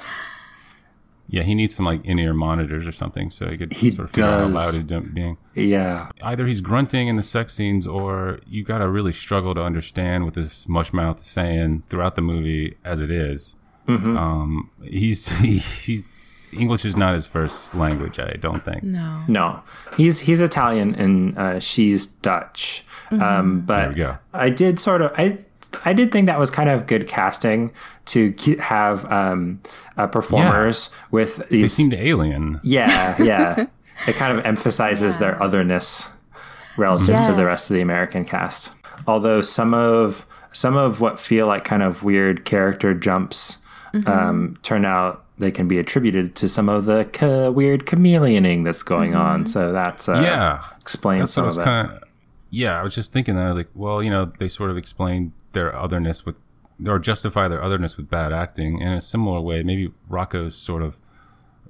Yeah, 1.32 1.44
he 1.44 1.54
needs 1.54 1.76
some 1.76 1.86
like 1.86 2.04
in-ear 2.04 2.34
monitors 2.34 2.88
or 2.88 2.92
something 2.92 3.30
so 3.30 3.50
he 3.50 3.58
could 3.58 3.72
He 3.74 3.92
sort 3.92 4.10
of 4.10 4.16
figure 4.16 4.30
out 4.30 4.40
how 4.42 4.48
loud 4.48 4.74
he's 4.74 4.84
being. 4.84 5.38
Yeah, 5.54 6.10
Either 6.24 6.48
he's 6.48 6.62
grunting 6.62 7.08
in 7.08 7.16
the 7.18 7.24
sex 7.24 7.54
scenes, 7.54 7.86
or 7.86 8.40
you 8.48 8.64
got 8.64 8.80
to 8.80 8.90
really 8.90 9.12
struggle 9.12 9.54
to 9.56 9.62
understand 9.62 10.26
what 10.26 10.34
this 10.34 10.66
mushmouth 10.66 11.20
is 11.20 11.28
saying 11.28 11.84
throughout 11.90 12.16
the 12.16 12.22
movie 12.22 12.78
as 12.84 13.00
it 13.00 13.12
is. 13.12 13.56
Mm-hmm. 13.88 14.18
Um, 14.18 14.72
he's 14.84 15.28
he, 15.40 15.58
he's 15.60 16.04
English 16.52 16.84
is 16.84 16.96
not 16.96 17.14
his 17.14 17.28
first 17.28 17.76
language. 17.76 18.18
I 18.20 18.32
don't 18.40 18.66
think. 18.66 18.84
no. 18.84 19.24
No, 19.28 19.62
he's 19.98 20.22
he's 20.22 20.42
Italian 20.42 20.96
and 20.96 21.38
uh, 21.38 21.60
she's 21.60 22.08
Dutch. 22.08 22.84
Um, 23.12 23.62
but 23.62 23.78
There 23.80 23.90
we 23.90 23.96
go. 23.96 24.18
I 24.34 24.50
did 24.50 24.80
sort 24.80 25.02
of 25.02 25.12
I 25.18 25.40
I 25.86 25.94
did 25.94 26.12
think 26.12 26.26
that 26.28 26.40
was 26.40 26.50
kind 26.50 26.70
of 26.70 26.88
good 26.88 27.08
casting 27.08 27.72
to 28.08 28.34
have 28.60 29.10
um, 29.12 29.62
uh, 29.98 30.08
performers 30.08 30.90
with 31.12 31.38
They 31.50 31.58
these. 31.58 31.74
seemed 31.74 31.94
alien. 31.94 32.60
yeah, 32.64 33.22
yeah. 33.22 33.66
it 34.08 34.16
kind 34.16 34.38
of 34.38 34.46
emphasizes 34.46 35.20
their 35.20 35.42
otherness 35.42 36.10
relative 36.78 37.24
to 37.26 37.34
the 37.34 37.46
rest 37.46 37.70
of 37.70 37.76
the 37.76 37.82
American 37.82 38.26
cast. 38.26 38.70
Although 39.08 39.42
some 39.42 39.74
of 39.74 40.26
some 40.52 40.76
of 40.76 41.00
what 41.02 41.20
feel 41.20 41.46
like 41.48 41.64
kind 41.64 41.84
of 41.84 42.04
weird 42.04 42.44
character 42.46 42.94
jumps 42.94 43.58
um, 44.08 44.58
turn 44.64 44.86
out 44.86 45.26
they 45.38 45.52
can 45.52 45.68
be 45.68 45.78
attributed 45.80 46.36
to 46.36 46.50
some 46.50 46.68
of 46.68 46.86
the 46.86 47.06
ca- 47.14 47.50
weird 47.50 47.86
chameleoning 47.86 48.66
that's 48.66 48.84
going 48.84 49.16
on. 49.16 49.46
So 49.46 49.72
that's 49.72 50.10
uh, 50.10 50.20
Yeah, 50.22 50.64
explains 50.82 51.34
that's 51.34 51.34
some 51.34 51.46
I 51.46 51.48
of 51.48 51.56
was 51.92 52.02
it. 52.02 52.04
Kind 52.50 52.54
of. 52.54 52.54
Yeah, 52.54 52.80
I 52.80 52.84
was 52.84 52.96
just 52.96 53.12
thinking 53.12 53.36
that. 53.36 53.46
I 53.46 53.50
was 53.50 53.58
like, 53.58 53.70
well, 53.74 54.02
you 54.02 54.10
know, 54.10 54.32
they 54.40 54.50
sort 54.50 54.72
of 54.72 54.78
explain 54.78 55.34
their 55.54 55.76
otherness 55.76 56.26
with, 56.26 56.40
or 56.86 57.00
justify 57.00 57.48
their 57.48 57.64
otherness 57.64 57.98
with 57.98 58.10
bad 58.10 58.34
acting. 58.34 58.82
In 58.82 58.94
a 58.94 59.02
similar 59.02 59.42
way, 59.42 59.64
maybe 59.64 59.92
Rocco's 60.08 60.56
sort 60.56 60.82
of, 60.82 60.98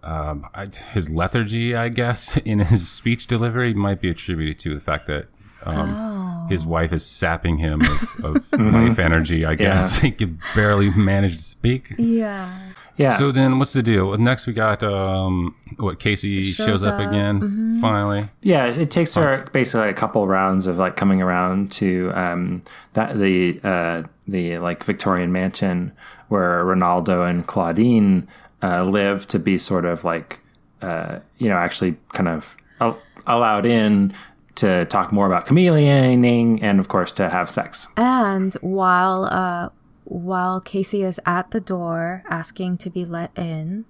um, 0.03 0.47
I, 0.53 0.67
his 0.93 1.09
lethargy, 1.09 1.75
I 1.75 1.89
guess, 1.89 2.37
in 2.45 2.59
his 2.59 2.89
speech 2.89 3.27
delivery 3.27 3.73
might 3.73 4.01
be 4.01 4.09
attributed 4.09 4.59
to 4.59 4.75
the 4.75 4.81
fact 4.81 5.07
that 5.07 5.27
um, 5.63 6.47
his 6.49 6.65
wife 6.65 6.93
is 6.93 7.05
sapping 7.05 7.57
him 7.57 7.81
of, 7.81 8.25
of 8.25 8.53
life 8.59 8.99
energy. 8.99 9.45
I 9.45 9.55
guess 9.55 9.97
he 9.99 10.11
could 10.11 10.39
barely 10.55 10.89
manage 10.89 11.37
to 11.37 11.43
speak. 11.43 11.93
Yeah. 11.97 12.68
Yeah. 12.99 13.17
So 13.17 13.31
then, 13.31 13.59
what's 13.59 13.71
the 13.71 13.81
deal? 13.81 14.17
Next, 14.17 14.45
we 14.45 14.51
got 14.51 14.83
um, 14.83 15.55
what 15.77 15.99
Casey 15.99 16.43
Shows 16.43 16.65
shows, 16.65 16.83
up, 16.83 16.99
up. 16.99 17.07
again. 17.07 17.79
Finally, 17.79 18.29
Yeah, 18.41 18.65
it 18.65 18.91
takes 18.91 19.15
her 19.15 19.47
basically 19.53 19.87
a 19.87 19.93
couple 19.93 20.27
rounds 20.27 20.67
of 20.67 20.77
like 20.77 20.97
coming 20.97 21.21
around 21.21 21.71
to 21.73 22.11
um, 22.13 22.61
that 22.93 23.17
the 23.17 23.61
uh, 23.63 24.03
the 24.27 24.59
like 24.59 24.83
Victorian 24.83 25.31
mansion 25.31 25.93
where 26.27 26.63
Ronaldo 26.65 27.27
and 27.27 27.47
Claudine 27.47 28.27
uh, 28.61 28.83
live 28.83 29.25
to 29.27 29.39
be 29.39 29.57
sort 29.57 29.85
of 29.85 30.03
like 30.03 30.41
uh, 30.81 31.19
you 31.37 31.47
know 31.47 31.55
actually 31.55 31.95
kind 32.11 32.27
of 32.27 32.57
al- 32.81 32.99
allowed 33.25 33.65
in 33.65 34.13
to 34.55 34.83
talk 34.85 35.13
more 35.13 35.25
about 35.25 35.45
chameleoning 35.47 36.61
and 36.61 36.81
of 36.81 36.89
course 36.89 37.13
to 37.13 37.29
have 37.29 37.49
sex. 37.49 37.87
And 37.95 38.53
while 38.55 39.23
uh 39.23 39.69
while 40.09 40.59
Casey 40.59 41.03
is 41.03 41.19
at 41.25 41.51
the 41.51 41.61
door 41.61 42.23
asking 42.29 42.77
to 42.79 42.89
be 42.89 43.05
let 43.05 43.31
in, 43.37 43.85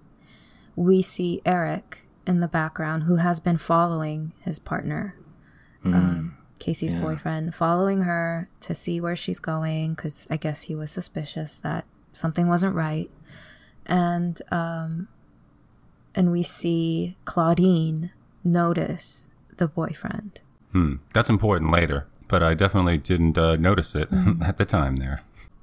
we 0.75 1.01
see 1.01 1.41
Eric 1.45 2.01
in 2.27 2.41
the 2.41 2.47
background 2.47 3.03
who 3.03 3.15
has 3.15 3.39
been 3.39 3.57
following 3.57 4.33
his 4.41 4.59
partner. 4.59 5.15
Um, 5.83 6.37
Casey's 6.59 6.93
boyfriend 6.93 7.55
following 7.55 8.01
her 8.01 8.49
to 8.59 8.75
see 8.75 8.99
where 8.99 9.15
she's 9.15 9.39
going 9.39 9.95
cuz 9.95 10.27
I 10.29 10.35
guess 10.35 10.63
he 10.63 10.75
was 10.75 10.91
suspicious 10.91 11.57
that 11.59 11.85
something 12.11 12.47
wasn't 12.47 12.75
right. 12.75 13.09
And 13.85 14.41
um 14.51 15.07
and 16.13 16.31
we 16.31 16.43
see 16.43 17.15
Claudine 17.23 18.11
notice 18.43 19.27
the 19.55 19.67
boyfriend. 19.67 20.41
Hmm. 20.73 20.95
That's 21.13 21.29
important 21.29 21.71
later, 21.71 22.07
but 22.27 22.43
I 22.43 22.55
definitely 22.55 22.97
didn't 22.97 23.37
uh, 23.37 23.55
notice 23.55 23.95
it 23.95 24.09
at 24.41 24.57
the 24.57 24.65
time 24.65 24.97
there. 24.97 25.21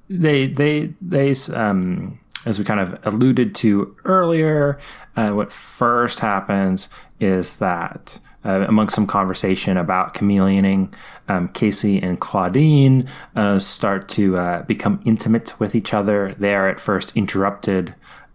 They 0.09 0.47
they 0.47 0.93
they 1.01 1.35
um 1.53 2.19
as 2.45 2.57
we 2.57 2.65
kind 2.65 2.79
of 2.79 2.97
alluded 3.05 3.53
to 3.53 3.95
earlier 4.05 4.79
uh, 5.15 5.31
what 5.31 5.51
first 5.51 6.19
happens 6.19 6.89
is 7.19 7.57
that 7.57 8.19
uh, 8.45 8.65
among 8.67 8.89
some 8.89 9.05
conversation 9.05 9.75
about 9.75 10.13
chameleoning 10.13 10.93
um, 11.27 11.49
casey 11.49 12.01
and 12.01 12.19
claudine 12.19 13.07
uh, 13.35 13.59
start 13.59 14.07
to 14.07 14.37
uh, 14.37 14.63
become 14.63 15.01
intimate 15.03 15.59
with 15.59 15.75
each 15.75 15.93
other. 15.93 16.33
They 16.35 16.55
are 16.55 16.69
at 16.69 16.79
first 16.79 17.15
interrupted 17.15 17.93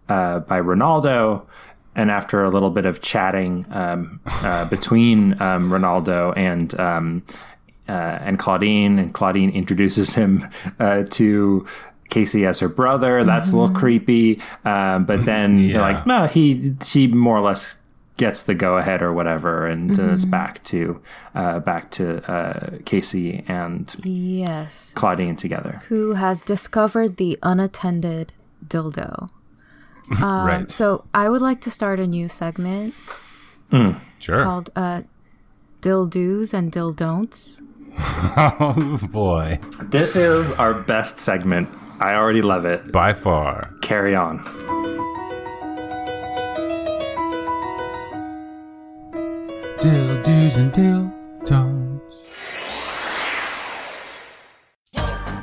uh, 0.09 0.41
by 0.41 0.61
ronaldo. 0.61 1.47
And 1.95 2.11
after 2.11 2.43
a 2.43 2.51
little 2.51 2.71
bit 2.71 2.87
of 2.87 3.03
chatting 3.03 3.67
um, 3.71 4.21
uh, 4.27 4.65
between 4.67 5.33
um, 5.43 5.71
ronaldo 5.71 6.33
and 6.37 6.79
um, 6.81 7.23
uh, 7.93 8.19
and 8.27 8.39
Claudine, 8.39 8.99
and 8.99 9.13
Claudine 9.13 9.51
introduces 9.51 10.15
him 10.15 10.31
uh, 10.81 11.03
to 11.19 11.67
Casey 12.09 12.47
as 12.47 12.61
her 12.61 12.69
brother. 12.69 13.25
That's 13.25 13.53
a 13.53 13.57
little 13.59 13.75
creepy. 13.75 14.41
Um, 14.65 15.05
but 15.05 15.25
then 15.25 15.59
Yeah. 15.59 15.65
you're 15.73 15.81
like, 15.93 16.07
no, 16.07 16.27
he 16.27 16.75
she 16.83 17.07
more 17.07 17.37
or 17.39 17.45
less 17.51 17.77
gets 18.19 18.43
the 18.43 18.55
go 18.55 18.77
ahead 18.77 19.01
or 19.03 19.11
whatever, 19.13 19.67
and 19.67 19.97
then 19.97 20.11
it's 20.11 20.27
back 20.27 20.63
to 20.65 21.01
uh, 21.35 21.59
back 21.61 21.91
to 21.99 22.05
uh, 22.31 22.79
Casey 22.85 23.43
and 23.49 23.95
Yes. 24.05 24.93
Claudine 24.95 25.37
together. 25.37 25.81
who 25.89 26.13
has 26.15 26.41
discovered 26.43 27.17
the 27.17 27.39
unattended 27.43 28.33
dildo. 28.67 29.29
Um, 30.21 30.47
right. 30.47 30.71
So 30.71 31.05
I 31.15 31.31
would 31.31 31.41
like 31.41 31.61
to 31.63 31.71
start 31.71 31.99
a 31.99 32.07
new 32.07 32.29
segment 32.29 32.93
Sure. 34.19 34.43
called 34.45 34.69
uh, 34.77 35.03
Dildos 35.81 36.53
and 36.53 36.71
Dildon'ts. 36.71 37.63
oh 37.99 38.99
boy. 39.11 39.59
This 39.83 40.17
is 40.17 40.51
our 40.53 40.75
best 40.75 41.19
segment. 41.19 41.69
I 42.01 42.15
already 42.15 42.43
love 42.43 42.65
it. 42.65 42.91
By 42.93 43.13
far. 43.15 43.75
Carry 43.83 44.15
on. 44.15 44.39
Dill 49.79 50.23
do's 50.23 50.57
and 50.57 50.73
dill 50.73 51.13
don'ts. 51.45 52.19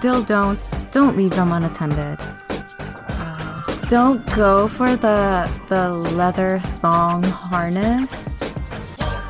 Dildon'ts, 0.02 0.92
don't 0.92 1.18
leave 1.18 1.32
them 1.32 1.52
unattended. 1.52 2.18
Uh, 2.20 3.62
Don't 3.90 4.26
go 4.34 4.68
for 4.68 4.96
the 4.96 5.52
the 5.68 5.90
leather 5.92 6.62
thong 6.80 7.24
harness 7.24 8.40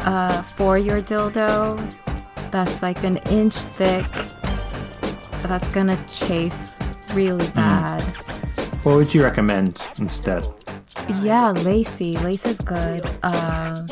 uh, 0.06 0.44
for 0.56 0.78
your 0.78 1.02
dildo. 1.02 1.78
That's 2.52 2.82
like 2.82 3.04
an 3.04 3.18
inch 3.30 3.56
thick. 3.56 4.06
That's 5.44 5.68
gonna 5.70 5.98
chafe 6.08 6.56
really 7.14 7.48
bad. 7.50 8.02
What 8.84 8.96
would 8.96 9.14
you 9.14 9.24
recommend 9.24 9.88
instead? 9.98 10.48
Yeah, 11.22 11.52
lacy. 11.52 12.18
Lace 12.18 12.46
is 12.46 12.60
good. 12.60 13.06
Um, 13.24 13.88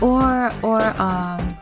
or 0.00 0.52
or 0.62 0.82
um, 1.00 1.56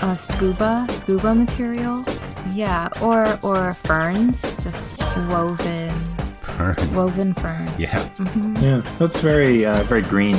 uh, 0.00 0.16
scuba 0.16 0.86
scuba 0.90 1.34
material. 1.34 2.04
Yeah, 2.52 2.88
or 3.02 3.38
or 3.42 3.74
ferns, 3.74 4.42
just 4.62 4.98
woven 5.28 5.94
Burns. 6.56 6.86
woven 6.88 7.30
fern. 7.32 7.68
Yeah. 7.78 8.08
Yeah, 8.60 8.82
that's 8.98 9.18
very 9.20 9.64
uh, 9.66 9.82
very 9.84 10.02
green, 10.02 10.36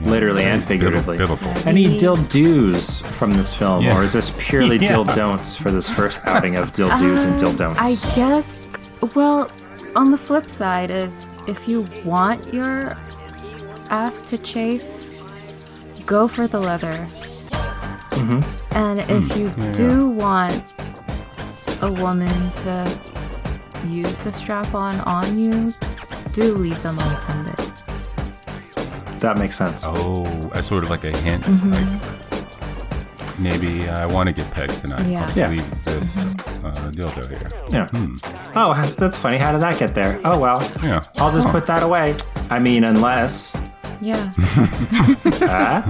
literally 0.00 0.44
and 0.44 0.64
figuratively. 0.64 1.16
Biblical. 1.18 1.48
Any 1.66 1.86
Maybe- 1.86 1.98
dill 1.98 2.16
do's 2.16 3.00
from 3.02 3.32
this 3.32 3.54
film, 3.54 3.84
Yeah. 3.84 3.98
or 3.98 4.02
is 4.04 4.12
this 4.12 4.32
purely 4.38 4.76
Yeah. 4.80 4.88
dill 4.88 5.04
don'ts 5.04 5.56
for 5.56 5.70
this 5.70 5.88
first 5.88 6.18
outing 6.24 6.56
of 6.56 6.72
dill 6.72 6.88
do's 6.98 7.24
and 7.24 7.38
dill 7.38 7.52
don'ts? 7.52 7.78
Uh, 7.80 7.84
I 7.84 7.94
guess. 8.16 8.70
Well, 9.14 9.50
on 9.96 10.10
the 10.10 10.18
flip 10.18 10.48
side 10.50 10.90
is 10.90 11.26
if 11.48 11.66
you 11.68 11.86
want 12.04 12.52
your 12.52 12.96
ass 13.88 14.22
to 14.22 14.38
chafe, 14.38 14.84
go 16.06 16.28
for 16.28 16.46
the 16.46 16.60
leather. 16.60 17.06
And 18.72 19.00
if 19.10 19.36
you 19.36 19.52
yeah. 19.56 19.72
do 19.72 20.08
want 20.10 20.62
a 21.80 21.90
woman 21.90 22.50
to 22.52 22.98
use 23.88 24.18
the 24.20 24.32
strap 24.32 24.74
on 24.74 25.00
on 25.00 25.38
you, 25.38 25.72
do 26.32 26.54
leave 26.54 26.80
them 26.82 26.98
unattended. 26.98 27.69
That 29.20 29.38
makes 29.38 29.56
sense. 29.56 29.84
Oh, 29.86 30.50
as 30.54 30.66
sort 30.66 30.84
of 30.84 30.90
like 30.90 31.04
a 31.04 31.16
hint, 31.18 31.46
like 31.70 33.38
maybe 33.38 33.88
I 33.88 34.06
want 34.06 34.26
to 34.28 34.32
get 34.32 34.50
pegged 34.52 34.78
tonight. 34.80 35.06
Yeah. 35.06 35.20
I'll 35.20 35.26
just 35.26 35.36
Yeah. 35.36 35.48
leave 35.50 35.84
this 35.84 36.16
uh, 36.18 36.90
dildo 36.94 37.28
here. 37.28 37.50
Yeah. 37.70 37.88
Oh, 38.54 38.74
that's 38.98 39.16
funny. 39.16 39.38
How 39.38 39.52
did 39.52 39.60
that 39.62 39.78
get 39.78 39.94
there? 39.94 40.20
Oh 40.24 40.38
well. 40.38 40.60
Yeah. 40.82 41.04
I'll 41.16 41.32
just 41.32 41.48
put 41.48 41.66
that 41.66 41.82
away. 41.82 42.16
I 42.50 42.58
mean, 42.58 42.84
unless. 42.84 43.56
Yeah. 44.00 44.32
Uh, 45.42 45.82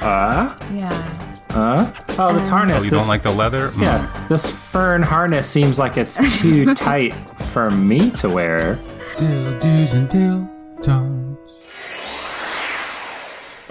uh, 0.04 0.58
yeah. 0.72 1.44
uh. 1.50 1.92
Oh, 2.18 2.32
this 2.34 2.48
harness. 2.48 2.82
Oh, 2.82 2.84
you 2.84 2.90
this, 2.90 3.00
don't 3.00 3.08
like 3.08 3.22
the 3.22 3.30
leather? 3.30 3.68
Mm. 3.70 3.82
Yeah, 3.82 4.26
this 4.28 4.50
fern 4.50 5.02
harness 5.02 5.48
seems 5.48 5.78
like 5.78 5.96
it's 5.96 6.16
too 6.40 6.74
tight 6.74 7.14
for 7.52 7.70
me 7.70 8.10
to 8.12 8.28
wear. 8.28 8.78
Dill 9.16 9.58
do's 9.60 9.94
and 9.94 10.08
dill 10.08 10.50
don'ts. 10.82 12.11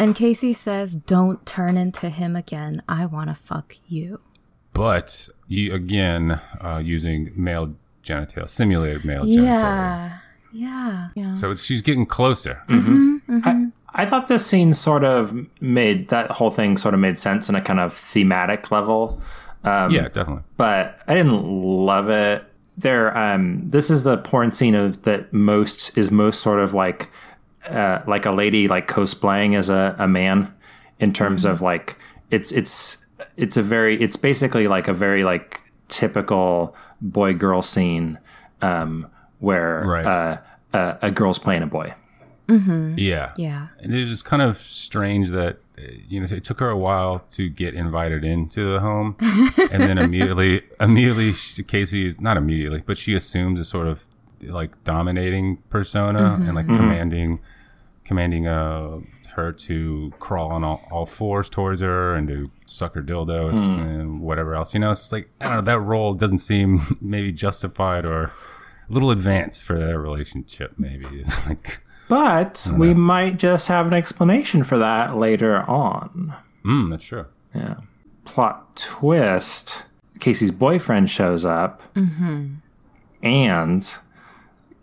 And 0.02 0.16
Casey 0.16 0.56
says, 0.56 0.96
Don't 0.96 1.46
turn 1.46 1.78
into 1.78 2.10
him 2.10 2.36
again. 2.36 2.82
I 2.90 3.06
want 3.06 3.30
to 3.30 3.36
fuck 3.36 3.76
you. 3.88 4.20
But 4.74 5.30
you 5.48 5.76
again 5.76 6.40
uh, 6.60 6.82
using 6.84 7.32
male 7.36 7.76
genitalia, 8.04 8.50
simulated 8.50 9.06
male 9.06 9.22
genitalia. 9.24 9.44
Yeah. 9.44 10.18
Yeah. 10.54 11.10
Yeah. 11.14 11.36
So 11.36 11.52
it's, 11.52 11.64
she's 11.64 11.84
getting 11.84 12.08
closer. 12.08 12.64
I, 12.68 13.68
I 13.94 14.08
thought 14.08 14.28
this 14.28 14.44
scene 14.44 14.74
sort 14.74 15.04
of 15.04 15.48
made 15.62 16.08
that 16.08 16.32
whole 16.32 16.50
thing 16.50 16.78
sort 16.78 16.96
of 16.96 17.00
made 17.00 17.20
sense 17.20 17.48
in 17.48 17.54
a 17.54 17.62
kind 17.62 17.80
of 17.80 17.94
thematic 17.94 18.72
level, 18.72 19.22
um, 19.64 19.92
yeah, 19.92 20.08
definitely. 20.08 20.44
but 20.58 21.00
I 21.08 21.14
didn't 21.14 21.44
love 21.44 22.10
it. 22.10 22.44
There, 22.76 23.16
um, 23.16 23.70
this 23.70 23.92
is 23.92 24.04
the 24.04 24.18
porn 24.18 24.54
scene 24.54 24.74
of 24.74 25.04
that 25.04 25.32
most 25.32 25.96
is 25.96 26.10
most 26.10 26.40
sort 26.42 26.60
of 26.60 26.74
like 26.74 27.12
uh, 27.70 28.00
like 28.08 28.26
a 28.26 28.32
lady 28.32 28.68
like 28.68 28.88
cosplaying 28.88 29.58
as 29.58 29.70
a, 29.70 29.96
a 30.00 30.08
man 30.08 30.54
in 31.00 31.14
terms 31.14 31.46
of 31.46 31.62
like 31.62 31.98
it's 32.30 32.52
it's 32.52 33.06
it's 33.38 33.58
a 33.58 33.64
very 33.64 34.02
it's 34.02 34.16
basically 34.18 34.68
like 34.68 34.88
a 34.88 34.94
very 34.94 35.24
like 35.24 35.62
typical 35.88 36.76
boy 37.02 37.34
girl 37.34 37.62
scene 37.62 38.18
um, 38.62 39.08
where 39.40 39.84
Right. 39.86 40.06
uh, 40.06 40.38
uh, 40.74 40.98
a 41.02 41.12
girl's 41.12 41.40
playing 41.40 41.64
a 41.64 41.68
boy. 41.68 41.94
Mm-hmm. 42.48 42.96
Yeah. 42.98 43.34
yeah. 43.38 43.68
And 43.80 43.94
it 43.94 44.08
was 44.08 44.22
kind 44.22 44.42
of 44.42 44.58
strange 44.58 45.30
that 45.30 45.58
you 46.08 46.20
know 46.20 46.28
it 46.30 46.44
took 46.44 46.60
her 46.60 46.70
a 46.70 46.78
while 46.78 47.24
to 47.32 47.50
get 47.50 47.74
invited 47.74 48.24
into 48.24 48.72
the 48.74 48.80
home, 48.82 49.16
and 49.72 49.82
then 49.84 49.98
immediately, 50.08 50.62
immediately 50.80 51.34
she, 51.34 51.64
Casey 51.64 52.06
is 52.06 52.20
not 52.22 52.38
immediately, 52.38 52.84
but 52.86 52.98
she 52.98 53.16
assumes 53.16 53.60
a 53.60 53.66
sort 53.66 53.88
of 53.88 54.06
like 54.44 54.84
dominating 54.84 55.58
persona 55.70 56.40
and 56.42 56.56
like 56.56 56.68
commanding, 56.68 57.40
commanding 58.04 58.48
uh 58.48 59.00
her 59.36 59.52
to 59.54 60.14
crawl 60.20 60.52
on 60.52 60.64
all, 60.64 60.82
all 60.92 61.06
fours 61.06 61.50
towards 61.50 61.80
her 61.82 62.16
and 62.16 62.28
to 62.28 62.52
suck 62.66 62.96
her 62.96 63.02
dildos 63.02 63.56
and 63.56 64.22
whatever 64.22 64.56
else. 64.56 64.74
You 64.74 64.82
know, 64.82 64.92
it's 64.92 65.00
just 65.00 65.12
like 65.12 65.30
I 65.40 65.46
don't 65.46 65.56
know. 65.56 65.62
That 65.62 65.80
role 65.80 66.14
doesn't 66.14 66.40
seem 66.40 66.98
maybe 67.02 67.32
justified 67.32 68.06
or 68.06 68.24
a 68.24 68.32
little 68.90 69.12
advanced 69.12 69.64
for 69.64 69.80
their 69.80 70.00
relationship. 70.00 70.74
Maybe 70.78 71.06
it's 71.12 71.48
like. 71.48 71.82
But 72.10 72.68
we 72.78 72.94
might 72.94 73.38
just 73.38 73.68
have 73.68 73.88
an 73.88 73.94
explanation 73.94 74.66
for 74.66 74.78
that 74.78 75.16
later 75.16 75.62
on. 75.62 76.36
Mm, 76.66 76.92
that's 76.92 77.06
true. 77.06 77.28
Yeah. 77.56 77.76
Plot 78.26 78.76
twist 78.76 79.84
Casey's 80.20 80.52
boyfriend 80.52 81.10
shows 81.10 81.46
up, 81.46 81.82
and 83.24 83.98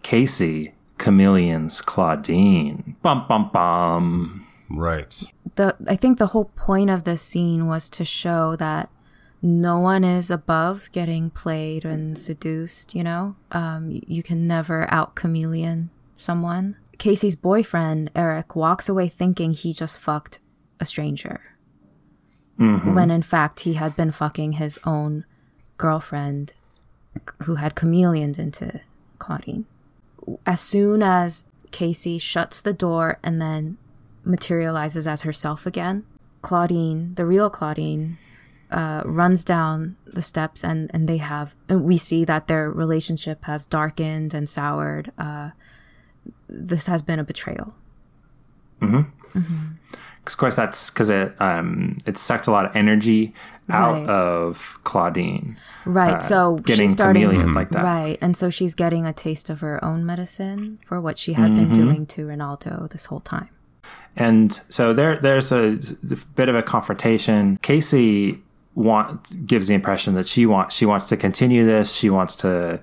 Casey 0.02 0.74
chameleons 0.98 1.80
Claudine. 1.80 2.96
Bum, 3.02 3.26
bum, 3.28 3.50
bum. 3.52 4.46
Right. 4.70 5.22
The 5.54 5.76
I 5.86 5.96
think 5.96 6.18
the 6.18 6.28
whole 6.28 6.46
point 6.56 6.90
of 6.90 7.04
this 7.04 7.22
scene 7.22 7.66
was 7.66 7.88
to 7.90 8.04
show 8.04 8.56
that 8.56 8.90
no 9.40 9.78
one 9.78 10.04
is 10.04 10.30
above 10.30 10.88
getting 10.92 11.30
played 11.30 11.84
and 11.84 12.18
seduced, 12.18 12.94
you 12.94 13.04
know? 13.04 13.36
Um, 13.52 14.00
you 14.06 14.22
can 14.22 14.48
never 14.48 14.92
out 14.92 15.14
chameleon 15.14 15.90
someone. 16.14 16.76
Casey's 16.98 17.36
boyfriend, 17.36 18.10
Eric, 18.16 18.56
walks 18.56 18.88
away 18.88 19.08
thinking 19.08 19.52
he 19.52 19.72
just 19.72 19.98
fucked 19.98 20.40
a 20.80 20.84
stranger. 20.84 21.40
When 22.56 23.12
in 23.12 23.22
fact 23.22 23.60
he 23.60 23.74
had 23.74 23.94
been 23.94 24.10
fucking 24.10 24.54
his 24.54 24.80
own 24.84 25.24
girlfriend 25.76 26.54
who 27.44 27.54
had 27.54 27.76
chameleoned 27.76 28.36
into 28.36 28.80
Claudine. 29.20 29.66
As 30.46 30.60
soon 30.60 31.02
as 31.02 31.44
Casey 31.70 32.18
shuts 32.18 32.60
the 32.60 32.72
door 32.72 33.18
and 33.22 33.40
then 33.40 33.78
materializes 34.24 35.06
as 35.06 35.22
herself 35.22 35.66
again, 35.66 36.04
Claudine, 36.42 37.14
the 37.14 37.26
real 37.26 37.50
Claudine, 37.50 38.18
uh, 38.70 39.02
runs 39.04 39.44
down 39.44 39.96
the 40.06 40.22
steps 40.22 40.62
and, 40.62 40.90
and 40.92 41.08
they 41.08 41.16
have, 41.16 41.54
and 41.68 41.84
we 41.84 41.98
see 41.98 42.24
that 42.24 42.46
their 42.46 42.70
relationship 42.70 43.44
has 43.44 43.64
darkened 43.64 44.34
and 44.34 44.48
soured. 44.48 45.10
Uh, 45.16 45.50
this 46.48 46.86
has 46.86 47.02
been 47.02 47.18
a 47.18 47.24
betrayal. 47.24 47.74
Because 50.28 50.34
of 50.34 50.38
course 50.38 50.54
that's 50.54 50.90
because 50.90 51.10
it 51.10 51.40
um 51.40 51.96
it 52.04 52.18
sucked 52.18 52.46
a 52.46 52.50
lot 52.50 52.66
of 52.66 52.76
energy 52.76 53.32
out 53.70 53.94
Right. 54.00 54.08
of 54.08 54.78
Claudine. 54.84 55.56
Right. 55.84 56.14
uh, 56.16 56.20
so 56.20 56.56
getting 56.56 56.88
she's 56.88 56.92
starting 56.92 57.22
chameleon 57.22 57.52
like 57.54 57.70
that. 57.70 57.84
Right. 57.84 58.18
And 58.20 58.36
so 58.36 58.50
she's 58.50 58.74
getting 58.74 59.06
a 59.06 59.12
taste 59.12 59.50
of 59.50 59.60
her 59.60 59.82
own 59.84 60.04
medicine 60.04 60.78
for 60.86 61.00
what 61.00 61.18
she 61.18 61.32
had 61.34 61.54
been 61.56 61.72
doing 61.72 62.06
to 62.06 62.26
Ronaldo 62.26 62.90
this 62.90 63.06
whole 63.06 63.20
time. 63.20 63.48
And 64.16 64.52
so 64.68 64.92
there, 64.92 65.16
there's 65.16 65.52
a 65.52 65.78
bit 66.34 66.48
of 66.48 66.54
a 66.56 66.62
confrontation. 66.62 67.58
Casey 67.62 68.42
want 68.74 69.46
gives 69.46 69.68
the 69.68 69.74
impression 69.74 70.14
that 70.14 70.26
she 70.26 70.46
wants 70.46 70.74
she 70.74 70.86
wants 70.86 71.08
to 71.08 71.16
continue 71.16 71.64
this. 71.64 71.92
She 71.94 72.10
wants 72.10 72.36
to 72.36 72.80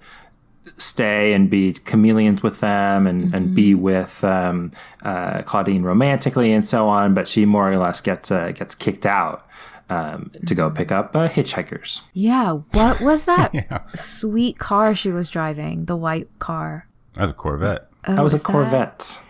stay 0.77 1.31
and 1.33 1.49
be 1.49 1.73
chameleons 1.73 2.41
with 2.43 2.59
them 2.59 3.05
and, 3.07 3.33
and 3.33 3.53
be 3.55 3.73
with 3.75 4.23
um, 4.23 4.71
uh, 5.03 5.41
Claudine 5.43 5.83
romantically 5.83 6.51
and 6.51 6.67
so 6.67 6.87
on. 6.87 7.13
But 7.13 7.27
she 7.27 7.45
more 7.45 7.71
or 7.71 7.77
less 7.77 8.01
gets 8.01 8.31
uh, 8.31 8.51
gets 8.51 8.75
kicked 8.75 9.05
out 9.05 9.45
um, 9.89 10.31
to 10.45 10.55
go 10.55 10.69
pick 10.69 10.91
up 10.91 11.15
uh, 11.15 11.27
hitchhikers. 11.27 12.01
Yeah. 12.13 12.53
What 12.71 13.01
was 13.01 13.25
that 13.25 13.53
Yeah. 13.53 13.81
sweet 13.95 14.57
car 14.57 14.95
she 14.95 15.11
was 15.11 15.29
driving? 15.29 15.85
The 15.85 15.95
white 15.95 16.27
car. 16.39 16.87
That's 17.13 17.31
a 17.31 17.33
Corvette. 17.33 17.87
Oh, 18.07 18.15
That 18.15 18.23
was 18.23 18.33
a 18.33 18.37
is 18.37 18.43
Corvette, 18.43 19.21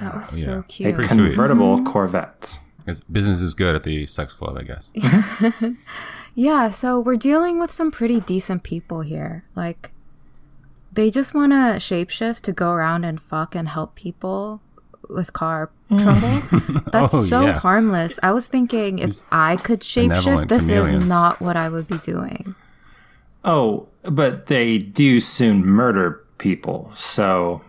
That 0.00 0.14
was 0.16 0.38
yeah. 0.38 0.44
so 0.44 0.58
a 0.58 0.62
cute. 0.64 0.94
Pretty 0.94 1.08
sweet. 1.08 1.26
convertible 1.28 1.82
Corvette. 1.84 2.58
Because 2.78 3.00
business 3.02 3.40
is 3.40 3.54
good 3.54 3.76
at 3.76 3.84
the 3.84 4.06
sex 4.06 4.32
club, 4.32 4.56
I 4.58 4.62
guess. 4.62 4.90
Yeah, 6.34 6.70
so 6.70 6.98
we're 6.98 7.16
dealing 7.16 7.60
with 7.60 7.70
some 7.70 7.90
pretty 7.90 8.18
decent 8.20 8.62
people 8.62 9.02
here. 9.02 9.44
Like, 9.54 9.90
they 10.90 11.10
just 11.10 11.34
want 11.34 11.52
to 11.52 11.76
shapeshift 11.78 12.40
to 12.42 12.52
go 12.54 12.70
around 12.70 13.04
and 13.04 13.20
fuck 13.20 13.54
and 13.54 13.68
help 13.68 13.94
people 13.96 14.62
with 15.08 15.32
car 15.32 15.70
mm. 15.90 16.02
trouble. 16.02 16.80
That's 16.92 17.14
Oh, 17.14 17.22
so 17.22 17.46
yeah. 17.46 17.58
harmless. 17.58 18.18
I 18.22 18.32
was 18.32 18.48
thinking 18.48 18.98
if 18.98 19.20
I 19.30 19.56
could 19.56 19.80
shapeshift, 19.80 20.08
benevolent 20.24 20.48
this 20.48 20.66
chameleons. 20.68 21.02
is 21.02 21.08
not 21.08 21.40
what 21.40 21.56
I 21.56 21.68
would 21.68 21.88
be 21.88 21.98
doing. 21.98 22.54
Oh, 23.44 23.88
but 24.04 24.46
they 24.46 24.78
do 24.78 25.20
soon 25.20 25.64
murder 25.66 26.24
people. 26.38 26.92
So 26.94 27.62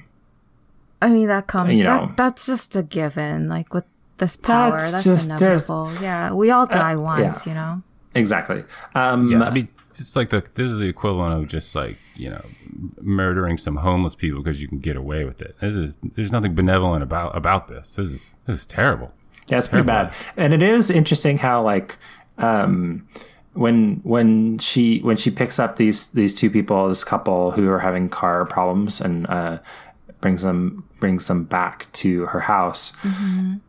I 1.02 1.10
mean, 1.10 1.28
that 1.28 1.48
comes. 1.48 1.78
You 1.78 1.84
that, 1.84 2.02
know. 2.02 2.14
that's 2.16 2.46
just 2.46 2.76
a 2.76 2.84
given. 2.84 3.50
Like 3.50 3.74
with 3.74 3.86
this 4.18 4.36
power, 4.38 4.78
That's 4.80 4.92
that's, 4.92 5.04
just- 5.04 5.26
inevitable. 5.26 5.92
Yeah, 6.02 6.32
we 6.32 6.50
all 6.50 6.64
uh, 6.64 6.68
die 6.68 6.96
once, 6.96 7.46
yeah. 7.46 7.52
you 7.52 7.56
know. 7.56 7.82
Exactly. 8.16 8.64
Um, 8.96 9.32
Yeah, 9.32 9.44
I 9.44 9.50
mean, 9.52 9.68
it's 9.92 10.16
like 10.16 10.30
the 10.30 10.42
this 10.56 10.70
is 10.70 10.80
the 10.80 10.88
equivalent 10.88 11.42
of 11.42 11.48
just 11.48 11.76
like 11.76 11.98
you 12.16 12.30
know 12.30 12.44
murdering 13.02 13.58
some 13.58 13.78
homeless 13.78 14.16
people 14.16 14.42
because 14.42 14.62
you 14.62 14.68
can 14.68 14.80
get 14.80 14.96
away 14.96 15.24
with 15.26 15.42
it. 15.42 15.56
This 15.62 15.76
is 15.76 15.98
there's 16.16 16.32
nothing 16.32 16.56
benevolent 16.56 17.04
about 17.04 17.36
about 17.38 17.68
this. 17.68 17.96
This 17.96 18.08
is 18.12 18.22
this 18.48 18.62
is 18.62 18.68
terrible. 18.68 19.14
Yeah, 19.48 19.58
it's 19.58 19.68
pretty 19.68 19.86
Terrible. 19.86 20.12
bad. 20.12 20.16
And 20.38 20.54
it 20.54 20.64
is 20.64 20.90
interesting 20.90 21.38
how 21.40 21.62
like 21.62 21.98
um 22.38 23.08
when 23.54 24.00
when 24.04 24.58
she 24.58 25.00
when 25.00 25.18
she 25.18 25.30
picks 25.30 25.60
up 25.60 25.76
these 25.76 26.08
these 26.08 26.34
two 26.34 26.50
people, 26.50 26.88
this 26.90 27.04
couple 27.04 27.52
who 27.52 27.70
are 27.70 27.80
having 27.80 28.10
car 28.10 28.46
problems 28.46 29.00
and 29.02 29.28
uh 29.28 29.60
brings 30.22 30.42
them 30.42 30.88
brings 31.00 31.28
them 31.28 31.44
back 31.44 31.92
to 31.92 32.26
her 32.28 32.40
house. 32.40 32.94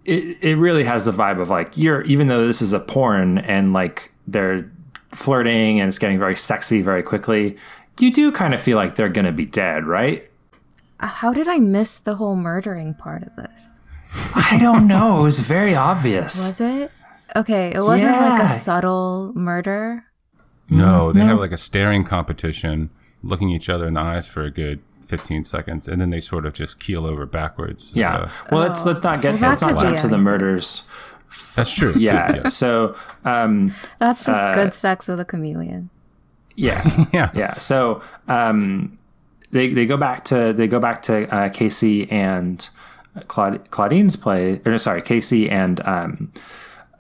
It 0.05 0.39
it 0.41 0.57
really 0.57 0.85
has 0.85 1.05
the 1.05 1.13
vibe 1.13 1.41
of 1.41 1.51
like 1.51 1.77
you're 1.77 2.03
even 2.03 2.29
though 2.29 2.47
this 2.47 2.63
is 2.63 2.73
a 2.73 2.81
porn 2.81 3.37
and 3.39 3.73
like 3.75 4.13
they're 4.27 4.71
flirting 5.13 5.81
and 5.81 5.89
it's 5.89 5.99
getting 5.99 6.19
very 6.19 6.37
sexy 6.37 6.83
very 6.83 7.03
quickly, 7.03 7.57
you 7.99 8.13
do 8.13 8.33
kind 8.33 8.55
of 8.55 8.61
feel 8.61 8.77
like 8.77 8.97
they're 8.97 9.09
going 9.09 9.27
to 9.27 9.33
be 9.33 9.47
dead, 9.47 9.85
right? 9.85 10.29
Uh, 11.01 11.07
How 11.07 11.33
did 11.33 11.49
I 11.49 11.59
miss 11.59 12.01
the 12.01 12.17
whole 12.17 12.37
murdering 12.37 12.95
part 12.95 13.23
of 13.23 13.37
this? 13.37 13.79
I 14.35 14.59
don't 14.61 14.87
know. 14.87 15.21
It 15.21 15.23
was 15.23 15.41
very 15.41 15.75
obvious. 15.75 16.37
Was 16.37 16.61
it? 16.61 16.91
Okay, 17.37 17.73
it 17.75 17.81
wasn't 17.81 18.13
like 18.13 18.43
a 18.43 18.49
subtle 18.49 19.33
murder. 19.35 20.05
No, 20.69 21.13
they 21.13 21.21
no. 21.21 21.27
have 21.27 21.39
like 21.39 21.53
a 21.53 21.57
staring 21.57 22.05
competition, 22.05 22.91
looking 23.23 23.51
each 23.51 23.69
other 23.69 23.87
in 23.87 23.95
the 23.95 24.01
eyes 24.01 24.27
for 24.27 24.45
a 24.45 24.51
good 24.51 24.81
15 25.07 25.45
seconds, 25.45 25.89
and 25.89 26.01
then 26.01 26.11
they 26.11 26.21
sort 26.21 26.47
of 26.47 26.55
just 26.55 26.79
keel 26.79 27.07
over 27.07 27.27
backwards. 27.27 27.93
Yeah. 27.95 28.17
Uh, 28.17 28.29
well, 28.51 28.61
let's 28.61 28.85
let's 28.87 29.03
not 29.03 29.21
get 29.21 29.41
Well, 29.41 29.51
let's 29.51 29.63
not 29.63 29.73
could 29.73 29.81
jump 29.81 29.99
to 30.01 30.09
the 30.09 30.19
murders. 30.19 30.85
That's 31.57 31.73
true. 31.73 31.95
Yeah. 31.97 32.49
So, 32.49 32.97
um, 33.25 33.75
That's 33.99 34.25
just 34.25 34.41
good 34.55 34.75
sex 34.75 35.09
with 35.09 35.21
a 35.21 35.25
chameleon. 35.25 35.91
yeah, 36.57 37.07
yeah. 37.13 37.31
yeah. 37.35 37.59
So, 37.59 38.03
um, 38.29 38.99
they 39.51 39.73
they 39.73 39.87
go 39.87 39.97
back 39.97 40.25
to 40.27 40.53
they 40.53 40.67
go 40.67 40.81
back 40.81 41.03
to 41.05 41.33
uh, 41.35 41.49
Casey 41.49 42.11
and 42.11 42.69
Claud- 43.29 43.71
Claudine's 43.71 44.17
place. 44.17 44.61
Or 44.67 44.77
sorry, 44.79 45.01
Casey 45.03 45.49
and 45.49 45.81
um, 45.87 46.33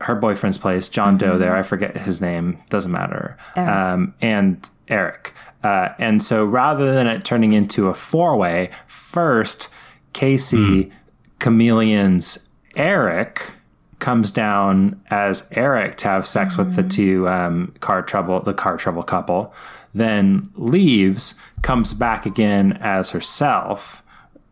her 0.01 0.15
boyfriend's 0.15 0.59
place. 0.59 0.89
Jon 0.89 1.19
Dough. 1.19 1.37
There, 1.39 1.57
I 1.57 1.63
forget 1.63 1.97
his 1.97 2.21
name. 2.21 2.59
Doesn't 2.71 2.93
matter. 2.93 3.37
Eric. 3.57 3.71
Um, 3.71 4.15
and 4.21 4.71
Eric. 4.89 5.35
Uh, 5.65 5.95
and 5.99 6.23
so 6.23 6.45
rather 6.45 6.93
than 6.93 7.07
it 7.07 7.25
turning 7.25 7.53
into 7.53 7.89
a 7.89 7.95
four 7.95 8.37
way, 8.37 8.71
first 8.87 9.69
Casey 10.13 10.93
chameleons 11.41 12.49
Eric 12.77 13.51
comes 13.99 14.31
down 14.31 15.01
as 15.11 15.49
Eric 15.53 15.97
to 15.99 16.09
have 16.09 16.27
sex 16.27 16.57
with 16.59 16.75
the 16.77 16.83
two 16.83 17.29
um, 17.29 17.73
car 17.81 18.03
trouble 18.03 18.41
the 18.41 18.55
car 18.55 18.77
trouble 18.77 19.03
couple, 19.03 19.53
then 19.95 20.51
leaves, 20.57 21.35
comes 21.63 21.93
back 21.95 22.27
again 22.27 22.79
as 22.81 23.11
herself. 23.11 24.01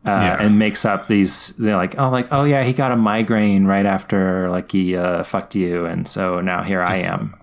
Uh, 0.04 0.10
Yeah. 0.10 0.36
And 0.42 0.58
makes 0.58 0.84
up 0.84 1.06
these. 1.06 1.50
They're 1.58 1.76
like, 1.76 1.96
oh, 1.96 2.10
like, 2.10 2.26
oh 2.32 2.42
yeah, 2.42 2.64
he 2.64 2.72
got 2.72 2.90
a 2.90 2.96
migraine 2.96 3.66
right 3.66 3.86
after 3.86 4.50
like 4.50 4.72
he 4.72 4.96
uh, 4.96 5.22
fucked 5.22 5.54
you, 5.54 5.86
and 5.86 6.08
so 6.08 6.40
now 6.40 6.64
here 6.64 6.82
I 6.82 6.96
am. 6.96 7.36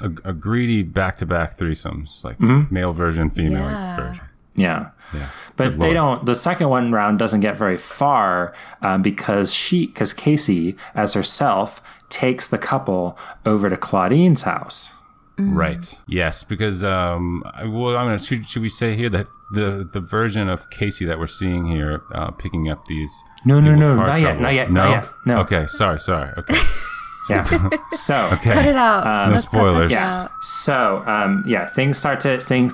A, 0.00 0.30
a 0.30 0.32
greedy 0.32 0.82
back-to-back 0.82 1.56
threesomes, 1.56 2.24
like 2.24 2.38
Mm-hmm. 2.38 2.74
male 2.74 2.92
version, 2.92 3.30
female 3.30 3.70
Yeah. 3.70 3.94
version. 3.96 4.24
Yeah. 4.54 4.90
Yeah. 5.14 5.28
But 5.56 5.78
they 5.78 5.92
don't. 5.92 6.24
The 6.26 6.34
second 6.36 6.68
one 6.70 6.92
round 6.92 7.18
doesn't 7.18 7.40
get 7.40 7.56
very 7.58 7.76
far 7.78 8.54
um, 8.80 9.02
because 9.02 9.52
she, 9.52 9.86
because 9.86 10.12
Casey, 10.12 10.76
as 10.94 11.14
herself, 11.14 11.80
takes 12.08 12.48
the 12.48 12.58
couple 12.58 13.18
over 13.44 13.68
to 13.70 13.76
Claudine's 13.76 14.42
house. 14.42 14.94
Right. 15.38 15.98
Yes, 16.06 16.44
because 16.44 16.84
um, 16.84 17.42
I- 17.54 17.64
well, 17.64 17.96
I'm 17.96 18.06
gonna 18.06 18.18
should, 18.18 18.48
should 18.48 18.62
we 18.62 18.68
say 18.68 18.94
here 18.94 19.08
that 19.10 19.26
the 19.52 19.88
the 19.90 20.00
version 20.00 20.48
of 20.48 20.68
Casey 20.70 21.04
that 21.06 21.18
we're 21.18 21.26
seeing 21.26 21.66
here, 21.66 22.02
uh, 22.14 22.30
picking 22.30 22.68
up 22.70 22.86
these. 22.86 23.10
No, 23.44 23.58
no, 23.60 23.74
no, 23.74 23.96
with 23.96 23.98
car 23.98 24.06
not 24.06 24.20
yet, 24.20 24.40
not 24.40 24.54
yet, 24.54 24.70
no? 24.70 24.84
not 24.84 24.90
yet, 25.04 25.12
no. 25.26 25.40
Okay, 25.40 25.66
sorry, 25.66 25.98
sorry. 25.98 26.32
Okay, 26.38 26.54
Yeah. 27.30 27.68
so 27.92 28.16
okay. 28.34 28.52
Cut 28.52 28.66
it 28.66 28.76
out. 28.76 29.30
no 29.30 29.36
spoilers. 29.38 29.90
yeah. 29.90 30.28
So 30.42 31.02
um, 31.06 31.42
yeah, 31.46 31.66
things 31.66 31.98
start 31.98 32.20
to 32.20 32.40
things 32.40 32.72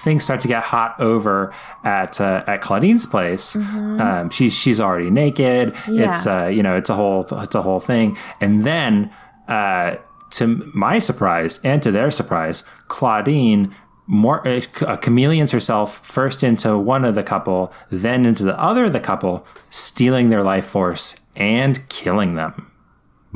things 0.00 0.24
start 0.24 0.40
to 0.40 0.48
get 0.48 0.62
hot 0.62 0.98
over 1.00 1.54
at 1.84 2.20
uh, 2.20 2.44
at 2.46 2.60
Claudine's 2.62 3.06
place. 3.06 3.54
Um, 3.56 4.30
she's 4.30 4.52
she's 4.54 4.80
already 4.80 5.10
naked. 5.10 5.74
Yeah. 5.88 6.14
It's 6.14 6.26
uh, 6.26 6.46
you 6.46 6.62
know 6.62 6.76
it's 6.76 6.90
a 6.90 6.94
whole 6.94 7.26
it's 7.30 7.54
a 7.54 7.62
whole 7.62 7.80
thing, 7.80 8.16
and 8.40 8.64
then 8.64 9.10
uh, 9.48 9.96
to 10.30 10.70
my 10.74 10.98
surprise 10.98 11.60
and 11.62 11.82
to 11.82 11.90
their 11.90 12.10
surprise, 12.10 12.64
Claudine. 12.88 13.74
More 14.08 14.46
uh, 14.46 14.60
uh, 14.80 14.96
chameleons 14.96 15.52
herself 15.52 16.04
first 16.04 16.42
into 16.42 16.76
one 16.76 17.04
of 17.04 17.14
the 17.14 17.22
couple, 17.22 17.72
then 17.88 18.26
into 18.26 18.42
the 18.42 18.60
other 18.60 18.86
of 18.86 18.92
the 18.92 19.00
couple, 19.00 19.46
stealing 19.70 20.28
their 20.28 20.42
life 20.42 20.66
force 20.66 21.20
and 21.36 21.88
killing 21.88 22.34
them 22.34 22.70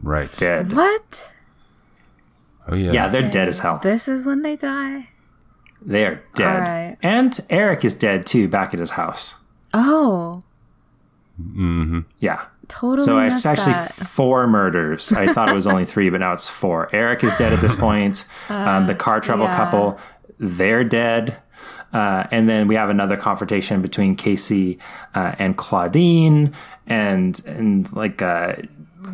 Right. 0.03 0.31
dead. 0.37 0.73
What? 0.75 1.31
Oh 2.69 2.75
yeah. 2.77 2.91
Yeah, 2.93 3.09
they're 3.09 3.31
dead 3.31 3.47
as 3.49 3.61
hell. 3.61 3.79
This 3.81 4.09
is 4.09 4.25
when 4.25 4.43
they 4.43 4.57
die? 4.57 5.11
They 5.87 6.05
are 6.05 6.20
dead. 6.34 6.47
All 6.55 6.61
right. 6.61 6.97
And 7.03 7.39
Eric 7.49 7.84
is 7.84 7.95
dead 7.95 8.26
too, 8.26 8.49
back 8.49 8.74
at 8.74 8.80
his 8.80 8.91
house. 8.91 9.37
Oh, 9.72 10.43
Yeah. 12.18 12.43
totally. 12.68 13.05
So 13.05 13.18
it's 13.20 13.47
actually 13.47 13.74
that. 13.74 13.93
four 13.93 14.47
murders. 14.47 15.12
I 15.12 15.32
thought 15.32 15.49
it 15.49 15.55
was 15.55 15.66
only 15.66 15.84
three, 15.84 16.11
but 16.11 16.20
now 16.20 16.32
it's 16.32 16.49
four. 16.49 16.89
Eric 16.93 17.22
is 17.22 17.32
dead 17.34 17.53
at 17.53 17.61
this 17.61 17.76
point. 17.76 18.24
um, 18.49 18.87
the 18.87 18.95
car 18.95 19.20
trouble 19.20 19.45
yeah. 19.45 19.57
couple, 19.57 19.99
they're 20.39 20.82
dead. 20.84 21.37
Uh, 21.93 22.26
and 22.32 22.49
then 22.49 22.66
we 22.66 22.74
have 22.74 22.91
another 22.91 23.16
confrontation 23.16 23.80
between 23.80 24.16
Casey 24.16 24.78
uh, 25.14 25.34
and 25.39 25.57
Claudine, 25.57 26.53
and 26.87 27.41
and 27.47 27.91
like 27.93 28.20
uh, 28.20 28.57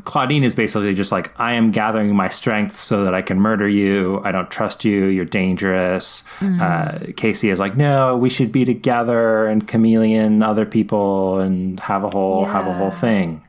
Claudine 0.04 0.42
is 0.44 0.54
basically 0.54 0.94
just 0.94 1.12
like, 1.12 1.32
I 1.40 1.52
am 1.52 1.70
gathering 1.70 2.14
my 2.14 2.28
strength 2.28 2.76
so 2.76 3.04
that 3.04 3.14
I 3.14 3.22
can 3.22 3.38
murder 3.40 3.68
you. 3.68 4.20
I 4.24 4.32
don't 4.32 4.50
trust 4.50 4.84
you. 4.84 5.06
You're 5.06 5.24
dangerous. 5.24 6.24
Uh, 6.40 6.98
Casey 7.16 7.50
is 7.50 7.58
like, 7.60 7.76
no, 7.76 8.16
we 8.16 8.28
should 8.30 8.50
be 8.52 8.64
together 8.64 9.46
and 9.46 9.66
chameleon 9.68 10.42
other 10.42 10.66
people 10.66 11.38
and 11.38 11.78
have 11.80 12.04
a 12.04 12.10
whole 12.10 12.44
have 12.46 12.66
a 12.66 12.74
whole 12.74 12.90
thing. 12.90 13.42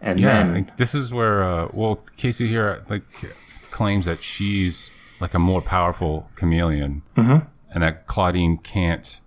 And 0.00 0.20
Yeah, 0.20 0.42
then 0.42 0.54
like, 0.54 0.76
this 0.76 0.94
is 0.94 1.12
where 1.12 1.42
uh, 1.44 1.68
well 1.72 2.00
Casey 2.16 2.48
here 2.48 2.84
like 2.90 3.04
claims 3.70 4.04
that 4.06 4.22
she's 4.22 4.90
like 5.20 5.32
a 5.34 5.38
more 5.38 5.62
powerful 5.62 6.28
chameleon, 6.34 7.02
Mm-hmm. 7.16 7.46
and 7.72 7.82
that 7.82 8.06
Claudine 8.06 8.58
can't 8.58 9.20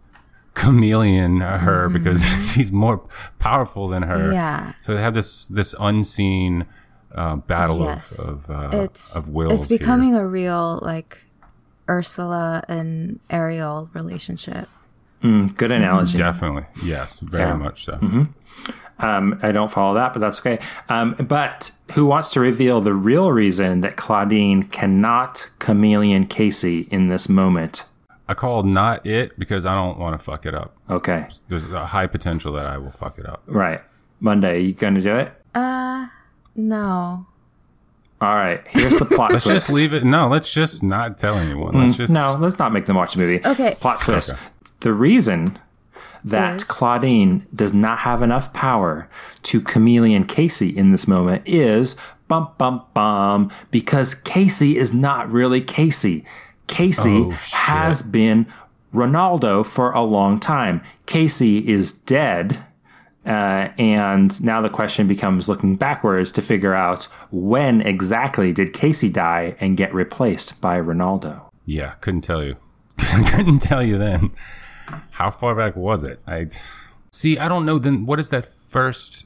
chameleon 0.58 1.40
her 1.42 1.88
because 1.90 2.24
she's 2.54 2.72
more 2.72 3.02
powerful 3.40 3.88
than 3.88 4.04
her. 4.04 4.18
Mm-hmm. 4.18 4.34
Yeah. 4.34 4.74
So 4.82 4.96
they 4.96 5.02
have 5.02 5.14
this 5.14 5.48
this 5.48 5.76
unseen 5.80 6.66
uh, 7.14 7.36
battle 7.38 7.80
Yes. 7.86 8.18
of 8.20 8.50
of, 8.50 8.74
uh, 8.74 8.78
it's 8.84 9.16
of 9.16 9.30
wills. 9.30 9.54
it's 9.54 9.68
becoming 9.68 10.16
a 10.16 10.26
real 10.28 10.80
like 10.82 11.24
Ursula 11.90 12.64
and 12.68 13.20
Ariel 13.30 13.90
relationship. 13.94 14.68
mm, 15.24 15.56
good 15.58 15.72
analogy. 15.72 16.18
here. 16.18 16.26
definitely 16.26 16.66
yes, 16.84 17.20
very 17.20 17.44
Yeah. 17.50 17.54
much 17.56 17.86
so. 17.86 18.28
Um, 19.00 19.40
I 19.44 19.52
don't 19.52 19.72
follow 19.72 19.94
that, 19.94 20.12
but 20.14 20.20
that's 20.20 20.40
okay. 20.40 20.58
Um, 20.90 21.14
but 21.20 21.72
who 21.94 22.08
wants 22.08 22.32
to 22.32 22.40
reveal 22.40 22.82
the 22.82 22.94
real 22.96 23.32
reason 23.32 23.82
that 23.82 23.96
Claudine 23.96 24.64
cannot 24.64 25.50
chameleon 25.60 26.26
Casey 26.26 26.88
in 26.90 27.08
this 27.08 27.30
moment? 27.30 27.86
I 28.28 28.34
called 28.34 28.66
not 28.66 29.06
it 29.06 29.38
because 29.40 29.66
I 29.66 29.74
don't 29.74 29.98
want 29.98 30.18
to 30.20 30.24
fuck 30.24 30.46
it 30.46 30.54
up. 30.54 30.76
Okay, 30.90 31.28
There's 31.50 31.66
a 31.72 31.86
high 31.88 32.08
potential 32.08 32.52
that 32.54 32.66
I 32.66 32.78
will 32.78 32.90
fuck 32.92 33.18
it 33.20 33.26
up. 33.26 33.44
right. 33.48 33.82
Monday, 34.20 34.62
you 34.62 34.74
going 34.74 34.96
to 34.96 35.02
do 35.02 35.16
it? 35.16 35.32
Uh, 35.54 36.08
no. 36.56 37.26
All 38.20 38.36
right. 38.36 38.68
Here's 38.70 38.98
the 38.98 39.06
plot 39.06 39.32
Let's 39.34 39.46
twist. 39.46 39.68
just 39.68 39.72
leave 39.76 39.94
it. 39.94 40.04
No, 40.04 40.28
let's 40.28 40.52
just 40.52 40.82
not 40.82 41.20
tell 41.20 41.36
anyone. 41.36 41.76
Let's 41.76 41.98
just 41.98 42.10
Mm, 42.12 42.16
No, 42.16 42.38
let's 42.40 42.58
not 42.58 42.74
make 42.74 42.88
them 42.88 42.96
watch 42.96 43.14
the 43.14 43.20
movie. 43.20 43.46
Okay. 43.46 43.76
Plot 43.80 44.02
twist. 44.02 44.32
Okay. 44.32 44.40
The 44.80 44.92
reason 44.94 45.60
that 46.24 46.56
Is? 46.58 46.64
Claudine 46.64 47.46
does 47.56 47.74
not 47.74 48.00
have 48.00 48.24
enough 48.24 48.52
power 48.54 49.08
to 49.44 49.62
chameleon 49.62 50.26
Casey 50.26 50.70
in 50.76 50.92
this 50.92 51.08
moment 51.08 51.44
is 51.46 51.96
bum 52.28 52.50
bum 52.58 52.82
bum 52.96 53.52
because 53.70 54.16
Casey 54.16 54.78
is 54.78 54.92
not 54.96 55.32
really 55.32 55.62
Casey. 55.62 56.26
Casey 56.68 57.18
Oh, 57.26 57.32
has 57.32 58.02
been 58.04 58.46
Ronaldo 58.94 59.66
for 59.66 59.92
a 59.92 60.02
long 60.02 60.40
time. 60.40 60.82
Casey 61.06 61.68
is 61.68 61.92
dead. 61.92 62.64
Uh, 63.26 63.70
and 63.78 64.42
now 64.42 64.62
the 64.62 64.70
question 64.70 65.06
becomes 65.06 65.50
looking 65.50 65.76
backwards 65.76 66.32
to 66.32 66.42
figure 66.42 66.74
out 66.74 67.06
when 67.30 67.82
exactly 67.82 68.54
did 68.54 68.72
Casey 68.72 69.10
die 69.10 69.56
and 69.60 69.76
get 69.76 69.94
replaced 69.94 70.62
by 70.62 70.80
Ronaldo. 70.80 71.42
Yeah, 71.66 71.96
couldn't 72.00 72.22
tell 72.22 72.42
you. 72.44 72.56
couldn't 72.98 73.60
tell 73.60 73.84
you 73.84 73.98
then. 73.98 74.32
how 75.12 75.30
far 75.30 75.56
back 75.56 75.76
was 75.76 76.06
it? 76.06 76.22
I 76.26 76.48
see. 77.12 77.38
I 77.38 77.50
don't 77.50 77.66
know. 77.66 77.78
Then 77.80 78.06
what 78.06 78.20
is 78.20 78.30
that 78.30 78.46
first? 78.70 79.26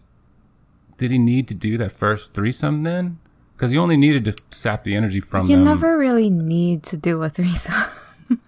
Did 0.97 1.11
he 1.11 1.19
need 1.19 1.47
to 1.49 1.53
do 1.53 1.77
that 1.77 1.91
first 1.91 2.33
threesome 2.33 2.81
then? 2.81 3.19
Because 3.61 3.71
you 3.71 3.79
only 3.79 3.95
needed 3.95 4.25
to 4.25 4.33
sap 4.49 4.83
the 4.83 4.95
energy 4.95 5.19
from 5.19 5.45
You 5.47 5.55
them. 5.55 5.65
never 5.65 5.95
really 5.95 6.31
need 6.31 6.81
to 6.81 6.97
do 6.97 7.21
a 7.21 7.29
threesome. 7.29 7.75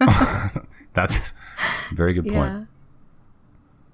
That's 0.92 1.18
a 1.18 1.94
very 1.94 2.12
good 2.14 2.24
point. 2.26 2.34
yeah. 2.52 2.64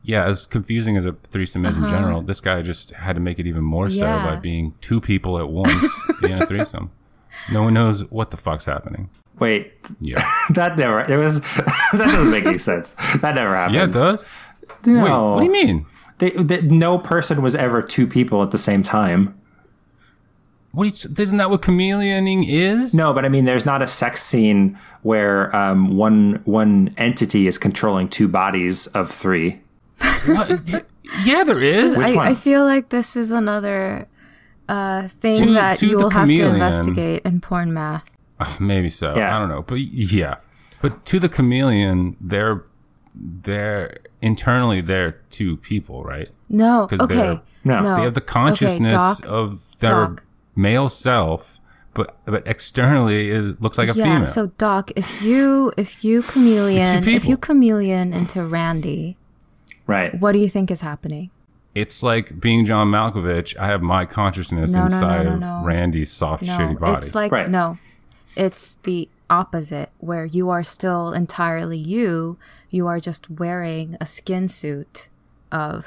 Yeah, 0.03 0.25
as 0.25 0.47
confusing 0.47 0.97
as 0.97 1.05
a 1.05 1.13
threesome 1.13 1.67
is 1.67 1.77
in 1.77 1.87
general, 1.87 2.23
this 2.23 2.41
guy 2.41 2.63
just 2.63 2.93
had 2.93 3.17
to 3.17 3.21
make 3.21 3.39
it 3.39 3.47
even 3.47 3.63
more 3.63 3.91
so 3.91 4.03
Uh-huh. 4.03 4.17
Yeah. 4.29 4.35
by 4.35 4.41
being 4.41 4.73
two 4.81 4.99
people 4.99 5.39
at 5.39 5.51
once 5.51 5.93
in 6.23 6.41
a 6.41 6.47
threesome. 6.47 6.91
No 7.53 7.65
one 7.65 7.75
knows 7.75 8.11
what 8.11 8.31
the 8.31 8.39
fuck's 8.39 8.65
happening. 8.65 9.11
Wait, 9.39 9.75
Yeah, 10.01 10.27
that 10.55 10.79
never. 10.79 11.01
It 11.01 11.19
was. 11.19 11.41
that 11.93 11.93
doesn't 11.99 12.31
make 12.31 12.47
any 12.47 12.57
sense. 12.57 12.93
That 13.21 13.35
never 13.35 13.55
happened. 13.55 13.75
yeah, 13.77 13.85
it 13.85 13.93
does. 13.93 14.27
No. 14.87 15.03
Wait, 15.05 15.11
what 15.35 15.41
do 15.41 15.45
you 15.45 15.53
mean? 15.53 15.87
They, 16.17 16.31
they, 16.31 16.63
no 16.63 16.99
person 16.99 17.43
was 17.43 17.55
ever 17.55 17.83
two 17.83 18.07
people 18.07 18.43
at 18.43 18.53
the 18.53 18.59
same 18.59 18.83
time. 18.83 19.39
What 20.73 20.95
do 20.95 21.09
you, 21.09 21.15
isn't 21.19 21.39
that 21.39 21.51
what 21.51 21.63
chameleoning 21.63 22.49
is? 22.49 22.95
No, 22.95 23.13
but 23.13 23.25
I 23.25 23.29
mean, 23.29 23.45
there's 23.45 23.67
not 23.67 23.83
a 23.83 23.89
sex 23.89 24.23
scene 24.23 24.79
where 25.03 25.55
um, 25.55 25.97
one 25.97 26.43
one 26.45 26.95
entity 26.97 27.47
is 27.49 27.59
controlling 27.59 28.09
two 28.09 28.29
bodies 28.29 28.87
of 28.89 29.11
three. 29.11 29.61
What? 30.27 30.85
yeah, 31.25 31.43
there 31.45 31.61
is. 31.61 31.97
Which 31.99 32.07
I, 32.07 32.15
one? 32.15 32.27
I 32.29 32.35
feel 32.35 32.65
like 32.65 32.91
this 32.91 33.17
is 33.17 33.31
another 33.33 34.07
uh, 34.69 35.09
thing 35.21 35.45
To- 35.47 35.53
that 35.55 35.79
to 35.79 35.87
you 35.87 35.97
the 35.99 36.05
will 36.05 36.11
have 36.11 36.29
to 36.29 36.45
investigate 36.45 37.23
in 37.25 37.41
porn 37.41 37.75
math. 37.75 38.09
Uh, 38.39 38.55
Maybe 38.61 38.89
so. 38.89 39.17
Yeah. 39.17 39.37
I 39.37 39.41
don't 39.41 39.49
know, 39.49 39.63
but 39.63 39.81
yeah. 39.81 40.37
But 40.81 41.05
to 41.07 41.19
the 41.19 41.29
chameleon, 41.29 42.17
they're 42.21 42.65
they're 43.15 43.99
internally 44.23 44.81
they're 44.81 45.13
two 45.31 45.57
people, 45.59 46.05
right? 46.05 46.29
No, 46.49 46.87
'Cause 46.87 47.01
okay. 47.01 47.41
No. 47.65 47.81
no. 47.83 47.97
They 47.97 48.03
have 48.03 48.15
the 48.15 48.21
consciousness 48.21 48.93
Doc, 48.93 49.21
of 49.27 49.61
their 49.81 49.91
Doc. 50.07 50.23
Male 50.61 50.89
self, 50.89 51.59
but 51.95 52.17
but 52.27 52.47
externally 52.47 53.31
it 53.31 53.61
looks 53.61 53.79
like 53.79 53.89
a 53.89 53.95
yeah, 53.95 54.05
female. 54.05 54.27
so 54.27 54.47
Doc, 54.59 54.91
if 54.97 55.23
you 55.23 55.73
if 55.77 56.05
you 56.05 56.23
chameleon 56.23 57.09
if 57.09 57.25
you 57.25 57.37
chameleon 57.37 58.13
into 58.13 58.45
Randy, 58.45 59.17
Right. 59.87 60.19
what 60.21 60.33
do 60.33 60.39
you 60.39 60.49
think 60.49 60.71
is 60.71 60.81
happening? 60.83 61.31
it's 61.73 62.03
like 62.03 62.41
being 62.41 62.65
John 62.65 62.89
Malkovich. 62.89 63.57
I 63.57 63.67
have 63.69 63.81
my 63.81 64.05
consciousness 64.05 64.73
No, 64.73 64.79
no, 64.79 64.89
no, 64.89 64.95
inside 64.97 65.25
no, 65.27 65.33
of 65.35 65.41
no. 65.41 65.63
Randy's 65.65 66.11
soft, 66.11 66.43
No, 66.43 66.59
shitty 66.59 66.79
body. 66.81 67.07
it's 67.07 67.15
like 67.15 67.31
Right. 67.31 67.49
no, 67.49 67.79
it's 68.37 68.77
the 68.83 69.09
opposite 69.31 69.91
where 69.99 70.25
you 70.25 70.51
are 70.51 70.65
still 70.65 71.13
entirely 71.13 71.79
you. 71.79 72.37
You 72.71 72.89
are 72.89 72.99
just 72.99 73.31
wearing 73.31 73.97
a 74.01 74.07
skin 74.07 74.49
suit 74.49 75.09
of 75.53 75.87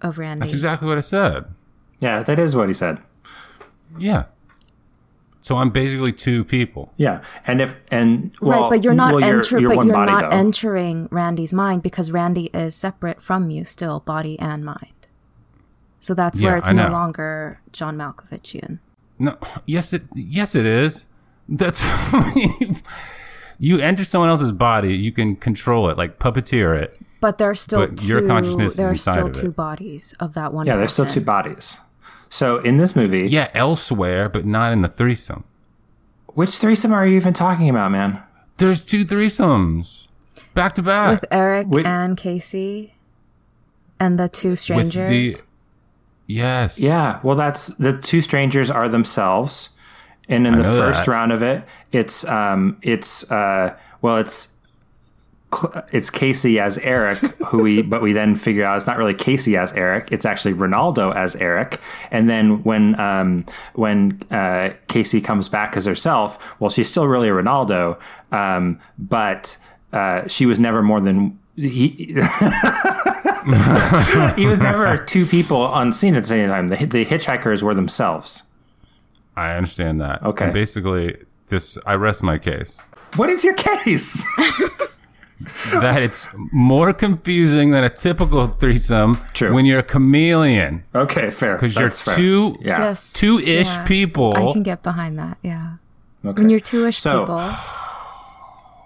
of 0.00 0.16
Randy. 0.18 0.40
That's 0.40 0.52
exactly 0.54 0.88
what 0.88 0.96
I 0.96 1.02
said. 1.02 1.44
Yeah, 2.00 2.22
that 2.22 2.38
is 2.38 2.56
what 2.56 2.68
he 2.68 2.74
said. 2.74 2.98
Yeah. 3.98 4.24
So 5.40 5.56
I'm 5.56 5.70
basically 5.70 6.12
two 6.12 6.44
people. 6.44 6.92
Yeah, 6.96 7.20
and 7.46 7.60
if 7.60 7.74
and 7.90 8.32
well, 8.40 8.62
right, 8.62 8.70
but 8.70 8.84
you're 8.84 8.94
not 8.94 9.12
well, 9.12 9.24
enter- 9.24 9.58
you're 9.58 9.74
but 9.74 9.84
you're 9.86 9.92
body, 9.92 10.12
not 10.12 10.30
though. 10.30 10.36
entering 10.36 11.08
Randy's 11.10 11.52
mind 11.52 11.82
because 11.82 12.12
Randy 12.12 12.46
is 12.54 12.76
separate 12.76 13.20
from 13.20 13.50
you 13.50 13.64
still, 13.64 13.98
body 14.00 14.38
and 14.38 14.64
mind. 14.64 15.08
So 15.98 16.14
that's 16.14 16.38
Yeah, 16.38 16.50
where 16.50 16.56
it's 16.58 16.68
I 16.68 16.72
no 16.72 16.86
know. 16.86 16.92
longer 16.92 17.60
John 17.72 17.96
Malkovichian. 17.96 18.78
No, 19.18 19.36
yes, 19.66 19.92
it 19.92 20.02
yes 20.14 20.54
it 20.54 20.64
is. 20.64 21.06
That's 21.48 21.84
you 23.58 23.78
enter 23.78 24.04
someone 24.04 24.30
else's 24.30 24.52
body, 24.52 24.96
you 24.96 25.10
can 25.12 25.34
control 25.36 25.88
it, 25.88 25.98
like 25.98 26.18
puppeteer 26.18 26.80
it. 26.80 26.98
But 27.20 27.38
there's 27.38 27.60
still 27.60 27.80
But 27.86 27.98
two. 27.98 28.06
your 28.06 28.26
consciousness 28.26 28.72
is 28.72 28.76
there 28.76 28.88
are 28.88 28.92
inside 28.92 29.12
still 29.12 29.26
of 29.26 29.36
it. 29.36 29.40
two 29.40 29.52
bodies 29.52 30.14
of 30.20 30.34
that 30.34 30.52
one. 30.52 30.66
yeah, 30.66 30.76
there's 30.76 30.92
still 30.92 31.06
two 31.06 31.20
bodies. 31.20 31.78
So 32.32 32.56
in 32.60 32.78
this 32.78 32.96
movie, 32.96 33.28
Yeah, 33.28 33.48
elsewhere, 33.52 34.26
but 34.30 34.46
not 34.46 34.72
in 34.72 34.80
the 34.80 34.88
threesome. 34.88 35.44
which 36.28 36.56
threesome 36.58 36.90
are 36.94 37.06
you 37.06 37.14
even 37.16 37.34
talking 37.34 37.68
about, 37.68 37.90
man? 37.92 38.22
There's 38.56 38.82
two 38.82 39.04
threesomes 39.04 40.06
back 40.54 40.72
to 40.76 40.82
back 40.82 41.10
with 41.20 41.24
Eric 41.30 41.66
With- 41.68 41.84
and 41.84 42.16
Casey, 42.16 42.94
and 44.00 44.18
the 44.18 44.30
two 44.30 44.56
strangers. 44.56 44.96
with 44.96 45.08
the 45.36 45.42
yes, 46.26 46.78
Yeah, 46.78 47.18
well, 47.22 47.36
that's 47.36 47.66
the 47.66 47.92
two 47.98 48.22
strangers 48.22 48.70
are 48.70 48.88
themselves, 48.88 49.70
and 50.26 50.46
in 50.46 50.56
the 50.56 50.64
first 50.64 51.04
that. 51.04 51.10
round 51.10 51.32
of 51.32 51.42
it, 51.42 51.64
it's 51.92 52.24
um, 52.26 52.78
it's 52.80 53.30
uh, 53.30 53.74
well, 54.00 54.16
it's 54.16 54.38
Cl- 54.48 54.52
it's 55.92 56.10
Casey 56.10 56.58
as 56.58 56.78
Eric, 56.78 57.18
who 57.18 57.62
we 57.62 57.82
but 57.82 58.02
we 58.02 58.12
then 58.12 58.36
figure 58.36 58.64
out 58.64 58.76
it's 58.76 58.86
not 58.86 58.98
really 58.98 59.14
Casey 59.14 59.56
as 59.56 59.72
Eric, 59.72 60.08
it's 60.10 60.26
actually 60.26 60.54
Ronaldo 60.54 61.14
as 61.14 61.36
Eric, 61.36 61.80
and 62.10 62.28
then 62.28 62.62
when 62.62 62.98
um, 63.00 63.44
when 63.74 64.20
uh, 64.30 64.70
Casey 64.88 65.20
comes 65.20 65.48
back 65.48 65.76
as 65.76 65.84
herself, 65.84 66.56
well, 66.60 66.70
she's 66.70 66.88
still 66.88 67.06
really 67.06 67.28
Ronaldo, 67.28 67.98
um, 68.30 68.80
but 68.98 69.56
uh, 69.92 70.26
she 70.28 70.46
was 70.46 70.58
never 70.58 70.82
more 70.82 71.00
than 71.00 71.38
he. 71.56 71.88
he 74.36 74.46
was 74.46 74.60
never 74.60 74.96
two 75.04 75.26
people 75.26 75.60
on 75.60 75.92
scene 75.92 76.14
at 76.14 76.22
the 76.22 76.28
same 76.28 76.48
time. 76.48 76.68
The, 76.68 76.86
the 76.86 77.04
hitchhikers 77.04 77.62
were 77.62 77.74
themselves. 77.74 78.44
I 79.36 79.52
understand 79.52 80.00
that. 80.00 80.22
Okay. 80.22 80.46
And 80.46 80.54
basically, 80.54 81.16
this 81.48 81.78
I 81.86 81.94
rest 81.94 82.22
my 82.22 82.38
case 82.38 82.88
What 83.16 83.28
is 83.28 83.44
your 83.44 83.54
case? 83.54 84.24
that 85.72 86.02
it's 86.02 86.26
more 86.52 86.92
confusing 86.92 87.70
than 87.72 87.82
a 87.84 87.88
typical 87.90 88.46
threesome 88.46 89.20
True. 89.32 89.52
when 89.52 89.64
you're 89.66 89.80
a 89.80 89.82
chameleon 89.82 90.84
okay, 90.94 91.30
fair. 91.30 91.56
because 91.56 91.74
you're 91.76 91.90
fair. 91.90 92.16
two 92.16 92.56
Yeah. 92.60 92.78
Yes. 92.78 93.12
two 93.12 93.38
ish 93.40 93.74
Yeah. 93.74 93.84
people. 93.84 94.34
I 94.36 94.52
can 94.52 94.62
get 94.62 94.82
behind 94.82 95.18
that. 95.18 95.38
Yeah. 95.42 95.74
Okay. 96.24 96.40
When 96.40 96.48
you're 96.50 96.60
two-ish 96.60 96.98
So- 97.00 97.20
people, 97.26 97.42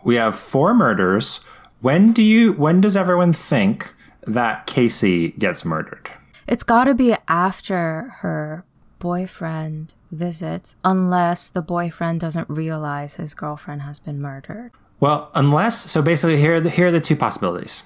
we 0.05 0.15
have 0.15 0.35
four 0.39 0.73
murders. 0.75 1.41
When 1.83 2.13
do 2.13 2.23
you? 2.23 2.53
When 2.55 2.81
does 2.81 2.97
everyone 2.97 3.33
think 3.35 3.93
that 4.27 4.67
Casey 4.67 5.33
gets 5.33 5.65
murdered? 5.65 6.11
it's 6.49 6.63
got 6.63 6.85
to 6.85 6.95
be 6.95 7.15
after 7.27 8.15
her 8.21 8.65
boyfriend 9.01 9.95
visits, 10.13 10.77
unless 10.85 11.49
the 11.49 11.61
boyfriend 11.61 12.21
doesn't 12.21 12.49
realize 12.49 13.17
his 13.17 13.35
girlfriend 13.35 13.83
has 13.83 13.99
been 13.99 14.21
murdered. 14.21 14.71
Well, 15.01 15.31
unless 15.35 15.91
so, 15.91 16.03
basically 16.03 16.39
here 16.39 16.57
are 16.57 16.61
the, 16.61 16.71
here 16.71 16.87
are 16.89 16.93
the 16.93 17.01
two 17.01 17.17
possibilities. 17.17 17.83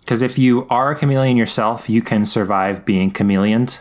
Because 0.00 0.20
if 0.20 0.38
you 0.38 0.66
are 0.68 0.90
a 0.90 0.94
chameleon 0.96 1.36
yourself, 1.36 1.88
you 1.88 2.02
can 2.02 2.26
survive 2.26 2.84
being 2.84 3.10
chameleoned 3.10 3.80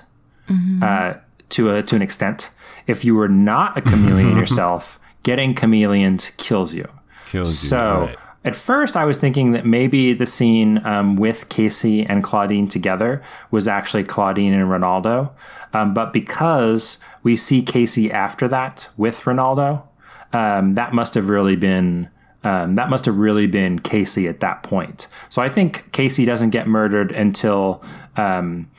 uh, 0.82 1.16
to 1.50 1.72
a 1.76 1.84
to 1.84 1.96
an 1.96 2.02
extent. 2.02 2.50
If 2.88 3.04
you 3.04 3.16
were 3.16 3.28
not 3.28 3.78
a 3.78 3.82
chameleon 3.82 4.38
yourself, 4.44 5.00
getting 5.24 5.54
chameleoned 5.54 6.32
kills 6.38 6.74
you. 6.74 6.88
Kills 7.28 7.64
you, 7.64 7.70
So 7.70 8.02
right. 8.08 8.18
at 8.46 8.56
first, 8.56 8.96
I 8.96 9.04
was 9.04 9.18
thinking 9.18 9.52
that 9.52 9.66
maybe 9.66 10.14
the 10.14 10.26
scene 10.26 10.86
um, 10.86 11.16
with 11.18 11.50
Casey 11.50 12.06
and 12.06 12.24
Claudine 12.24 12.68
together 12.68 13.22
was 13.52 13.68
actually 13.68 14.04
Claudine 14.04 14.54
and 14.54 14.70
Ronaldo. 14.70 15.32
Um, 15.74 15.94
but 15.94 16.14
because 16.14 17.00
we 17.22 17.36
see 17.36 17.62
Casey 17.62 18.12
after 18.12 18.48
that 18.48 18.90
with 18.96 19.22
Ronaldo, 19.24 19.84
um, 20.32 20.76
that 20.76 20.94
must 20.94 21.16
have 21.16 21.28
really 21.30 21.56
been. 21.56 22.10
Um, 22.44 22.76
that 22.76 22.90
must 22.90 23.06
have 23.06 23.18
really 23.18 23.48
been 23.48 23.80
Casey 23.80 24.28
at 24.28 24.42
that 24.42 24.64
point. 24.64 25.08
So 25.30 25.42
I 25.42 25.48
think 25.50 25.92
Casey 25.94 26.26
doesn't 26.26 26.50
get 26.50 26.68
murdered 26.68 27.12
until 27.12 27.82
um, 28.18 28.70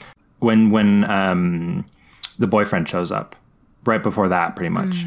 when 0.41 0.71
when 0.71 1.09
um, 1.11 1.87
the 2.39 2.47
boyfriend 2.47 2.89
shows 2.89 3.11
up. 3.11 3.37
Right 3.87 4.03
before 4.03 4.29
that, 4.29 4.57
pretty 4.57 4.71
much. 4.71 5.05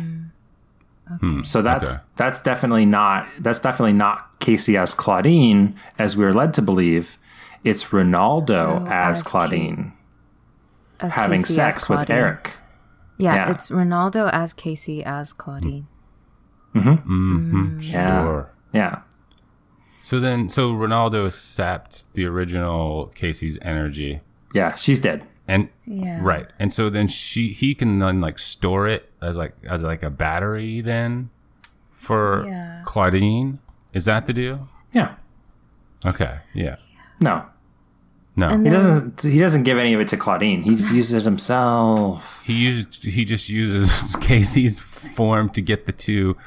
So 1.44 1.62
that's 1.62 1.94
okay. 1.94 2.02
that's 2.18 2.42
definitely 2.42 2.86
not 2.86 3.28
that's 3.40 3.60
definitely 3.60 3.94
not 3.94 4.40
Casey 4.40 4.76
as 4.76 4.94
Claudine 4.94 5.74
as 5.98 6.18
we 6.18 6.26
were 6.26 6.34
led 6.34 6.54
to 6.56 6.62
believe. 6.62 7.18
It's 7.64 7.86
Ronaldo 7.86 8.82
Oh, 8.82 8.86
as 8.88 9.20
as 9.20 9.24
Claudine 9.24 9.94
As 11.00 11.14
having 11.14 11.42
Casey 11.42 11.62
as 11.62 11.74
sex 11.76 11.90
with 11.90 12.10
Eric. 12.10 12.54
Yeah, 13.18 13.36
Yeah. 13.36 13.52
it's 13.52 13.70
Ronaldo 13.70 14.30
as 14.34 14.54
Casey 14.54 15.02
as 15.04 15.32
Claudine. 15.34 15.88
Mm-hmm. 16.80 16.90
Mm-hmm. 16.90 17.58
Mm-hmm. 17.58 17.80
Yeah. 17.82 18.22
Sure. 18.24 18.54
Yeah. 18.74 19.02
So 20.04 20.20
then, 20.20 20.48
so 20.50 20.72
Ronaldo 20.72 21.32
sapped 21.32 22.12
the 22.14 22.26
original 22.26 23.08
Casey's 23.16 23.58
energy, 23.62 24.22
Yeah, 24.54 24.76
she's 24.76 25.00
dead. 25.00 25.26
and 25.48 25.68
Yeah. 25.86 26.20
right, 26.22 26.48
and 26.60 26.72
so 26.72 26.90
then 26.90 27.08
she 27.08 27.50
he 27.52 27.76
can 27.76 28.00
then 28.00 28.22
like 28.22 28.40
store 28.40 28.88
it 28.88 29.12
as 29.22 29.36
like 29.36 29.54
as 29.70 29.82
like 29.82 30.04
a 30.04 30.10
battery 30.10 30.80
then 30.82 31.30
for 31.92 32.46
Yeah. 32.48 32.84
Claudine. 32.86 33.60
Is 33.94 34.06
that 34.06 34.28
the 34.28 34.34
deal? 34.34 34.70
Yeah. 34.94 35.16
Okay, 36.06 36.38
yeah, 36.54 36.76
No. 37.20 37.46
no, 38.38 38.48
And 38.48 38.66
He 38.66 38.72
doesn't 38.72 39.24
he 39.24 39.40
doesn't 39.40 39.64
give 39.64 39.78
any 39.78 39.94
of 39.94 40.00
it 40.00 40.08
to 40.10 40.18
Claudine. 40.18 40.62
He 40.64 40.76
just 40.76 40.94
uses 40.94 41.14
it 41.16 41.24
himself. 41.24 42.42
he 42.46 42.54
used 42.54 43.04
he 43.04 43.26
just 43.26 43.50
uses 43.50 44.16
Casey's 44.22 44.80
form 44.80 45.50
to 45.50 45.62
get 45.62 45.86
the 45.86 45.92
two 45.92 46.38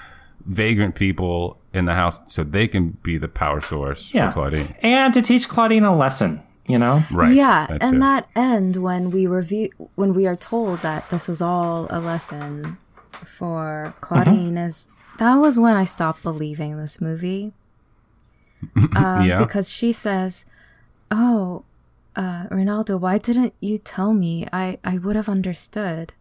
vagrant 0.47 0.95
people 0.95 1.59
in 1.72 1.84
the 1.84 1.95
house 1.95 2.20
so 2.26 2.43
they 2.43 2.66
can 2.66 2.99
be 3.03 3.16
the 3.18 3.28
power 3.28 3.61
source 3.61 4.12
Yeah. 4.12 4.28
for 4.30 4.34
Claudine. 4.34 4.74
And 4.82 5.12
to 5.14 5.22
teach 5.22 5.49
Claudine 5.49 5.84
a 5.84 5.95
lesson, 5.97 6.43
you 6.66 6.78
know? 6.78 7.05
Right. 7.11 7.34
Yeah, 7.34 7.66
that's 7.68 7.82
and 7.84 7.97
it. 7.97 8.01
that 8.01 8.28
end 8.34 8.76
when 8.76 9.11
we 9.11 9.26
review 9.26 9.70
when 9.95 10.12
we 10.14 10.26
are 10.26 10.36
told 10.36 10.80
that 10.80 11.09
this 11.11 11.28
was 11.28 11.41
all 11.43 11.86
a 11.91 12.01
lesson 12.01 12.78
for 13.24 13.95
Claudine 14.01 14.57
is 14.57 14.88
that 15.18 15.34
was 15.36 15.59
when 15.59 15.76
I 15.76 15.84
stopped 15.84 16.22
believing 16.22 16.76
this 16.76 17.01
movie. 17.01 17.53
Um, 18.97 19.24
Yeah. 19.24 19.38
because 19.38 19.70
she 19.70 19.91
says, 19.93 20.45
"Oh, 21.11 21.64
uh, 22.14 22.45
Ronaldo, 22.51 22.99
why 23.01 23.16
didn't 23.18 23.55
you 23.61 23.78
tell 23.78 24.12
me? 24.12 24.47
I 24.53 24.78
I 24.84 24.99
would 24.99 25.16
have 25.16 25.28
understood." 25.30 26.12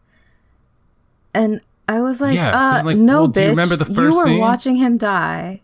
And 1.34 1.60
I 1.96 2.02
was 2.02 2.22
like, 2.22 2.36
Yeah, 2.36 2.52
uh, 2.60 2.76
it's 2.78 2.86
like, 2.86 2.98
"No, 2.98 3.22
well, 3.22 3.32
bitch, 3.32 3.44
you 3.44 3.50
remember 3.50 3.76
the 3.76 3.92
you 3.92 4.02
were 4.18 4.24
scene? 4.26 4.40
watching 4.40 4.76
him 4.78 4.98
die. 4.98 5.62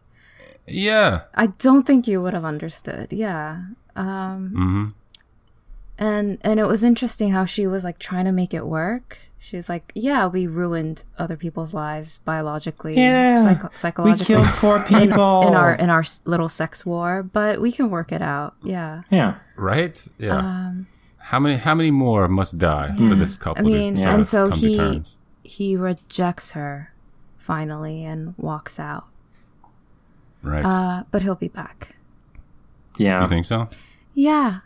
Yeah. 0.67 1.21
I 1.35 1.47
don't 1.65 1.85
think 1.87 2.07
you 2.07 2.21
would 2.23 2.33
have 2.33 2.45
understood." 2.45 3.07
Yeah. 3.13 3.47
Um, 3.95 4.39
hmm 4.55 4.85
and 5.97 6.37
and 6.41 6.59
it 6.59 6.67
was 6.67 6.83
interesting 6.83 7.31
how 7.31 7.45
she 7.45 7.65
was 7.67 7.83
like 7.83 7.97
trying 7.99 8.25
to 8.25 8.31
make 8.31 8.53
it 8.53 8.65
work 8.67 9.17
She's 9.39 9.69
like 9.69 9.91
yeah 9.95 10.25
we 10.27 10.47
ruined 10.47 11.03
other 11.17 11.37
people's 11.37 11.73
lives 11.73 12.19
biologically 12.19 12.95
Yeah. 12.97 13.43
psycho- 13.43 13.69
We 13.71 13.77
psychologically 13.79 14.25
killed 14.35 14.49
four 14.49 14.79
people. 14.93 15.47
in 15.47 15.53
our 15.55 15.73
in 15.73 15.89
our 15.89 16.03
little 16.25 16.49
sex 16.49 16.85
war 16.85 17.23
but 17.23 17.61
we 17.61 17.71
can 17.71 17.89
work 17.89 18.11
it 18.11 18.21
out 18.21 18.55
yeah 18.63 19.03
yeah. 19.09 19.35
Right? 19.55 19.95
Yeah. 20.17 20.37
um 20.37 20.87
how 21.31 21.39
many 21.39 21.55
how 21.57 21.75
many 21.75 21.91
more 21.91 22.27
must 22.27 22.57
die 22.57 22.89
for 22.97 23.15
this 23.15 23.37
couple 23.37 23.65
I 23.65 23.69
mean, 23.69 23.93
to 23.95 24.01
sort 24.01 24.13
and 24.13 24.27
so 24.27 24.49
come 24.49 24.59
he- 24.59 24.75
to 24.77 24.93
terms? 24.93 25.15
He 25.45 25.75
rejects 25.75 26.51
her 26.51 26.91
finally 27.37 28.03
and 28.03 28.33
walks 28.37 28.79
out 28.79 29.05
Right. 30.41 30.63
uh 30.65 31.03
but 31.11 31.21
he'll 31.23 31.35
be 31.35 31.47
back 31.47 31.95
Yeah. 32.97 33.21
you 33.23 33.29
think 33.29 33.45
so? 33.45 33.67
yeah 34.13 34.59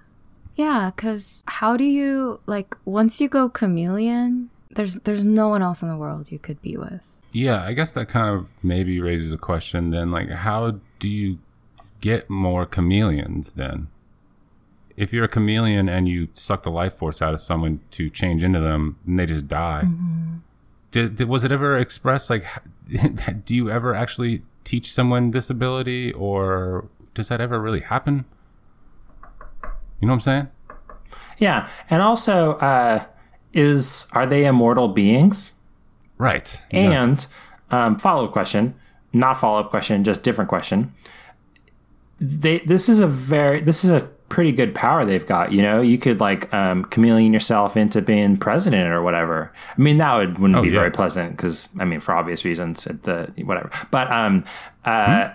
yeah 0.55 0.91
because 0.95 1.43
how 1.47 1.77
do 1.77 1.83
you 1.85 2.39
like 2.45 2.75
once 2.85 3.21
you 3.21 3.29
go 3.29 3.49
chameleon 3.49 4.49
there's 4.71 4.95
there's 4.97 5.25
no 5.25 5.47
one 5.47 5.61
else 5.61 5.81
in 5.81 5.87
the 5.89 5.97
world 5.97 6.31
you 6.31 6.39
could 6.39 6.61
be 6.61 6.75
with 6.77 7.01
Yeah, 7.31 7.63
I 7.63 7.73
guess 7.73 7.93
that 7.93 8.07
kind 8.09 8.29
of 8.29 8.47
maybe 8.63 8.99
raises 8.99 9.31
a 9.33 9.37
question 9.37 9.91
then 9.91 10.11
like 10.11 10.29
how 10.29 10.79
do 10.99 11.07
you 11.09 11.39
get 12.01 12.29
more 12.29 12.65
chameleons 12.65 13.53
then? 13.53 13.87
If 14.97 15.11
you're 15.13 15.25
a 15.25 15.29
chameleon 15.29 15.87
and 15.89 16.07
you 16.09 16.27
suck 16.33 16.63
the 16.63 16.71
life 16.71 16.93
force 16.97 17.21
out 17.21 17.33
of 17.33 17.39
someone 17.41 17.79
to 17.91 18.09
change 18.09 18.41
into 18.43 18.59
them, 18.59 18.97
and 19.07 19.17
they 19.19 19.25
just 19.25 19.47
die. 19.47 19.83
Did, 20.91 21.15
did 21.17 21.27
was 21.27 21.43
it 21.43 21.51
ever 21.51 21.77
expressed 21.77 22.29
like 22.29 22.45
do 23.45 23.55
you 23.55 23.69
ever 23.69 23.93
actually 23.93 24.43
teach 24.63 24.91
someone 24.91 25.31
this 25.31 25.49
ability 25.49 26.11
or 26.13 26.87
does 27.13 27.27
that 27.29 27.41
ever 27.41 27.59
really 27.59 27.81
happen? 27.81 28.25
You 29.99 30.07
know 30.07 30.13
what 30.13 30.15
I'm 30.15 30.21
saying? 30.21 30.47
Yeah. 31.37 31.69
And 31.89 32.01
also, 32.01 32.53
uh, 32.55 33.05
is 33.53 34.07
are 34.13 34.25
they 34.25 34.45
immortal 34.45 34.87
beings? 34.89 35.53
Right. 36.17 36.61
And 36.71 37.25
um, 37.71 37.97
follow 37.97 38.25
up 38.25 38.31
question, 38.31 38.75
not 39.13 39.39
follow 39.39 39.59
up 39.59 39.69
question, 39.69 40.03
just 40.03 40.23
different 40.23 40.49
question. 40.49 40.93
They 42.19 42.59
this 42.59 42.89
is 42.89 42.99
a 42.99 43.07
very 43.07 43.61
this 43.61 43.83
is 43.83 43.91
a 43.91 44.09
pretty 44.29 44.51
good 44.51 44.73
power 44.75 45.03
they've 45.05 45.25
got. 45.25 45.51
You 45.51 45.61
know, 45.61 45.81
you 45.81 45.97
could 45.97 46.19
like 46.19 46.53
um, 46.53 46.85
chameleon 46.85 47.33
yourself 47.33 47.75
into 47.75 48.01
being 48.01 48.37
president 48.37 48.91
or 48.93 49.01
whatever. 49.01 49.51
I 49.77 49.81
mean, 49.81 49.97
that 49.97 50.15
would 50.15 50.37
wouldn't 50.39 50.57
Oh, 50.59 50.61
be 50.61 50.69
yeah. 50.69 50.75
very 50.75 50.91
pleasant 50.91 51.35
because 51.35 51.69
I 51.79 51.85
mean, 51.85 51.99
for 51.99 52.13
obvious 52.13 52.45
reasons, 52.45 52.85
at 52.87 53.03
the 53.03 53.31
whatever. 53.43 53.69
But 53.91 54.11
um, 54.11 54.45
uh, 54.85 55.31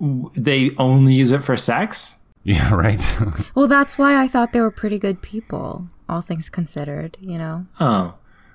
w- 0.00 0.30
they 0.36 0.74
only 0.76 1.14
use 1.14 1.30
it 1.32 1.42
for 1.42 1.56
sex. 1.56 2.16
Yeah, 2.42 2.72
right. 2.74 3.02
Well, 3.54 3.66
that's 3.68 3.98
why 3.98 4.22
I 4.22 4.28
thought 4.28 4.52
they 4.52 4.60
were 4.60 4.70
pretty 4.70 4.98
good 4.98 5.20
people, 5.22 5.88
all 6.08 6.20
things 6.22 6.48
considered, 6.48 7.16
you 7.20 7.36
know. 7.38 7.66
Oh, 7.80 8.14